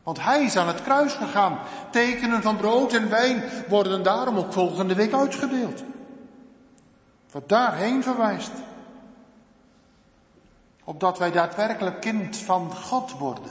Want 0.02 0.22
hij 0.22 0.44
is 0.44 0.56
aan 0.56 0.68
het 0.68 0.82
kruis 0.82 1.12
gegaan. 1.12 1.58
Tekenen 1.90 2.42
van 2.42 2.56
brood 2.56 2.92
en 2.92 3.10
wijn 3.10 3.42
worden 3.68 4.02
daarom 4.02 4.36
ook 4.36 4.52
volgende 4.52 4.94
week 4.94 5.12
uitgedeeld. 5.12 5.82
Wat 7.32 7.48
daarheen 7.48 8.02
verwijst. 8.02 8.50
Opdat 10.84 11.18
wij 11.18 11.30
daadwerkelijk 11.30 12.00
kind 12.00 12.36
van 12.36 12.74
God 12.74 13.10
worden. 13.10 13.50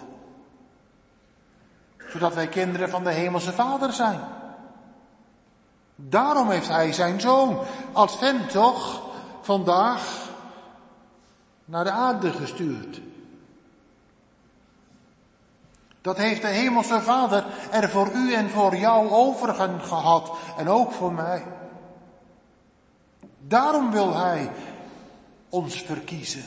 Zodat 1.97 2.33
wij 2.33 2.47
kinderen 2.47 2.89
van 2.89 3.03
de 3.03 3.11
Hemelse 3.11 3.51
Vader 3.51 3.93
zijn. 3.93 4.19
Daarom 5.95 6.49
heeft 6.49 6.67
hij 6.67 6.93
zijn 6.93 7.21
zoon, 7.21 7.59
als 7.91 8.17
vent 8.17 8.49
toch, 8.49 9.01
vandaag 9.41 10.29
naar 11.65 11.83
de 11.83 11.91
aarde 11.91 12.31
gestuurd. 12.31 13.01
Dat 16.01 16.17
heeft 16.17 16.41
de 16.41 16.47
Hemelse 16.47 17.01
Vader 17.01 17.45
er 17.71 17.89
voor 17.89 18.11
u 18.13 18.33
en 18.33 18.49
voor 18.49 18.75
jou 18.75 19.09
over 19.09 19.53
gehad 19.81 20.31
en 20.57 20.69
ook 20.69 20.91
voor 20.91 21.13
mij. 21.13 21.43
Daarom 23.51 23.91
wil 23.91 24.17
Hij 24.17 24.51
ons 25.49 25.81
verkiezen. 25.81 26.43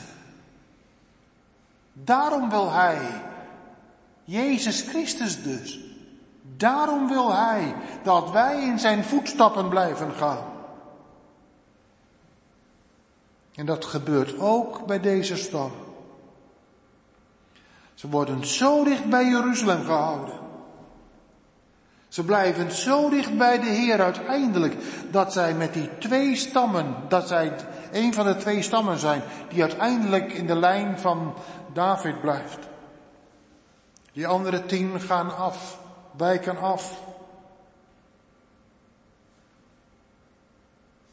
Daarom 1.93 2.49
wil 2.49 2.71
Hij, 2.71 2.99
Jezus 4.23 4.81
Christus 4.81 5.43
dus, 5.43 5.79
daarom 6.41 7.07
wil 7.07 7.33
Hij 7.33 7.75
dat 8.03 8.31
wij 8.31 8.63
in 8.63 8.79
Zijn 8.79 9.03
voetstappen 9.03 9.69
blijven 9.69 10.11
gaan. 10.11 10.43
En 13.55 13.65
dat 13.65 13.85
gebeurt 13.85 14.39
ook 14.39 14.85
bij 14.85 14.99
deze 14.99 15.35
stam. 15.35 15.71
Ze 17.93 18.09
worden 18.09 18.45
zo 18.45 18.83
dicht 18.83 19.05
bij 19.05 19.25
Jeruzalem 19.25 19.83
gehouden. 19.83 20.44
Ze 22.15 22.23
blijven 22.23 22.71
zo 22.71 23.09
dicht 23.09 23.37
bij 23.37 23.59
de 23.59 23.65
Heer 23.65 24.01
uiteindelijk 24.01 24.75
dat 25.11 25.33
zij 25.33 25.53
met 25.53 25.73
die 25.73 25.97
twee 25.97 26.35
stammen, 26.35 26.95
dat 27.07 27.27
zij 27.27 27.53
een 27.91 28.13
van 28.13 28.25
de 28.25 28.35
twee 28.35 28.61
stammen 28.61 28.97
zijn 28.99 29.21
die 29.49 29.61
uiteindelijk 29.61 30.33
in 30.33 30.47
de 30.47 30.55
lijn 30.55 30.99
van 30.99 31.33
David 31.73 32.21
blijft. 32.21 32.57
Die 34.13 34.27
andere 34.27 34.65
tien 34.65 35.01
gaan 35.01 35.37
af, 35.37 35.79
wijken 36.17 36.57
af. 36.57 37.01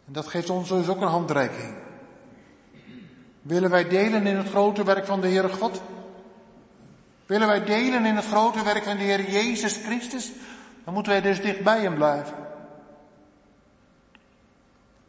En 0.06 0.12
dat 0.12 0.26
geeft 0.26 0.50
ons 0.50 0.68
dus 0.68 0.88
ook 0.88 1.00
een 1.00 1.08
handreiking. 1.08 1.74
Willen 3.42 3.70
wij 3.70 3.88
delen 3.88 4.26
in 4.26 4.36
het 4.36 4.48
grote 4.48 4.84
werk 4.84 5.06
van 5.06 5.20
de 5.20 5.28
Heere 5.28 5.48
God? 5.48 5.82
Willen 7.26 7.46
wij 7.46 7.64
delen 7.64 8.04
in 8.04 8.16
het 8.16 8.26
grote 8.26 8.64
werk 8.64 8.84
van 8.84 8.96
de 8.96 9.02
Heer 9.02 9.30
Jezus 9.30 9.76
Christus? 9.76 10.32
Dan 10.84 10.94
moeten 10.94 11.12
wij 11.12 11.20
dus 11.20 11.40
dicht 11.40 11.62
bij 11.62 11.80
hem 11.80 11.94
blijven. 11.94 12.34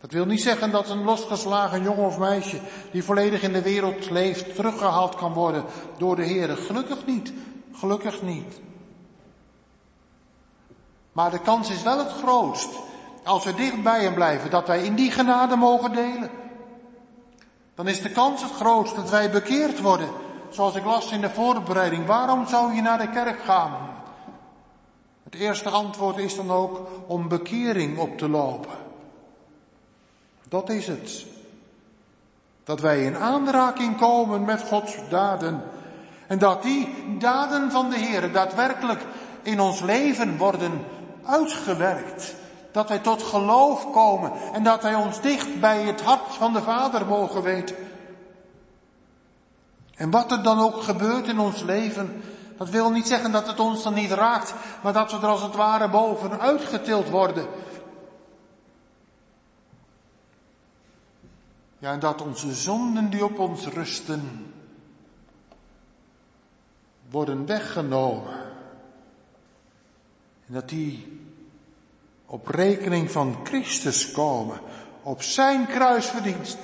Dat 0.04 0.12
wil 0.12 0.26
niet 0.26 0.42
zeggen 0.42 0.72
dat 0.72 0.90
een 0.90 1.04
losgeslagen 1.04 1.84
jongen 1.84 2.06
of 2.06 2.18
meisje 2.18 2.60
die 2.92 3.04
volledig 3.04 3.42
in 3.42 3.54
de 3.54 3.62
wereld 3.62 4.10
leeft 4.10 4.56
teruggehaald 4.56 5.16
kan 5.16 5.34
worden 5.34 5.66
door 5.98 6.16
de 6.16 6.24
Heer. 6.24 6.58
Gelukkig 6.58 7.06
niet. 7.06 7.34
Gelukkig 7.74 8.22
niet. 8.22 8.60
Maar 11.12 11.32
de 11.32 11.40
kans 11.40 11.70
is 11.70 11.84
wel 11.84 11.98
het 11.98 12.12
grootst 12.12 12.70
als 13.24 13.44
we 13.44 13.54
dicht 13.54 13.84
bij 13.84 14.04
hem 14.04 14.14
blijven 14.14 14.50
dat 14.50 14.68
wij 14.68 14.84
in 14.84 14.96
die 14.96 15.12
genade 15.12 15.56
mogen 15.56 15.92
delen. 15.92 16.30
Dan 17.76 17.88
is 17.88 18.02
de 18.02 18.12
kans 18.12 18.42
het 18.42 18.52
grootst 18.52 18.96
dat 18.96 19.10
wij 19.10 19.32
bekeerd 19.32 19.82
worden. 19.82 20.10
Zoals 20.50 20.76
ik 20.76 20.86
las 20.86 21.12
in 21.12 21.22
de 21.22 21.30
voorbereiding. 21.30 22.06
Waarom 22.06 22.48
zou 22.48 22.74
je 22.74 22.82
naar 22.82 22.98
de 22.98 23.10
kerk 23.10 23.40
gaan? 23.40 23.93
Het 25.34 25.42
eerste 25.42 25.70
antwoord 25.70 26.18
is 26.18 26.36
dan 26.36 26.52
ook 26.52 26.88
om 27.08 27.28
bekering 27.28 27.98
op 27.98 28.18
te 28.18 28.30
lopen. 28.30 28.72
Dat 30.50 30.70
is 30.70 30.88
het. 30.88 31.26
Dat 32.64 32.80
wij 32.80 33.04
in 33.06 33.18
aanraking 33.18 33.98
komen 33.98 34.46
met 34.46 34.62
Gods 34.62 34.98
daden. 35.10 35.64
En 36.28 36.40
dat 36.40 36.64
die 36.64 37.18
daden 37.18 37.72
van 37.72 37.90
de 37.90 37.98
Heer 37.98 38.32
daadwerkelijk 38.32 39.06
in 39.42 39.60
ons 39.60 39.82
leven 39.82 40.38
worden 40.38 40.86
uitgewerkt. 41.26 42.36
Dat 42.72 42.90
wij 42.90 43.00
tot 43.00 43.24
geloof 43.24 43.92
komen 43.92 44.32
en 44.52 44.64
dat 44.64 44.82
wij 44.82 44.96
ons 44.96 45.22
dicht 45.22 45.60
bij 45.60 45.82
het 45.82 46.02
hart 46.02 46.34
van 46.36 46.54
de 46.54 46.62
Vader 46.62 47.06
mogen 47.06 47.42
weten. 47.42 47.76
En 49.96 50.12
wat 50.12 50.32
er 50.32 50.44
dan 50.44 50.60
ook 50.60 50.82
gebeurt 50.82 51.28
in 51.28 51.40
ons 51.40 51.62
leven, 51.62 52.22
dat 52.64 52.72
wil 52.72 52.92
niet 52.92 53.08
zeggen 53.08 53.32
dat 53.32 53.48
het 53.48 53.60
ons 53.60 53.84
dan 53.84 53.94
niet 53.94 54.12
raakt, 54.12 54.54
maar 54.84 54.94
dat 54.94 55.12
we 55.12 55.18
er 55.18 55.26
als 55.26 55.42
het 55.42 55.56
ware 55.56 55.90
bovenuit 55.90 56.62
getild 56.62 57.10
worden. 57.10 57.48
Ja, 61.78 61.92
en 61.92 62.00
dat 62.00 62.22
onze 62.22 62.54
zonden 62.54 63.10
die 63.10 63.26
op 63.26 63.40
ons 63.40 63.68
rusten, 63.68 64.54
worden 67.10 67.46
weggenomen. 67.46 68.34
En 70.48 70.54
dat 70.54 70.70
die 70.70 71.22
op 72.26 72.48
rekening 72.48 73.12
van 73.12 73.40
Christus 73.44 74.12
komen, 74.12 74.60
op 75.02 75.22
zijn 75.22 75.68
kruisverdienst. 75.68 76.58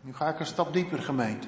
Nu 0.00 0.14
ga 0.14 0.28
ik 0.28 0.40
een 0.40 0.46
stap 0.46 0.72
dieper, 0.72 1.02
gemeente. 1.02 1.46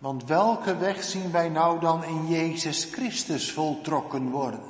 Want 0.00 0.24
welke 0.24 0.76
weg 0.76 1.02
zien 1.02 1.32
wij 1.32 1.48
nou 1.48 1.80
dan 1.80 2.04
in 2.04 2.26
Jezus 2.26 2.84
Christus 2.84 3.52
voltrokken 3.52 4.30
worden? 4.30 4.62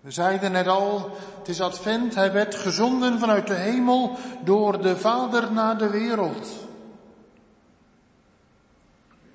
We 0.00 0.10
zeiden 0.10 0.52
net 0.52 0.66
al, 0.66 1.16
het 1.38 1.48
is 1.48 1.60
advent, 1.60 2.14
hij 2.14 2.32
werd 2.32 2.54
gezonden 2.54 3.18
vanuit 3.18 3.46
de 3.46 3.54
hemel 3.54 4.16
door 4.44 4.82
de 4.82 4.96
Vader 4.96 5.52
naar 5.52 5.78
de 5.78 5.90
wereld. 5.90 6.48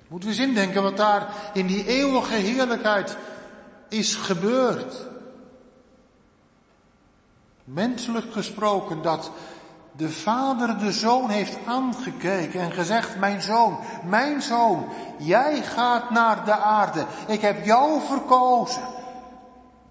Moeten 0.08 0.28
we 0.28 0.34
eens 0.34 0.44
indenken 0.44 0.82
wat 0.82 0.96
daar 0.96 1.34
in 1.52 1.66
die 1.66 1.86
eeuwige 1.86 2.34
heerlijkheid 2.34 3.16
is 3.88 4.14
gebeurd. 4.14 5.06
Menselijk 7.64 8.32
gesproken 8.32 9.02
dat 9.02 9.30
de 10.00 10.10
vader 10.10 10.78
de 10.78 10.92
zoon 10.92 11.30
heeft 11.30 11.58
aangekeken 11.66 12.60
en 12.60 12.72
gezegd, 12.72 13.18
mijn 13.18 13.42
zoon, 13.42 13.78
mijn 14.04 14.42
zoon, 14.42 14.88
jij 15.18 15.62
gaat 15.62 16.10
naar 16.10 16.44
de 16.44 16.56
aarde. 16.56 17.06
Ik 17.26 17.40
heb 17.40 17.64
jou 17.64 18.00
verkozen 18.00 18.82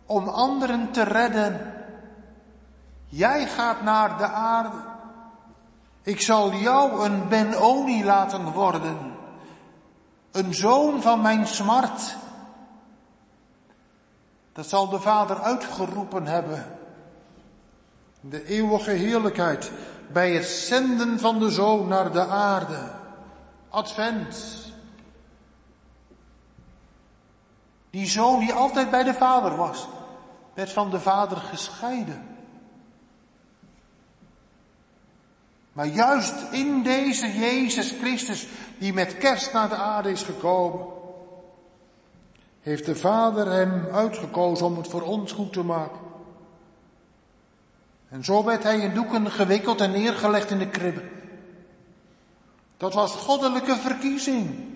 om 0.05 0.27
anderen 0.27 0.91
te 0.91 1.03
redden. 1.03 1.73
Jij 3.05 3.47
gaat 3.47 3.81
naar 3.81 4.17
de 4.17 4.27
aarde. 4.27 4.77
Ik 6.03 6.21
zal 6.21 6.53
jou 6.53 7.05
een 7.05 7.27
Benoni 7.27 8.05
laten 8.05 8.51
worden. 8.51 8.97
Een 10.31 10.53
zoon 10.53 11.01
van 11.01 11.21
mijn 11.21 11.47
smart. 11.47 12.15
Dat 14.53 14.65
zal 14.65 14.89
de 14.89 14.99
vader 14.99 15.41
uitgeroepen 15.41 16.25
hebben. 16.25 16.77
De 18.21 18.45
eeuwige 18.45 18.91
heerlijkheid 18.91 19.71
bij 20.11 20.31
het 20.31 20.45
zenden 20.45 21.19
van 21.19 21.39
de 21.39 21.49
zoon 21.49 21.87
naar 21.87 22.11
de 22.11 22.25
aarde. 22.25 22.91
Advent. 23.69 24.57
Die 27.89 28.07
zoon 28.07 28.39
die 28.39 28.53
altijd 28.53 28.89
bij 28.89 29.03
de 29.03 29.13
vader 29.13 29.55
was, 29.55 29.87
werd 30.53 30.71
van 30.71 30.89
de 30.89 30.99
vader 30.99 31.37
gescheiden. 31.37 32.27
Maar 35.73 35.87
juist 35.87 36.51
in 36.51 36.83
deze 36.83 37.39
Jezus 37.39 37.91
Christus, 38.01 38.47
die 38.77 38.93
met 38.93 39.17
kerst 39.17 39.53
naar 39.53 39.69
de 39.69 39.75
aarde 39.75 40.11
is 40.11 40.23
gekomen, 40.23 40.85
heeft 42.61 42.85
de 42.85 42.95
Vader 42.95 43.51
hem 43.51 43.87
uitgekozen 43.91 44.65
om 44.65 44.77
het 44.77 44.87
voor 44.87 45.01
ons 45.01 45.31
goed 45.31 45.53
te 45.53 45.63
maken. 45.63 46.08
En 48.09 48.23
zo 48.23 48.43
werd 48.43 48.63
hij 48.63 48.79
in 48.79 48.93
doeken 48.93 49.31
gewikkeld 49.31 49.81
en 49.81 49.91
neergelegd 49.91 50.51
in 50.51 50.59
de 50.59 50.67
kribbe. 50.67 51.03
Dat 52.77 52.93
was 52.93 53.11
goddelijke 53.11 53.75
verkiezing. 53.75 54.67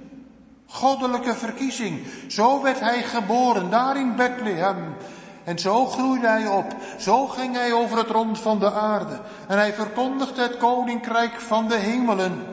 Goddelijke 0.65 1.33
verkiezing. 1.35 2.07
Zo 2.27 2.61
werd 2.61 2.79
hij 2.79 3.03
geboren, 3.03 3.69
daar 3.69 3.97
in 3.97 4.15
Bethlehem. 4.15 4.95
En 5.43 5.59
zo 5.59 5.85
groeide 5.85 6.27
hij 6.27 6.47
op. 6.47 6.75
Zo 6.99 7.27
ging 7.27 7.55
hij 7.55 7.73
over 7.73 7.97
het 7.97 8.09
rond 8.09 8.39
van 8.39 8.59
de 8.59 8.71
aarde. 8.71 9.19
En 9.47 9.57
hij 9.57 9.73
verkondigde 9.73 10.41
het 10.41 10.57
koninkrijk 10.57 11.41
van 11.41 11.67
de 11.67 11.75
hemelen. 11.75 12.45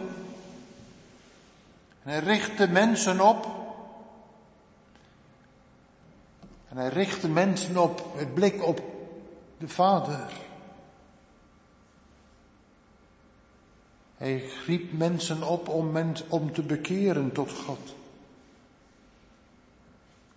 En 2.02 2.10
hij 2.10 2.18
richtte 2.18 2.68
mensen 2.68 3.20
op. 3.20 3.46
En 6.68 6.76
hij 6.76 6.88
richtte 6.88 7.28
mensen 7.28 7.76
op, 7.76 8.04
het 8.16 8.34
blik 8.34 8.66
op 8.66 8.80
de 9.58 9.68
Vader. 9.68 10.20
Hij 14.20 14.44
riep 14.66 14.92
mensen 14.92 15.42
op 15.42 15.68
om, 15.68 16.14
om 16.28 16.52
te 16.52 16.62
bekeren 16.62 17.32
tot 17.32 17.52
God. 17.52 17.94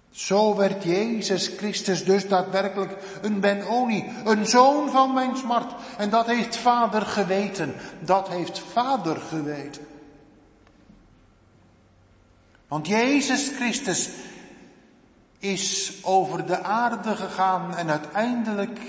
Zo 0.09 0.55
werd 0.55 0.83
Jezus 0.83 1.47
Christus 1.47 2.03
dus 2.03 2.27
daadwerkelijk 2.27 2.97
een 3.21 3.39
Benoni, 3.39 4.05
een 4.25 4.45
zoon 4.45 4.89
van 4.89 5.13
mijn 5.13 5.37
smart. 5.37 5.73
En 5.97 6.09
dat 6.09 6.25
heeft 6.25 6.55
vader 6.55 7.01
geweten. 7.01 7.73
Dat 7.99 8.27
heeft 8.27 8.59
vader 8.59 9.15
geweten. 9.15 9.87
Want 12.67 12.87
Jezus 12.87 13.49
Christus 13.55 14.09
is 15.39 15.93
over 16.01 16.45
de 16.45 16.61
aarde 16.61 17.15
gegaan 17.15 17.75
en 17.75 17.89
uiteindelijk 17.89 18.79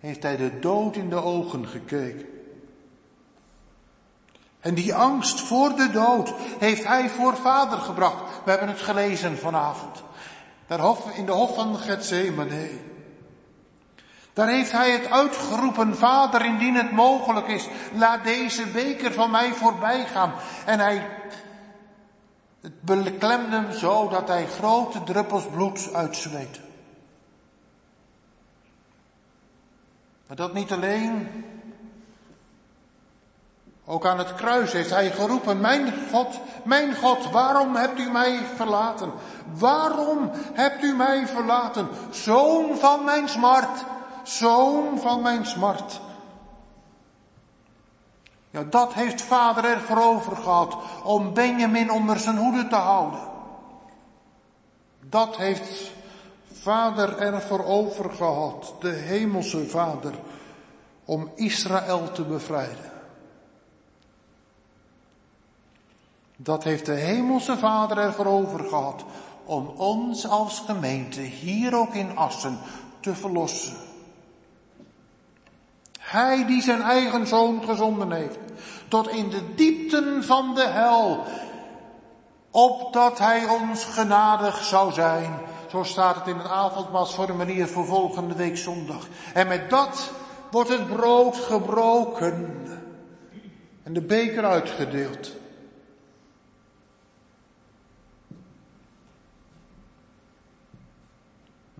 heeft 0.00 0.22
hij 0.22 0.36
de 0.36 0.58
dood 0.58 0.96
in 0.96 1.08
de 1.08 1.22
ogen 1.22 1.68
gekeken. 1.68 2.31
En 4.62 4.74
die 4.74 4.94
angst 4.94 5.40
voor 5.40 5.76
de 5.76 5.90
dood 5.90 6.32
heeft 6.58 6.84
hij 6.84 7.08
voor 7.08 7.36
vader 7.36 7.78
gebracht. 7.78 8.22
We 8.44 8.50
hebben 8.50 8.68
het 8.68 8.80
gelezen 8.80 9.38
vanavond. 9.38 10.02
Daar 10.66 10.96
in 11.14 11.26
de 11.26 11.32
hof 11.32 11.54
van 11.54 11.76
Gethsemane. 11.76 12.70
Daar 14.32 14.48
heeft 14.48 14.72
hij 14.72 14.90
het 14.90 15.10
uitgeroepen, 15.10 15.96
Vader, 15.96 16.44
indien 16.44 16.74
het 16.74 16.92
mogelijk 16.92 17.46
is, 17.46 17.68
laat 17.94 18.24
deze 18.24 18.66
beker 18.66 19.12
van 19.12 19.30
mij 19.30 19.52
voorbij 19.52 20.06
gaan. 20.06 20.32
En 20.64 20.78
hij, 20.78 21.08
het 22.60 22.82
beklemde 22.82 23.56
hem 23.56 23.72
zo 23.72 24.08
dat 24.08 24.28
hij 24.28 24.46
grote 24.46 25.02
druppels 25.02 25.46
bloed 25.46 25.92
uitzweette. 25.92 26.60
Maar 30.26 30.36
dat 30.36 30.52
niet 30.52 30.72
alleen, 30.72 31.44
ook 33.92 34.06
aan 34.06 34.18
het 34.18 34.34
kruis 34.34 34.72
heeft 34.72 34.90
hij 34.90 35.10
geroepen, 35.10 35.60
mijn 35.60 35.94
God, 36.12 36.40
mijn 36.64 36.96
God, 36.96 37.30
waarom 37.30 37.76
hebt 37.76 37.98
u 37.98 38.10
mij 38.10 38.40
verlaten? 38.56 39.12
Waarom 39.58 40.30
hebt 40.52 40.82
u 40.82 40.94
mij 40.94 41.26
verlaten? 41.26 41.88
Zoon 42.10 42.76
van 42.76 43.04
mijn 43.04 43.28
smart, 43.28 43.84
zoon 44.22 44.98
van 44.98 45.22
mijn 45.22 45.46
smart. 45.46 46.00
Ja, 48.50 48.62
dat 48.62 48.92
heeft 48.92 49.22
vader 49.22 49.64
ervoor 49.64 50.02
over 50.02 50.36
gehad 50.36 50.76
om 51.04 51.34
Benjamin 51.34 51.90
onder 51.90 52.18
zijn 52.18 52.36
hoede 52.36 52.68
te 52.68 52.76
houden. 52.76 53.20
Dat 55.00 55.36
heeft 55.36 55.90
vader 56.52 57.18
ervoor 57.18 57.64
over 57.64 58.10
gehad, 58.10 58.74
de 58.80 58.90
hemelse 58.90 59.68
vader, 59.68 60.14
om 61.04 61.30
Israël 61.34 62.12
te 62.12 62.22
bevrijden. 62.22 62.91
Dat 66.42 66.64
heeft 66.64 66.86
de 66.86 66.92
hemelse 66.92 67.58
Vader 67.58 67.98
ervoor 67.98 68.26
over 68.26 68.64
gehad 68.64 69.04
om 69.44 69.66
ons 69.76 70.28
als 70.28 70.62
gemeente 70.66 71.20
hier 71.20 71.74
ook 71.74 71.94
in 71.94 72.16
Assen 72.16 72.58
te 73.00 73.14
verlossen. 73.14 73.76
Hij 75.98 76.46
die 76.46 76.62
zijn 76.62 76.82
eigen 76.82 77.26
zoon 77.26 77.62
gezonden 77.64 78.12
heeft, 78.12 78.38
tot 78.88 79.08
in 79.08 79.30
de 79.30 79.54
diepten 79.54 80.24
van 80.24 80.54
de 80.54 80.66
hel, 80.66 81.24
opdat 82.50 83.18
hij 83.18 83.46
ons 83.46 83.84
genadig 83.84 84.64
zou 84.64 84.92
zijn. 84.92 85.38
Zo 85.70 85.82
staat 85.82 86.14
het 86.14 86.26
in 86.26 86.36
het 86.36 86.48
avondmaalsformulier 86.48 87.68
voor 87.68 87.86
volgende 87.86 88.34
week 88.34 88.56
zondag. 88.56 89.06
En 89.34 89.48
met 89.48 89.70
dat 89.70 90.10
wordt 90.50 90.68
het 90.68 90.86
brood 90.86 91.36
gebroken 91.36 92.62
en 93.82 93.92
de 93.92 94.02
beker 94.02 94.44
uitgedeeld. 94.44 95.40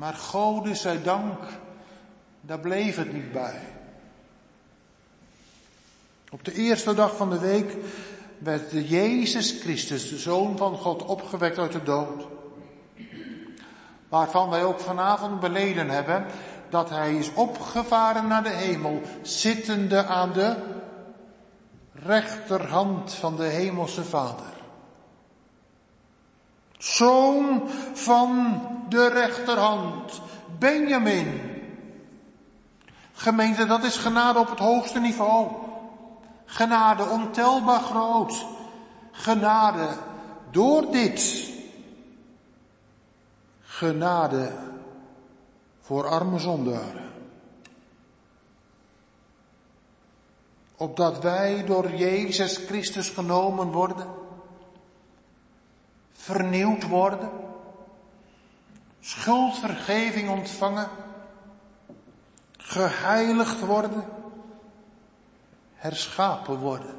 Maar 0.03 0.15
Gode 0.15 0.75
zij 0.75 1.03
dank, 1.03 1.39
daar 2.41 2.61
bleef 2.61 2.97
het 2.97 3.13
niet 3.13 3.33
bij. 3.33 3.61
Op 6.31 6.45
de 6.45 6.53
eerste 6.53 6.95
dag 6.95 7.17
van 7.17 7.31
de 7.31 7.39
week 7.39 7.77
werd 8.39 8.71
de 8.71 8.89
Jezus 8.89 9.61
Christus, 9.61 10.09
de 10.09 10.19
Zoon 10.19 10.57
van 10.57 10.77
God, 10.77 11.05
opgewekt 11.05 11.59
uit 11.59 11.73
de 11.73 11.83
dood. 11.83 12.27
Waarvan 14.09 14.51
wij 14.51 14.65
ook 14.65 14.81
vanavond 14.81 15.41
beleden 15.41 15.89
hebben 15.89 16.27
dat 16.71 16.91
hij 16.91 17.15
is 17.15 17.33
opgevaren 17.35 18.27
naar 18.27 18.43
de 18.43 18.49
hemel, 18.49 19.01
zittende 19.23 20.05
aan 20.05 20.33
de 20.33 20.57
rechterhand 21.93 23.15
van 23.15 23.37
de 23.37 23.47
hemelse 23.47 24.05
Vader. 24.05 24.62
Zoon 26.83 27.69
van 27.93 28.61
de 28.89 29.09
rechterhand, 29.09 30.21
Benjamin. 30.59 31.41
Gemeente, 33.13 33.67
dat 33.67 33.85
is 33.85 33.97
genade 33.97 34.39
op 34.39 34.49
het 34.51 34.59
hoogste 34.59 35.01
niveau. 35.01 35.51
Genade 36.45 37.05
ontelbaar 37.05 37.81
groot. 37.81 38.47
Genade 39.13 39.89
door 40.51 40.91
dit. 40.91 41.51
Genade 43.61 44.53
voor 45.81 46.07
arme 46.09 46.39
zondaren. 46.39 47.11
Opdat 50.77 51.19
wij 51.19 51.65
door 51.65 51.95
Jezus 51.95 52.57
Christus 52.57 53.09
genomen 53.09 53.71
worden, 53.73 54.22
vernieuwd 56.23 56.89
worden, 56.89 57.31
schuldvergeving 59.01 60.31
ontvangen, 60.31 60.89
geheiligd 62.57 63.61
worden, 63.61 64.05
herschapen 65.75 66.59
worden. 66.59 66.95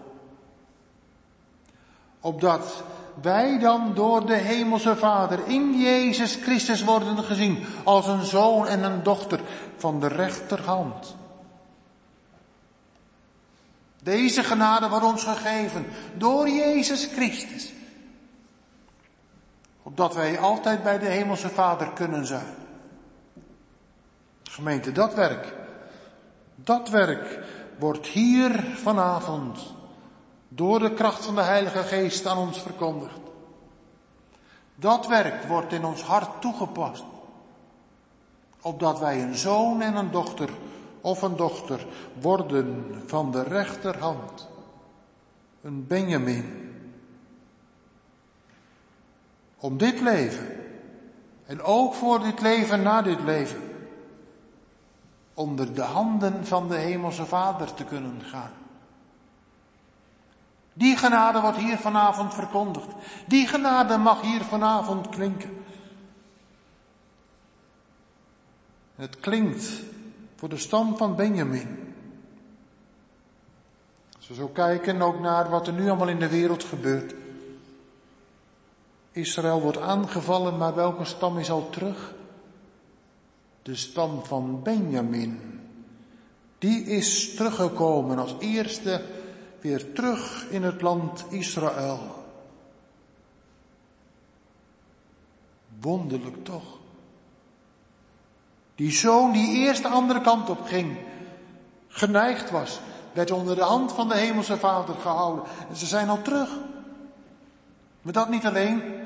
Opdat 2.19 2.83
wij 3.21 3.59
dan 3.59 3.93
door 3.93 4.25
de 4.25 4.35
Hemelse 4.35 4.95
Vader 4.95 5.47
in 5.47 5.81
Jezus 5.81 6.35
Christus 6.35 6.83
worden 6.83 7.23
gezien 7.23 7.65
als 7.83 8.07
een 8.07 8.25
zoon 8.25 8.67
en 8.67 8.83
een 8.83 9.03
dochter 9.03 9.41
van 9.77 9.99
de 9.99 10.07
rechterhand. 10.07 11.15
Deze 14.01 14.43
genade 14.43 14.89
wordt 14.89 15.05
ons 15.05 15.23
gegeven 15.23 15.85
door 16.17 16.49
Jezus 16.49 17.05
Christus. 17.05 17.73
Opdat 19.83 20.15
wij 20.15 20.39
altijd 20.39 20.83
bij 20.83 20.99
de 20.99 21.05
Hemelse 21.05 21.49
Vader 21.49 21.89
kunnen 21.89 22.25
zijn. 22.25 22.55
Gemeente, 24.43 24.91
dat 24.91 25.13
werk, 25.13 25.53
dat 26.55 26.89
werk 26.89 27.39
wordt 27.79 28.07
hier 28.07 28.63
vanavond 28.75 29.73
door 30.47 30.79
de 30.79 30.93
kracht 30.93 31.25
van 31.25 31.35
de 31.35 31.41
Heilige 31.41 31.83
Geest 31.83 32.25
aan 32.25 32.37
ons 32.37 32.61
verkondigd. 32.61 33.19
Dat 34.75 35.07
werk 35.07 35.43
wordt 35.43 35.73
in 35.73 35.85
ons 35.85 36.01
hart 36.01 36.41
toegepast. 36.41 37.03
Opdat 38.61 38.99
wij 38.99 39.21
een 39.21 39.35
zoon 39.35 39.81
en 39.81 39.95
een 39.95 40.11
dochter 40.11 40.49
of 41.01 41.21
een 41.21 41.35
dochter 41.35 41.85
worden 42.21 43.01
van 43.05 43.31
de 43.31 43.43
rechterhand. 43.43 44.47
Een 45.61 45.87
Benjamin. 45.87 46.62
Om 49.63 49.77
dit 49.77 50.01
leven. 50.01 50.47
En 51.45 51.61
ook 51.61 51.93
voor 51.93 52.19
dit 52.19 52.41
leven 52.41 52.81
na 52.81 53.01
dit 53.01 53.19
leven. 53.23 53.61
Onder 55.33 55.73
de 55.73 55.81
handen 55.81 56.45
van 56.45 56.67
de 56.67 56.75
Hemelse 56.75 57.25
Vader 57.25 57.73
te 57.73 57.83
kunnen 57.83 58.21
gaan. 58.21 58.51
Die 60.73 60.97
genade 60.97 61.41
wordt 61.41 61.57
hier 61.57 61.77
vanavond 61.77 62.33
verkondigd. 62.33 62.87
Die 63.27 63.47
genade 63.47 63.97
mag 63.97 64.21
hier 64.21 64.41
vanavond 64.41 65.09
klinken. 65.09 65.63
Het 68.95 69.19
klinkt 69.19 69.81
voor 70.35 70.49
de 70.49 70.57
stam 70.57 70.97
van 70.97 71.15
Benjamin. 71.15 71.93
Als 74.17 74.27
we 74.27 74.33
zo 74.33 74.47
kijken 74.47 75.01
ook 75.01 75.19
naar 75.19 75.49
wat 75.49 75.67
er 75.67 75.73
nu 75.73 75.87
allemaal 75.87 76.09
in 76.09 76.19
de 76.19 76.29
wereld 76.29 76.63
gebeurt. 76.63 77.22
Israël 79.13 79.61
wordt 79.61 79.77
aangevallen, 79.77 80.57
maar 80.57 80.75
welke 80.75 81.05
stam 81.05 81.37
is 81.37 81.51
al 81.51 81.69
terug? 81.69 82.13
De 83.61 83.75
stam 83.75 84.25
van 84.25 84.61
Benjamin. 84.63 85.61
Die 86.57 86.83
is 86.85 87.35
teruggekomen 87.35 88.17
als 88.17 88.35
eerste 88.39 89.05
weer 89.61 89.93
terug 89.93 90.45
in 90.49 90.63
het 90.63 90.81
land 90.81 91.25
Israël. 91.29 91.99
Wonderlijk 95.81 96.43
toch? 96.43 96.77
Die 98.75 98.91
zoon 98.91 99.31
die 99.31 99.57
eerst 99.57 99.81
de 99.81 99.87
andere 99.87 100.21
kant 100.21 100.49
op 100.49 100.61
ging, 100.65 100.97
geneigd 101.87 102.49
was, 102.49 102.79
werd 103.13 103.31
onder 103.31 103.55
de 103.55 103.61
hand 103.61 103.91
van 103.91 104.07
de 104.07 104.15
hemelse 104.15 104.57
vader 104.57 104.95
gehouden. 104.95 105.43
En 105.69 105.75
ze 105.75 105.85
zijn 105.85 106.09
al 106.09 106.21
terug. 106.21 106.49
Maar 108.01 108.13
dat 108.13 108.29
niet 108.29 108.45
alleen. 108.45 109.02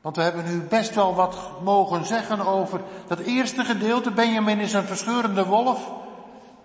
Want 0.00 0.16
we 0.16 0.22
hebben 0.22 0.44
nu 0.44 0.60
best 0.60 0.94
wel 0.94 1.14
wat 1.14 1.36
mogen 1.62 2.04
zeggen 2.04 2.40
over 2.40 2.80
dat 3.06 3.18
eerste 3.18 3.64
gedeelte. 3.64 4.10
Benjamin 4.10 4.58
is 4.58 4.72
een 4.72 4.86
verscheurende 4.86 5.46
wolf. 5.46 5.90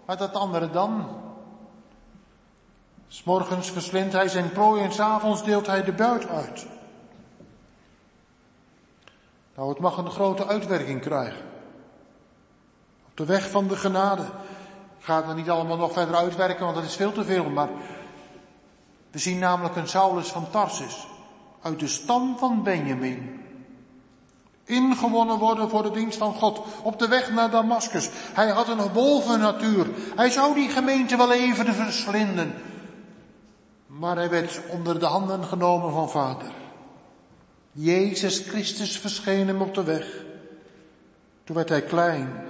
Maar 0.06 0.18
dat 0.18 0.34
andere 0.34 0.70
dan? 0.70 1.08
S'morgens 3.08 3.72
verslindt 3.72 4.14
hij 4.14 4.28
zijn 4.28 4.52
prooi 4.52 4.84
en 4.84 4.94
s'avonds 4.94 5.44
deelt 5.44 5.68
hij 5.68 5.84
de 5.84 5.94
buit 5.94 6.28
uit. 6.28 6.66
Nou, 9.56 9.70
het 9.70 9.80
mag 9.80 9.98
een 9.98 10.12
grote 10.12 10.48
uitwerking 10.48 11.02
krijgen. 11.02 11.42
Op 13.06 13.18
de 13.18 13.26
weg 13.26 13.50
van 13.50 13.68
de 13.68 13.76
genade. 13.76 14.24
Ik 15.00 15.06
ga 15.06 15.16
het 15.16 15.28
er 15.28 15.36
niet 15.36 15.50
allemaal 15.50 15.78
nog 15.78 15.92
verder 15.92 16.16
uitwerken, 16.16 16.64
want 16.64 16.76
dat 16.76 16.86
is 16.86 16.96
veel 16.96 17.12
te 17.12 17.24
veel. 17.24 17.50
Maar 17.50 17.70
we 19.12 19.20
zien 19.20 19.40
namelijk 19.40 19.76
een 19.76 19.88
Saulus 19.88 20.28
van 20.28 20.50
Tarsus. 20.50 21.08
Uit 21.64 21.80
de 21.80 21.88
stam 21.88 22.38
van 22.38 22.64
Benjamin. 22.64 23.42
Ingewonnen 24.66 25.38
worden 25.38 25.70
voor 25.70 25.84
de 25.84 25.92
dienst 25.92 26.18
van 26.18 26.34
God. 26.34 26.62
Op 26.84 27.00
de 27.00 27.08
weg 27.08 27.32
naar 27.32 27.50
Damascus. 27.50 28.10
Hij 28.14 28.50
had 28.50 28.68
een 28.68 28.94
wolvennatuur. 28.94 29.88
Hij 30.16 30.30
zou 30.30 30.54
die 30.54 30.70
gemeente 30.70 31.18
wel 31.18 31.32
even 31.32 31.74
verslinden. 31.74 32.54
Maar 33.88 34.16
hij 34.16 34.30
werd 34.30 34.62
onder 34.70 35.00
de 35.00 35.06
handen 35.06 35.44
genomen 35.44 35.92
van 35.92 36.10
vader. 36.10 36.52
Jezus 37.72 38.40
Christus 38.40 38.98
verscheen 38.98 39.48
hem 39.48 39.62
op 39.62 39.74
de 39.74 39.84
weg. 39.84 40.24
Toen 41.44 41.56
werd 41.56 41.70
hij 41.70 41.82
klein. 41.82 42.44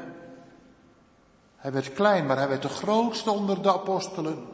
Hij 1.56 1.72
werd 1.72 1.94
klein, 1.94 2.26
maar 2.26 2.38
hij 2.38 2.48
werd 2.48 2.62
de 2.62 2.70
grootste 2.70 3.32
onder 3.32 3.62
de 3.62 3.74
apostelen. 3.74 4.53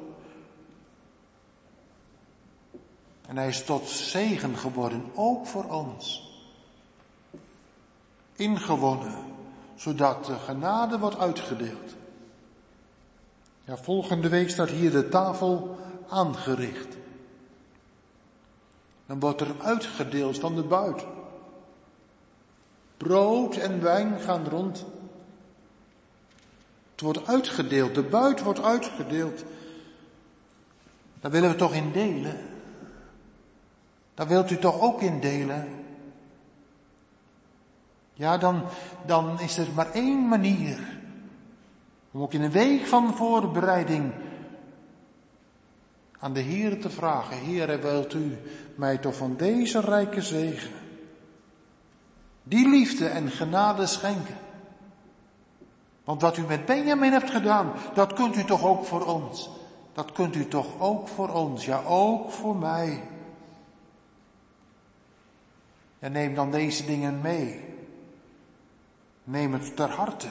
En 3.30 3.38
hij 3.38 3.48
is 3.48 3.64
tot 3.64 3.88
zegen 3.88 4.58
geworden, 4.58 5.12
ook 5.16 5.46
voor 5.46 5.64
ons. 5.64 6.32
Ingewonnen, 8.36 9.16
zodat 9.76 10.26
de 10.26 10.36
genade 10.36 11.00
wordt 11.00 11.18
uitgedeeld. 11.18 11.96
Ja, 13.64 13.78
volgende 13.78 14.30
week 14.30 14.50
staat 14.50 14.70
hier 14.70 14.92
de 14.92 15.10
tafel 15.10 15.78
aangericht. 16.08 16.98
Dan 19.06 19.20
wordt 19.20 19.42
er 19.42 19.56
uitgedeeld 19.62 20.40
van 20.40 20.56
de 20.56 20.64
buit. 20.64 21.06
Brood 22.98 23.56
en 23.56 23.82
wijn 23.82 24.20
gaan 24.20 24.48
rond. 24.48 24.86
Het 26.92 27.02
wordt 27.02 27.28
uitgedeeld, 27.28 27.96
de 27.96 28.04
buit 28.04 28.42
wordt 28.42 28.62
uitgedeeld. 28.62 29.44
Daar 31.20 31.32
willen 31.32 31.50
we 31.50 31.56
toch 31.56 31.74
in 31.74 31.92
delen. 31.92 32.58
Daar 34.20 34.28
wilt 34.28 34.52
u 34.52 34.58
toch 34.58 34.82
ook 34.82 35.02
in 35.02 35.20
delen. 35.20 35.68
Ja, 38.14 38.38
dan, 38.38 38.64
dan 39.06 39.40
is 39.40 39.58
er 39.58 39.68
maar 39.76 39.92
één 39.92 40.28
manier. 40.28 41.00
Om 42.12 42.22
ook 42.22 42.34
in 42.34 42.42
een 42.42 42.52
week 42.52 42.86
van 42.86 43.14
voorbereiding 43.14 44.12
aan 46.20 46.34
de 46.34 46.40
Heer 46.40 46.82
te 46.82 46.90
vragen, 46.90 47.38
Heer, 47.38 47.82
wilt 47.82 48.14
u 48.14 48.38
mij 48.76 48.98
toch 48.98 49.16
van 49.16 49.36
deze 49.38 49.80
rijke 49.80 50.22
zegen, 50.22 50.74
die 52.44 52.70
liefde 52.70 53.08
en 53.08 53.30
genade 53.30 53.86
schenken? 53.86 54.38
Want 56.04 56.22
wat 56.22 56.38
u 56.38 56.42
met 56.42 56.66
Benjamin 56.66 57.12
hebt 57.12 57.30
gedaan, 57.30 57.72
dat 57.94 58.14
kunt 58.14 58.36
u 58.36 58.44
toch 58.44 58.64
ook 58.66 58.86
voor 58.86 59.06
ons. 59.06 59.50
Dat 59.94 60.12
kunt 60.12 60.36
u 60.36 60.48
toch 60.48 60.80
ook 60.80 61.08
voor 61.08 61.30
ons, 61.30 61.66
ja 61.66 61.84
ook 61.84 62.32
voor 62.32 62.56
mij. 62.56 63.04
En 66.00 66.12
neem 66.12 66.36
dan 66.36 66.52
deze 66.52 66.86
dingen 66.86 67.22
mee. 67.22 67.78
Neem 69.24 69.54
het 69.54 69.76
ter 69.76 69.90
harte. 69.90 70.30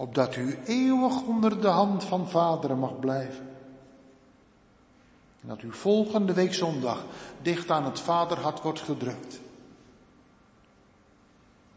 opdat 0.00 0.36
u 0.36 0.58
eeuwig 0.64 1.22
onder 1.22 1.60
de 1.60 1.68
hand 1.68 2.04
van 2.04 2.28
vaderen 2.28 2.78
mag 2.78 2.98
blijven. 2.98 3.48
En 5.40 5.48
dat 5.48 5.62
u 5.62 5.72
volgende 5.72 6.32
week 6.32 6.54
zondag 6.54 7.04
dicht 7.42 7.70
aan 7.70 7.84
het 7.84 8.00
vaderhart 8.00 8.62
wordt 8.62 8.80
gedrukt. 8.80 9.40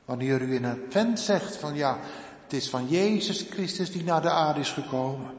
Wanneer 0.05 0.41
u 0.41 0.55
in 0.55 0.63
het 0.63 0.79
vent 0.89 1.19
zegt 1.19 1.55
van 1.55 1.75
ja, 1.75 1.99
het 2.43 2.53
is 2.53 2.69
van 2.69 2.87
Jezus 2.87 3.41
Christus 3.49 3.91
die 3.91 4.03
naar 4.03 4.21
de 4.21 4.29
aarde 4.29 4.59
is 4.59 4.71
gekomen. 4.71 5.33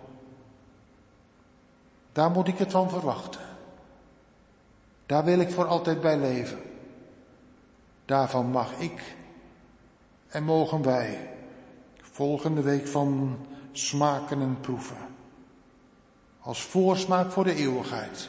Daar 2.12 2.30
moet 2.30 2.48
ik 2.48 2.58
het 2.58 2.70
van 2.70 2.90
verwachten. 2.90 3.51
Daar 5.06 5.24
wil 5.24 5.38
ik 5.38 5.50
voor 5.50 5.66
altijd 5.66 6.00
bij 6.00 6.18
leven. 6.18 6.58
Daarvan 8.04 8.46
mag 8.46 8.78
ik 8.78 9.16
en 10.28 10.44
mogen 10.44 10.82
wij 10.82 11.30
volgende 12.00 12.62
week 12.62 12.86
van 12.86 13.38
smaken 13.72 14.40
en 14.40 14.60
proeven. 14.60 14.96
Als 16.40 16.62
voorsmaak 16.62 17.30
voor 17.30 17.44
de 17.44 17.54
eeuwigheid. 17.54 18.28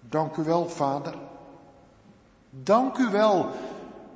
Dank 0.00 0.36
u 0.36 0.42
wel, 0.42 0.68
Vader. 0.68 1.14
Dank 2.50 2.96
u 2.96 3.08
wel 3.10 3.50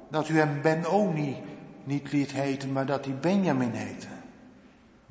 dat 0.09 0.29
u 0.29 0.39
hem 0.39 0.63
Ben-Oni 0.63 1.37
niet 1.85 2.13
liet 2.13 2.33
heten, 2.33 2.73
maar 2.73 2.87
dat 2.87 3.05
hij 3.05 3.15
Benjamin 3.15 3.71
heette. 3.71 4.07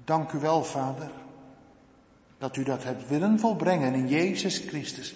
Dank 0.06 0.32
u 0.32 0.40
wel, 0.40 0.64
Vader, 0.64 1.12
dat 2.38 2.56
u 2.56 2.64
dat 2.64 2.84
hebt 2.84 3.08
willen 3.08 3.40
volbrengen 3.40 3.94
in 3.94 4.08
Jezus 4.08 4.58
Christus. 4.58 5.16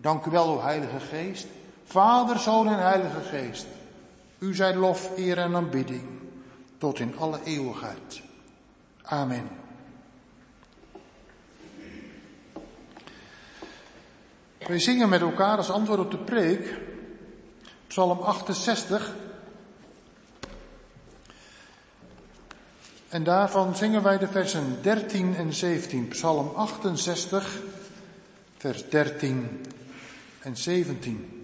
Dank 0.00 0.26
u 0.26 0.30
wel, 0.30 0.46
o 0.46 0.62
Heilige 0.62 1.00
Geest, 1.00 1.46
Vader, 1.84 2.38
Zoon 2.38 2.68
en 2.68 2.78
Heilige 2.78 3.20
Geest. 3.20 3.66
U 4.38 4.54
zij 4.54 4.74
lof, 4.74 5.10
eer 5.16 5.38
en 5.38 5.54
aanbidding 5.54 6.08
tot 6.78 6.98
in 6.98 7.18
alle 7.18 7.38
eeuwigheid. 7.44 8.22
Amen. 9.02 9.48
Wij 14.66 14.78
zingen 14.78 15.08
met 15.08 15.20
elkaar 15.20 15.56
als 15.56 15.70
antwoord 15.70 16.00
op 16.00 16.10
de 16.10 16.18
preek 16.18 16.78
Psalm 17.86 18.20
68. 18.20 19.14
En 23.08 23.24
daarvan 23.24 23.76
zingen 23.76 24.02
wij 24.02 24.18
de 24.18 24.28
versen 24.28 24.78
13 24.82 25.36
en 25.36 25.52
17. 25.52 26.08
Psalm 26.08 26.52
68, 26.54 27.60
vers 28.56 28.88
13 28.88 29.60
en 30.44 30.56
17. 30.56 31.40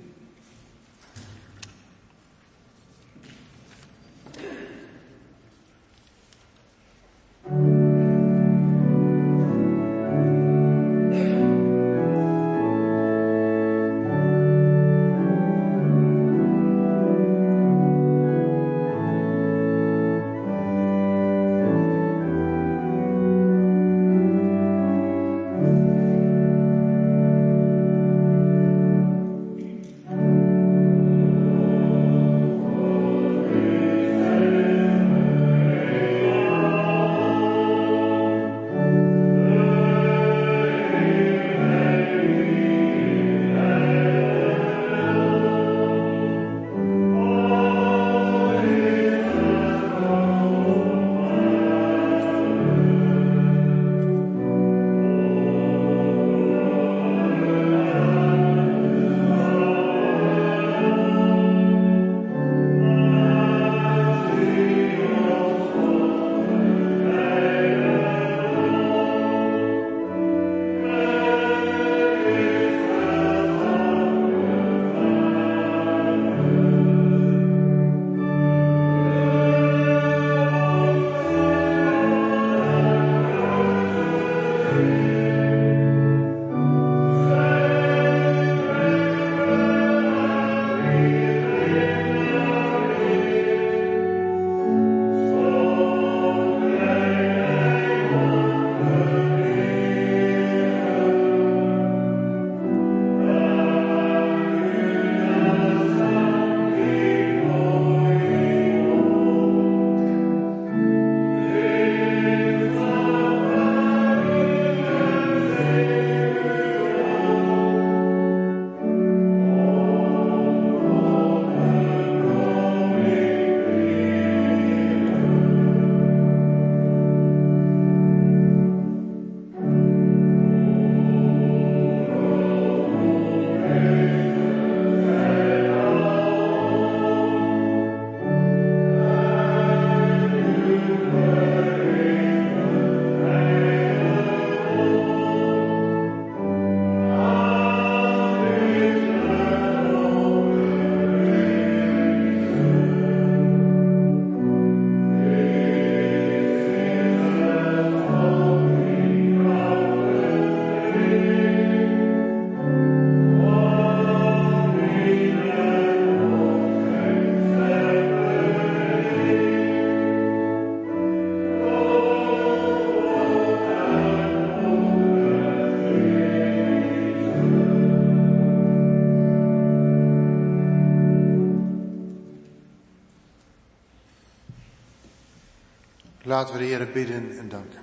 Laten 186.37 186.55
we 186.55 186.61
de 186.61 186.67
Heer 186.67 186.91
bidden 186.93 187.39
en 187.39 187.49
danken. 187.49 187.81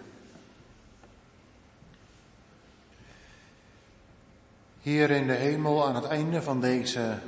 Hier 4.81 5.09
in 5.09 5.27
de 5.27 5.33
hemel, 5.33 5.87
aan 5.87 5.95
het 5.95 6.03
einde 6.03 6.41
van 6.41 6.61
deze 6.61 7.19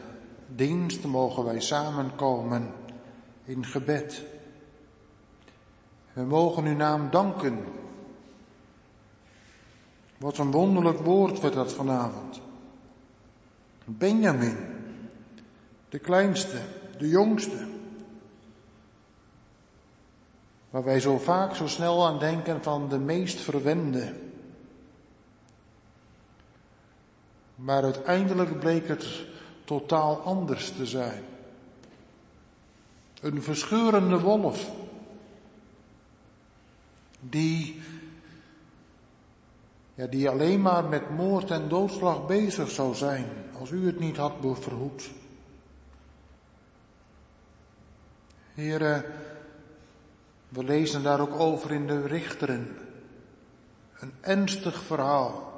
dienst, 0.48 1.04
mogen 1.04 1.44
wij 1.44 1.62
samenkomen 1.62 2.72
in 3.46 3.66
gebed. 3.66 4.24
We 6.14 6.22
mogen 6.22 6.66
uw 6.66 6.76
naam 6.76 7.10
danken. 7.10 7.66
Wat 10.18 10.38
een 10.38 10.52
wonderlijk 10.52 11.00
woord 11.00 11.40
werd 11.40 11.54
dat 11.54 11.74
vanavond. 11.74 12.42
Benjamin, 13.86 14.58
de 15.90 16.00
kleinste, 16.00 16.60
de 16.98 17.08
jongste. 17.08 17.75
Waar 20.76 20.84
wij 20.84 21.00
zo 21.00 21.18
vaak 21.18 21.56
zo 21.56 21.68
snel 21.68 22.06
aan 22.06 22.20
denken 22.20 22.64
van 22.64 22.90
de 22.90 23.00
meest 23.00 23.40
verwende. 23.40 24.14
Maar 27.56 27.84
uiteindelijk 27.84 28.60
bleek 28.60 28.88
het 28.88 29.26
totaal 29.64 30.20
anders 30.20 30.72
te 30.72 30.86
zijn. 30.86 31.24
Een 33.22 33.42
verscheurende 33.42 34.20
wolf, 34.20 34.72
die, 37.20 37.82
ja, 39.94 40.06
die 40.06 40.30
alleen 40.30 40.62
maar 40.62 40.84
met 40.84 41.10
moord 41.10 41.52
en 41.52 41.70
doodslag 41.70 42.26
bezig 42.26 42.70
zou 42.70 42.96
zijn, 42.96 43.26
als 43.60 43.70
u 43.70 43.86
het 43.86 44.00
niet 44.00 44.18
had 44.18 44.34
verhoed. 44.42 45.10
Heren, 48.54 49.06
we 50.56 50.64
lezen 50.64 51.04
daar 51.04 51.20
ook 51.20 51.40
over 51.40 51.72
in 51.72 51.88
de 51.88 52.08
richteren. 52.08 52.78
Een 54.00 54.14
ernstig 54.22 54.84
verhaal. 54.84 55.54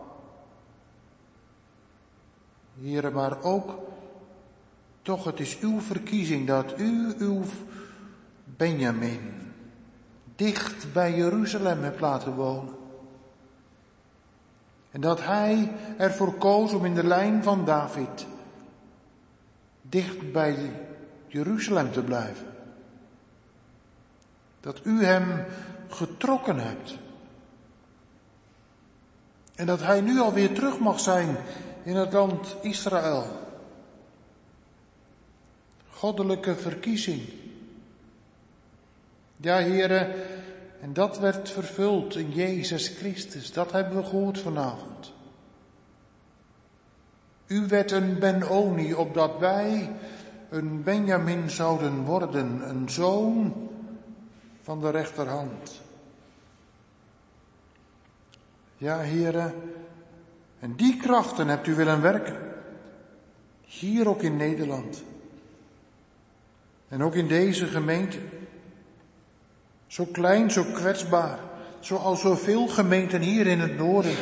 Heren, 2.82 3.14
maar 3.14 3.44
ook 3.44 3.80
toch, 5.02 5.24
het 5.24 5.40
is 5.40 5.60
uw 5.60 5.80
verkiezing 5.80 6.48
dat 6.48 6.80
u 6.80 7.14
uw 7.18 7.44
Benjamin 8.44 9.54
dicht 10.36 10.94
bij 10.94 11.16
Jeruzalem 11.16 11.84
hebt 11.84 12.00
laten 12.00 12.34
wonen. 12.34 12.76
En 14.92 15.02
dat 15.02 15.24
hij 15.24 15.72
ervoor 15.98 16.34
koos 16.34 16.74
om 16.74 16.86
in 16.86 16.96
de 16.96 17.08
lijn 17.08 17.44
van 17.44 17.66
David 17.66 18.26
dicht 19.82 20.32
bij 20.32 20.72
Jeruzalem 21.28 21.92
te 21.92 22.04
blijven. 22.04 22.57
Dat 24.68 24.80
u 24.84 25.04
hem 25.06 25.46
getrokken 25.90 26.60
hebt. 26.60 26.98
En 29.56 29.66
dat 29.66 29.82
hij 29.82 30.02
nu 30.02 30.20
alweer 30.20 30.54
terug 30.54 30.80
mag 30.80 31.00
zijn 31.00 31.38
in 31.84 31.96
het 31.96 32.14
land 32.14 32.56
Israël. 32.62 33.28
Goddelijke 35.90 36.56
verkiezing. 36.56 37.22
Ja, 39.38 39.58
heren, 39.58 40.14
en 40.82 40.94
dat 40.94 41.20
werd 41.20 41.50
vervuld 41.50 42.16
in 42.16 42.32
Jezus 42.32 42.88
Christus. 42.88 43.52
Dat 43.52 43.72
hebben 43.72 43.98
we 43.98 44.04
gehoord 44.04 44.40
vanavond. 44.40 45.14
U 47.46 47.68
werd 47.68 47.92
een 47.92 48.20
Ben-Oni, 48.20 48.94
opdat 48.94 49.40
wij 49.40 49.92
een 50.50 50.84
Benjamin 50.84 51.50
zouden 51.50 52.04
worden, 52.04 52.70
een 52.70 52.90
zoon 52.90 53.68
van 54.68 54.82
de 54.82 54.90
rechterhand. 54.90 55.82
Ja, 58.78 59.00
heren, 59.00 59.54
en 60.60 60.76
die 60.76 60.98
krachten 60.98 61.48
hebt 61.48 61.68
u 61.68 61.76
willen 61.76 62.02
werken. 62.02 62.38
Hier 63.62 64.10
ook 64.10 64.22
in 64.22 64.38
Nederland. 64.38 65.04
En 66.88 67.04
ook 67.04 67.16
in 67.16 67.28
deze 67.28 67.66
gemeente. 67.66 68.18
Zo 69.88 70.06
klein, 70.06 70.52
zo 70.52 70.64
kwetsbaar. 70.64 71.40
Zoals 71.80 72.22
zoveel 72.22 72.68
gemeenten 72.68 73.22
hier 73.22 73.48
in 73.48 73.60
het 73.60 73.78
noorden. 73.78 74.16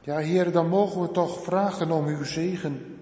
Ja, 0.00 0.16
Heer, 0.16 0.52
dan 0.52 0.68
mogen 0.68 1.00
we 1.00 1.10
toch 1.10 1.42
vragen 1.42 1.90
om 1.90 2.06
uw 2.06 2.24
zegen. 2.24 2.98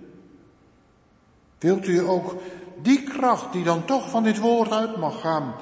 Wilt 1.58 1.86
u 1.86 1.98
ook 1.98 2.34
die 2.82 3.02
kracht 3.02 3.52
die 3.52 3.64
dan 3.64 3.84
toch 3.84 4.10
van 4.10 4.22
dit 4.22 4.38
woord 4.38 4.72
uit 4.72 4.96
mag 4.96 5.20
gaan, 5.20 5.54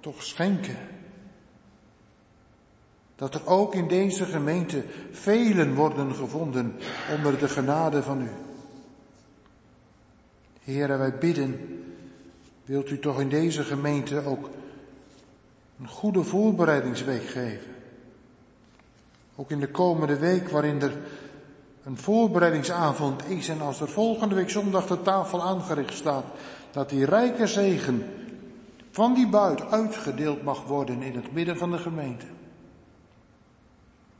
toch 0.00 0.22
schenken? 0.22 0.76
Dat 3.16 3.34
er 3.34 3.46
ook 3.46 3.74
in 3.74 3.88
deze 3.88 4.24
gemeente 4.24 4.84
velen 5.10 5.74
worden 5.74 6.14
gevonden 6.14 6.76
onder 7.16 7.38
de 7.38 7.48
genade 7.48 8.02
van 8.02 8.22
u. 8.22 8.30
Heren, 10.60 10.98
wij 10.98 11.18
bidden, 11.18 11.82
wilt 12.64 12.90
u 12.90 12.98
toch 12.98 13.20
in 13.20 13.28
deze 13.28 13.64
gemeente 13.64 14.24
ook 14.24 14.50
een 15.80 15.88
goede 15.88 16.24
voorbereidingsweek 16.24 17.24
geven. 17.26 17.74
Ook 19.36 19.50
in 19.50 19.60
de 19.60 19.70
komende 19.70 20.18
week 20.18 20.48
waarin 20.48 20.82
er 20.82 20.92
een 21.84 21.98
voorbereidingsavond 21.98 23.28
is 23.28 23.48
en 23.48 23.60
als 23.60 23.80
er 23.80 23.88
volgende 23.88 24.34
week 24.34 24.50
zondag 24.50 24.86
de 24.86 25.02
tafel 25.02 25.42
aangericht 25.42 25.94
staat, 25.94 26.24
dat 26.70 26.88
die 26.88 27.04
rijke 27.04 27.46
zegen 27.46 28.04
van 28.90 29.14
die 29.14 29.28
buit 29.28 29.70
uitgedeeld 29.70 30.42
mag 30.42 30.64
worden 30.64 31.02
in 31.02 31.14
het 31.14 31.32
midden 31.32 31.56
van 31.56 31.70
de 31.70 31.78
gemeente. 31.78 32.26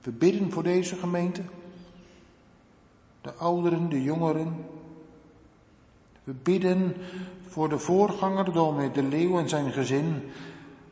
We 0.03 0.11
bidden 0.11 0.53
voor 0.53 0.63
deze 0.63 0.97
gemeente, 0.97 1.43
de 3.21 3.33
ouderen, 3.35 3.89
de 3.89 4.03
jongeren. 4.03 4.67
We 6.25 6.33
bidden 6.33 6.97
voor 7.49 7.69
de 7.69 7.79
voorganger, 7.79 8.53
dominee 8.53 8.91
De 8.91 9.03
Leeuw 9.03 9.39
en 9.39 9.49
zijn 9.49 9.73
gezin. 9.73 10.31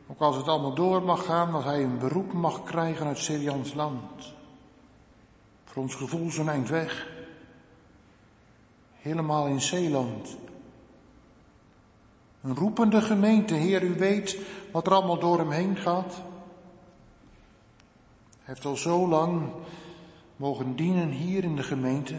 Ook 0.07 0.19
als 0.19 0.35
het 0.35 0.47
allemaal 0.47 0.73
door 0.73 1.03
mag 1.03 1.25
gaan, 1.25 1.51
dat 1.51 1.63
hij 1.63 1.83
een 1.83 1.97
beroep 1.97 2.33
mag 2.33 2.63
krijgen 2.63 3.05
uit 3.05 3.17
Syrians 3.17 3.73
land. 3.73 4.33
Voor 5.65 5.81
ons 5.81 5.95
gevoel 5.95 6.31
zo'n 6.31 6.49
eind 6.49 6.69
weg. 6.69 7.07
Helemaal 8.93 9.47
in 9.47 9.61
Zeeland. 9.61 10.37
Een 12.41 12.55
roepende 12.55 13.01
gemeente, 13.01 13.53
Heer, 13.53 13.83
u 13.83 13.93
weet 13.93 14.37
wat 14.71 14.87
er 14.87 14.93
allemaal 14.93 15.19
door 15.19 15.37
hem 15.37 15.51
heen 15.51 15.75
gaat. 15.75 16.13
Hij 18.29 18.53
heeft 18.53 18.65
al 18.65 18.75
zo 18.75 19.07
lang 19.07 19.51
mogen 20.35 20.75
dienen 20.75 21.09
hier 21.09 21.43
in 21.43 21.55
de 21.55 21.63
gemeente. 21.63 22.15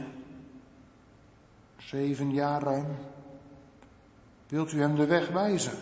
Zeven 1.77 2.33
jaar 2.33 2.63
ruim. 2.63 2.97
Wilt 4.49 4.73
u 4.73 4.81
hem 4.81 4.95
de 4.97 5.07
weg 5.07 5.29
wijzen? 5.29 5.79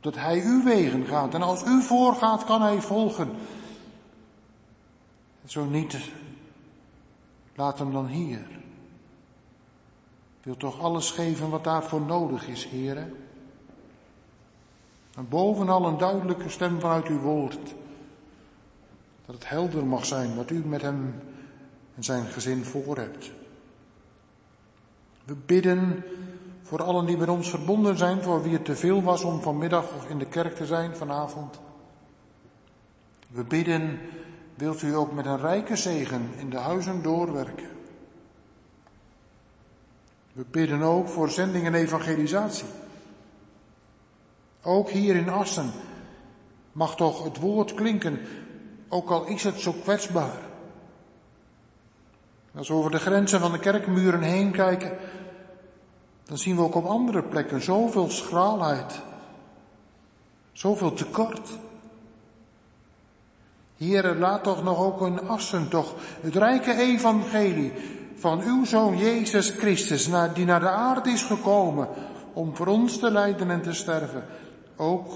Dat 0.00 0.14
hij 0.14 0.42
uw 0.42 0.64
wegen 0.64 1.06
gaat. 1.06 1.34
En 1.34 1.42
als 1.42 1.64
u 1.64 1.82
voorgaat, 1.82 2.44
kan 2.44 2.62
hij 2.62 2.80
volgen. 2.80 3.30
Zo 5.44 5.64
niet, 5.64 5.98
laat 7.54 7.78
hem 7.78 7.92
dan 7.92 8.06
hier. 8.06 8.59
Wil 10.50 10.58
toch 10.58 10.80
alles 10.80 11.10
geven 11.10 11.50
wat 11.50 11.64
daarvoor 11.64 12.00
nodig 12.00 12.48
is, 12.48 12.68
heren. 12.68 13.14
En 15.16 15.28
bovenal 15.28 15.86
een 15.86 15.98
duidelijke 15.98 16.48
stem 16.48 16.80
vanuit 16.80 17.06
uw 17.06 17.18
woord. 17.18 17.74
Dat 19.26 19.34
het 19.34 19.48
helder 19.48 19.86
mag 19.86 20.06
zijn 20.06 20.36
wat 20.36 20.50
u 20.50 20.64
met 20.64 20.82
hem 20.82 21.14
en 21.94 22.04
zijn 22.04 22.26
gezin 22.26 22.64
voor 22.64 22.96
hebt. 22.96 23.30
We 25.24 25.36
bidden 25.46 26.04
voor 26.62 26.82
allen 26.82 27.06
die 27.06 27.16
met 27.16 27.28
ons 27.28 27.50
verbonden 27.50 27.98
zijn, 27.98 28.22
voor 28.22 28.42
wie 28.42 28.52
het 28.52 28.64
te 28.64 28.76
veel 28.76 29.02
was 29.02 29.22
om 29.22 29.40
vanmiddag 29.40 30.06
in 30.08 30.18
de 30.18 30.26
kerk 30.26 30.54
te 30.56 30.66
zijn 30.66 30.96
vanavond. 30.96 31.60
We 33.28 33.44
bidden, 33.44 33.98
wilt 34.54 34.82
u 34.82 34.94
ook 34.94 35.12
met 35.12 35.26
een 35.26 35.40
rijke 35.40 35.76
zegen 35.76 36.30
in 36.36 36.50
de 36.50 36.58
huizen 36.58 37.02
doorwerken. 37.02 37.79
We 40.32 40.44
bidden 40.50 40.82
ook 40.82 41.08
voor 41.08 41.30
zending 41.30 41.66
en 41.66 41.74
evangelisatie. 41.74 42.68
Ook 44.62 44.90
hier 44.90 45.16
in 45.16 45.28
Assen 45.28 45.70
mag 46.72 46.96
toch 46.96 47.24
het 47.24 47.38
woord 47.38 47.74
klinken, 47.74 48.20
ook 48.88 49.10
al 49.10 49.26
is 49.26 49.44
het 49.44 49.60
zo 49.60 49.72
kwetsbaar. 49.72 50.48
Als 52.54 52.68
we 52.68 52.74
over 52.74 52.90
de 52.90 52.98
grenzen 52.98 53.40
van 53.40 53.52
de 53.52 53.58
kerkmuren 53.58 54.22
heen 54.22 54.50
kijken, 54.50 54.96
dan 56.24 56.38
zien 56.38 56.56
we 56.56 56.62
ook 56.62 56.74
op 56.74 56.86
andere 56.86 57.22
plekken 57.22 57.62
zoveel 57.62 58.10
schraalheid, 58.10 59.00
zoveel 60.52 60.92
tekort. 60.92 61.50
Here, 63.76 64.14
laat 64.14 64.42
toch 64.42 64.62
nog 64.62 64.78
ook 64.78 65.06
in 65.06 65.28
Assen 65.28 65.68
toch 65.68 65.94
het 66.20 66.36
rijke 66.36 66.74
evangelie 66.74 67.72
van 68.20 68.40
uw 68.40 68.64
Zoon 68.64 68.98
Jezus 68.98 69.50
Christus, 69.50 70.10
die 70.34 70.44
naar 70.44 70.60
de 70.60 70.68
aarde 70.68 71.10
is 71.10 71.22
gekomen 71.22 71.88
om 72.32 72.56
voor 72.56 72.66
ons 72.66 72.98
te 72.98 73.10
lijden 73.10 73.50
en 73.50 73.62
te 73.62 73.72
sterven, 73.72 74.26
ook 74.76 75.12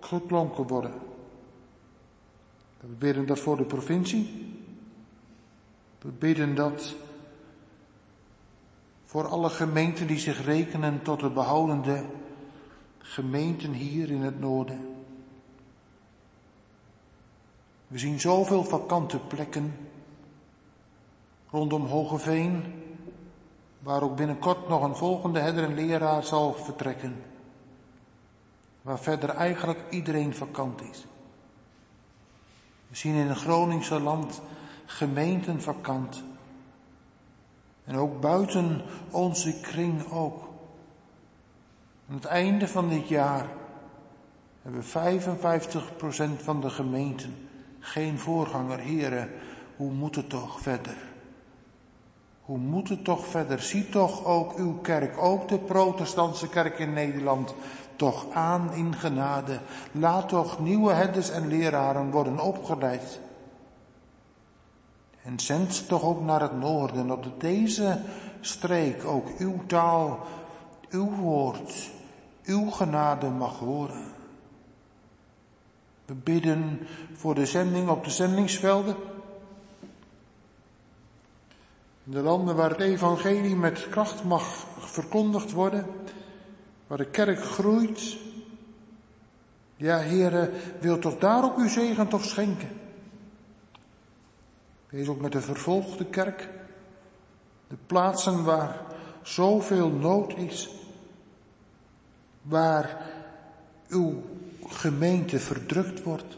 geklonken 0.00 0.66
worden. 0.66 0.92
We 2.80 2.86
bidden 2.86 3.26
dat 3.26 3.38
voor 3.38 3.56
de 3.56 3.64
provincie. 3.64 4.54
We 5.98 6.08
bidden 6.08 6.54
dat 6.54 6.94
voor 9.04 9.28
alle 9.28 9.50
gemeenten 9.50 10.06
die 10.06 10.18
zich 10.18 10.44
rekenen 10.44 11.02
tot 11.02 11.20
de 11.20 11.30
behoudende 11.30 12.04
gemeenten 12.98 13.72
hier 13.72 14.10
in 14.10 14.22
het 14.22 14.40
noorden. 14.40 14.88
We 17.86 17.98
zien 17.98 18.20
zoveel 18.20 18.64
vakante 18.64 19.18
plekken 19.18 19.74
rondom 21.50 21.86
Hogeveen, 21.86 22.74
waar 23.78 24.02
ook 24.02 24.16
binnenkort 24.16 24.68
nog 24.68 24.82
een 24.82 24.96
volgende 24.96 25.38
herder 25.38 25.64
en 25.64 25.74
leraar 25.74 26.24
zal 26.24 26.54
vertrekken. 26.54 27.22
waar 28.82 28.98
verder 28.98 29.30
eigenlijk 29.30 29.84
iedereen 29.90 30.34
vakant 30.34 30.82
is. 30.82 31.06
We 32.88 32.96
zien 32.96 33.14
in 33.14 33.28
het 33.28 33.38
Groningse 33.38 34.00
land 34.00 34.40
gemeenten 34.86 35.62
vakant. 35.62 36.22
En 37.84 37.96
ook 37.96 38.20
buiten 38.20 38.82
onze 39.10 39.60
kring 39.60 40.10
ook. 40.12 40.48
Aan 42.08 42.14
het 42.14 42.24
einde 42.24 42.68
van 42.68 42.88
dit 42.88 43.08
jaar 43.08 43.46
hebben 44.62 44.82
55% 44.82 46.42
van 46.42 46.60
de 46.60 46.70
gemeenten 46.70 47.48
geen 47.78 48.18
voorganger. 48.18 48.78
Heren, 48.78 49.30
hoe 49.76 49.92
moet 49.92 50.16
het 50.16 50.28
toch 50.28 50.60
verder? 50.60 51.09
Hoe 52.50 52.58
moet 52.58 52.88
het 52.88 53.04
toch 53.04 53.26
verder? 53.26 53.60
Zie 53.60 53.88
toch 53.88 54.24
ook 54.24 54.56
uw 54.56 54.72
kerk, 54.72 55.18
ook 55.18 55.48
de 55.48 55.58
protestantse 55.58 56.48
kerk 56.48 56.78
in 56.78 56.92
Nederland, 56.92 57.54
toch 57.96 58.26
aan 58.32 58.72
in 58.72 58.94
genade. 58.94 59.58
Laat 59.92 60.28
toch 60.28 60.60
nieuwe 60.60 60.92
herders 60.92 61.30
en 61.30 61.48
leraren 61.48 62.10
worden 62.10 62.38
opgeleid. 62.38 63.20
En 65.22 65.40
zend 65.40 65.88
toch 65.88 66.02
ook 66.02 66.20
naar 66.20 66.40
het 66.40 66.58
noorden, 66.58 67.10
op 67.10 67.40
deze 67.40 68.00
streek 68.40 69.04
ook 69.04 69.28
uw 69.38 69.66
taal, 69.66 70.18
uw 70.88 71.10
woord, 71.10 71.90
uw 72.44 72.70
genade 72.70 73.28
mag 73.28 73.58
horen. 73.58 74.04
We 76.04 76.14
bidden 76.14 76.78
voor 77.12 77.34
de 77.34 77.46
zending 77.46 77.88
op 77.88 78.04
de 78.04 78.10
zendingsvelden. 78.10 78.96
De 82.04 82.20
landen 82.20 82.56
waar 82.56 82.70
het 82.70 82.80
evangelie 82.80 83.56
met 83.56 83.88
kracht 83.88 84.24
mag 84.24 84.66
verkondigd 84.78 85.52
worden, 85.52 85.86
waar 86.86 86.98
de 86.98 87.10
kerk 87.10 87.42
groeit. 87.44 88.16
Ja, 89.76 89.98
heren, 89.98 90.50
wil 90.80 90.98
toch 90.98 91.18
daar 91.18 91.44
ook 91.44 91.58
uw 91.58 91.68
zegen 91.68 92.08
toch 92.08 92.24
schenken. 92.24 92.68
Wees 94.88 95.08
ook 95.08 95.20
met 95.20 95.32
de 95.32 95.40
vervolgde 95.40 96.04
kerk, 96.04 96.48
de 97.68 97.76
plaatsen 97.86 98.44
waar 98.44 98.80
zoveel 99.22 99.90
nood 99.90 100.36
is, 100.36 100.70
waar 102.42 103.06
uw 103.88 104.22
gemeente 104.66 105.38
verdrukt 105.38 106.02
wordt. 106.02 106.36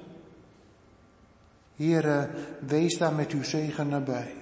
Heere, 1.76 2.30
wees 2.66 2.98
daar 2.98 3.14
met 3.14 3.30
uw 3.30 3.42
zegen 3.42 3.88
nabij. 3.88 4.41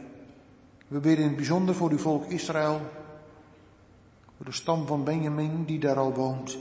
We 0.91 0.99
bidden 0.99 1.25
in 1.25 1.27
het 1.27 1.37
bijzonder 1.37 1.75
voor 1.75 1.91
uw 1.91 1.99
volk 1.99 2.25
Israël, 2.25 2.81
voor 4.37 4.47
de 4.47 4.53
stam 4.53 4.87
van 4.87 5.05
Benjamin 5.05 5.65
die 5.65 5.79
daar 5.79 5.97
al 5.97 6.13
woont, 6.13 6.59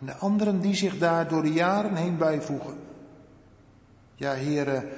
en 0.00 0.06
de 0.06 0.14
anderen 0.14 0.60
die 0.60 0.74
zich 0.74 0.98
daar 0.98 1.28
door 1.28 1.42
de 1.42 1.52
jaren 1.52 1.94
heen 1.94 2.16
bijvoegen. 2.16 2.76
Ja, 4.14 4.34
Heere, 4.34 4.88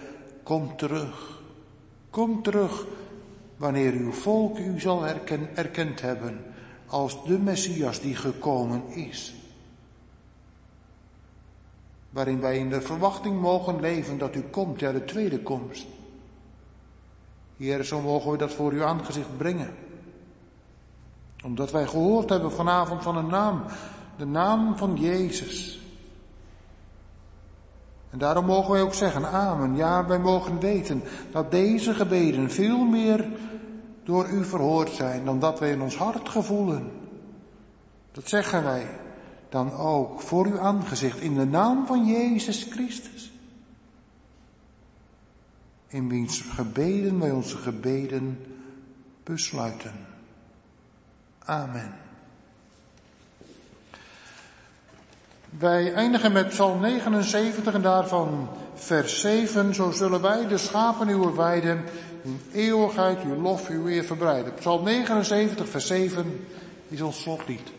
kom 0.43 0.77
terug. 0.77 1.43
Kom 2.11 2.43
terug 2.43 2.87
wanneer 3.57 3.93
uw 3.93 4.13
volk 4.13 4.59
u 4.59 4.81
zal 4.81 5.07
erkend 5.55 6.01
hebben 6.01 6.45
als 6.87 7.25
de 7.25 7.39
Messias 7.39 8.01
die 8.01 8.17
gekomen 8.17 8.83
is 8.89 9.35
waarin 12.11 12.41
wij 12.41 12.59
in 12.59 12.71
de 12.71 12.81
verwachting 12.81 13.41
mogen 13.41 13.81
leven 13.81 14.19
dat 14.19 14.35
u 14.35 14.41
komt, 14.41 14.81
ja 14.81 14.93
de 14.93 15.05
tweede 15.05 15.43
komst. 15.43 15.87
Heer, 17.61 17.85
zo 17.85 18.01
mogen 18.01 18.31
we 18.31 18.37
dat 18.37 18.53
voor 18.53 18.73
uw 18.73 18.85
aangezicht 18.85 19.37
brengen. 19.37 19.75
Omdat 21.45 21.71
wij 21.71 21.87
gehoord 21.87 22.29
hebben 22.29 22.53
vanavond 22.53 23.03
van 23.03 23.17
een 23.17 23.27
naam, 23.27 23.63
de 24.17 24.27
naam 24.27 24.77
van 24.77 24.97
Jezus. 24.97 25.81
En 28.11 28.19
daarom 28.19 28.45
mogen 28.45 28.73
wij 28.73 28.83
ook 28.83 28.95
zeggen, 28.95 29.27
amen. 29.27 29.77
Ja, 29.77 30.07
wij 30.07 30.19
mogen 30.19 30.61
weten 30.61 31.03
dat 31.33 31.51
deze 31.51 31.95
gebeden 31.95 32.51
veel 32.51 32.85
meer 32.85 33.29
door 34.05 34.29
u 34.29 34.45
verhoord 34.45 34.91
zijn 34.91 35.25
dan 35.25 35.39
dat 35.39 35.59
wij 35.59 35.71
in 35.71 35.83
ons 35.83 35.97
hart 35.97 36.29
gevoelen. 36.29 36.93
Dat 38.13 38.29
zeggen 38.29 38.65
wij 38.65 38.87
dan 39.49 39.73
ook 39.73 40.21
voor 40.21 40.47
uw 40.47 40.59
aangezicht 40.59 41.19
in 41.19 41.35
de 41.35 41.47
naam 41.47 41.87
van 41.87 42.07
Jezus 42.07 42.67
Christus. 42.71 43.20
In 45.91 46.09
wiens 46.09 46.41
gebeden 46.41 47.21
wij 47.21 47.31
onze 47.31 47.57
gebeden 47.57 48.39
besluiten. 49.25 49.93
Amen. 51.39 51.95
Wij 55.59 55.95
eindigen 55.95 56.33
met 56.33 56.49
Psalm 56.49 56.81
79 56.81 57.75
en 57.75 57.83
daarvan 57.83 58.49
vers 58.75 59.21
7. 59.21 59.75
Zo 59.75 59.91
zullen 59.91 60.23
wij 60.23 60.47
de 60.47 60.59
schapen 60.59 61.09
uw 61.09 61.35
weiden 61.35 61.85
in 62.23 62.41
eeuwigheid 62.53 63.23
uw 63.23 63.35
lof, 63.35 63.69
uw 63.69 63.89
eer 63.89 64.05
verbreiden. 64.05 64.55
Psalm 64.55 64.85
79 64.85 65.69
vers 65.69 65.87
7 65.87 66.47
is 66.89 67.01
ons 67.01 67.21
slotlied. 67.21 67.71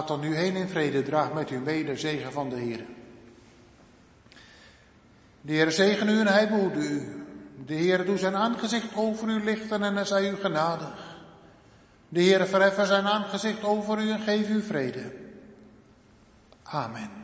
Gaat 0.00 0.08
dan 0.08 0.20
nu 0.20 0.34
heen 0.34 0.56
in 0.56 0.68
vrede, 0.68 1.02
draag 1.02 1.32
met 1.32 1.50
u 1.50 1.58
mee 1.58 1.96
zegen 1.96 2.32
van 2.32 2.48
de 2.48 2.56
Heer. 2.56 2.84
De 5.40 5.52
Heer 5.52 5.70
zegen 5.70 6.08
u 6.08 6.20
en 6.20 6.26
hij 6.26 6.48
behoede 6.48 6.88
u. 6.88 7.24
De 7.66 7.74
Heer 7.74 8.04
doet 8.04 8.18
zijn 8.18 8.36
aangezicht 8.36 8.96
over 8.96 9.28
u 9.28 9.44
lichten 9.44 9.82
en 9.82 9.94
hij 9.94 10.04
zij 10.04 10.30
u 10.30 10.36
genadig. 10.36 11.16
De 12.08 12.20
Heer 12.20 12.46
verheffen 12.46 12.86
zijn 12.86 13.06
aangezicht 13.06 13.64
over 13.64 13.98
u 13.98 14.10
en 14.10 14.20
geef 14.20 14.48
u 14.48 14.62
vrede. 14.62 15.12
Amen. 16.62 17.19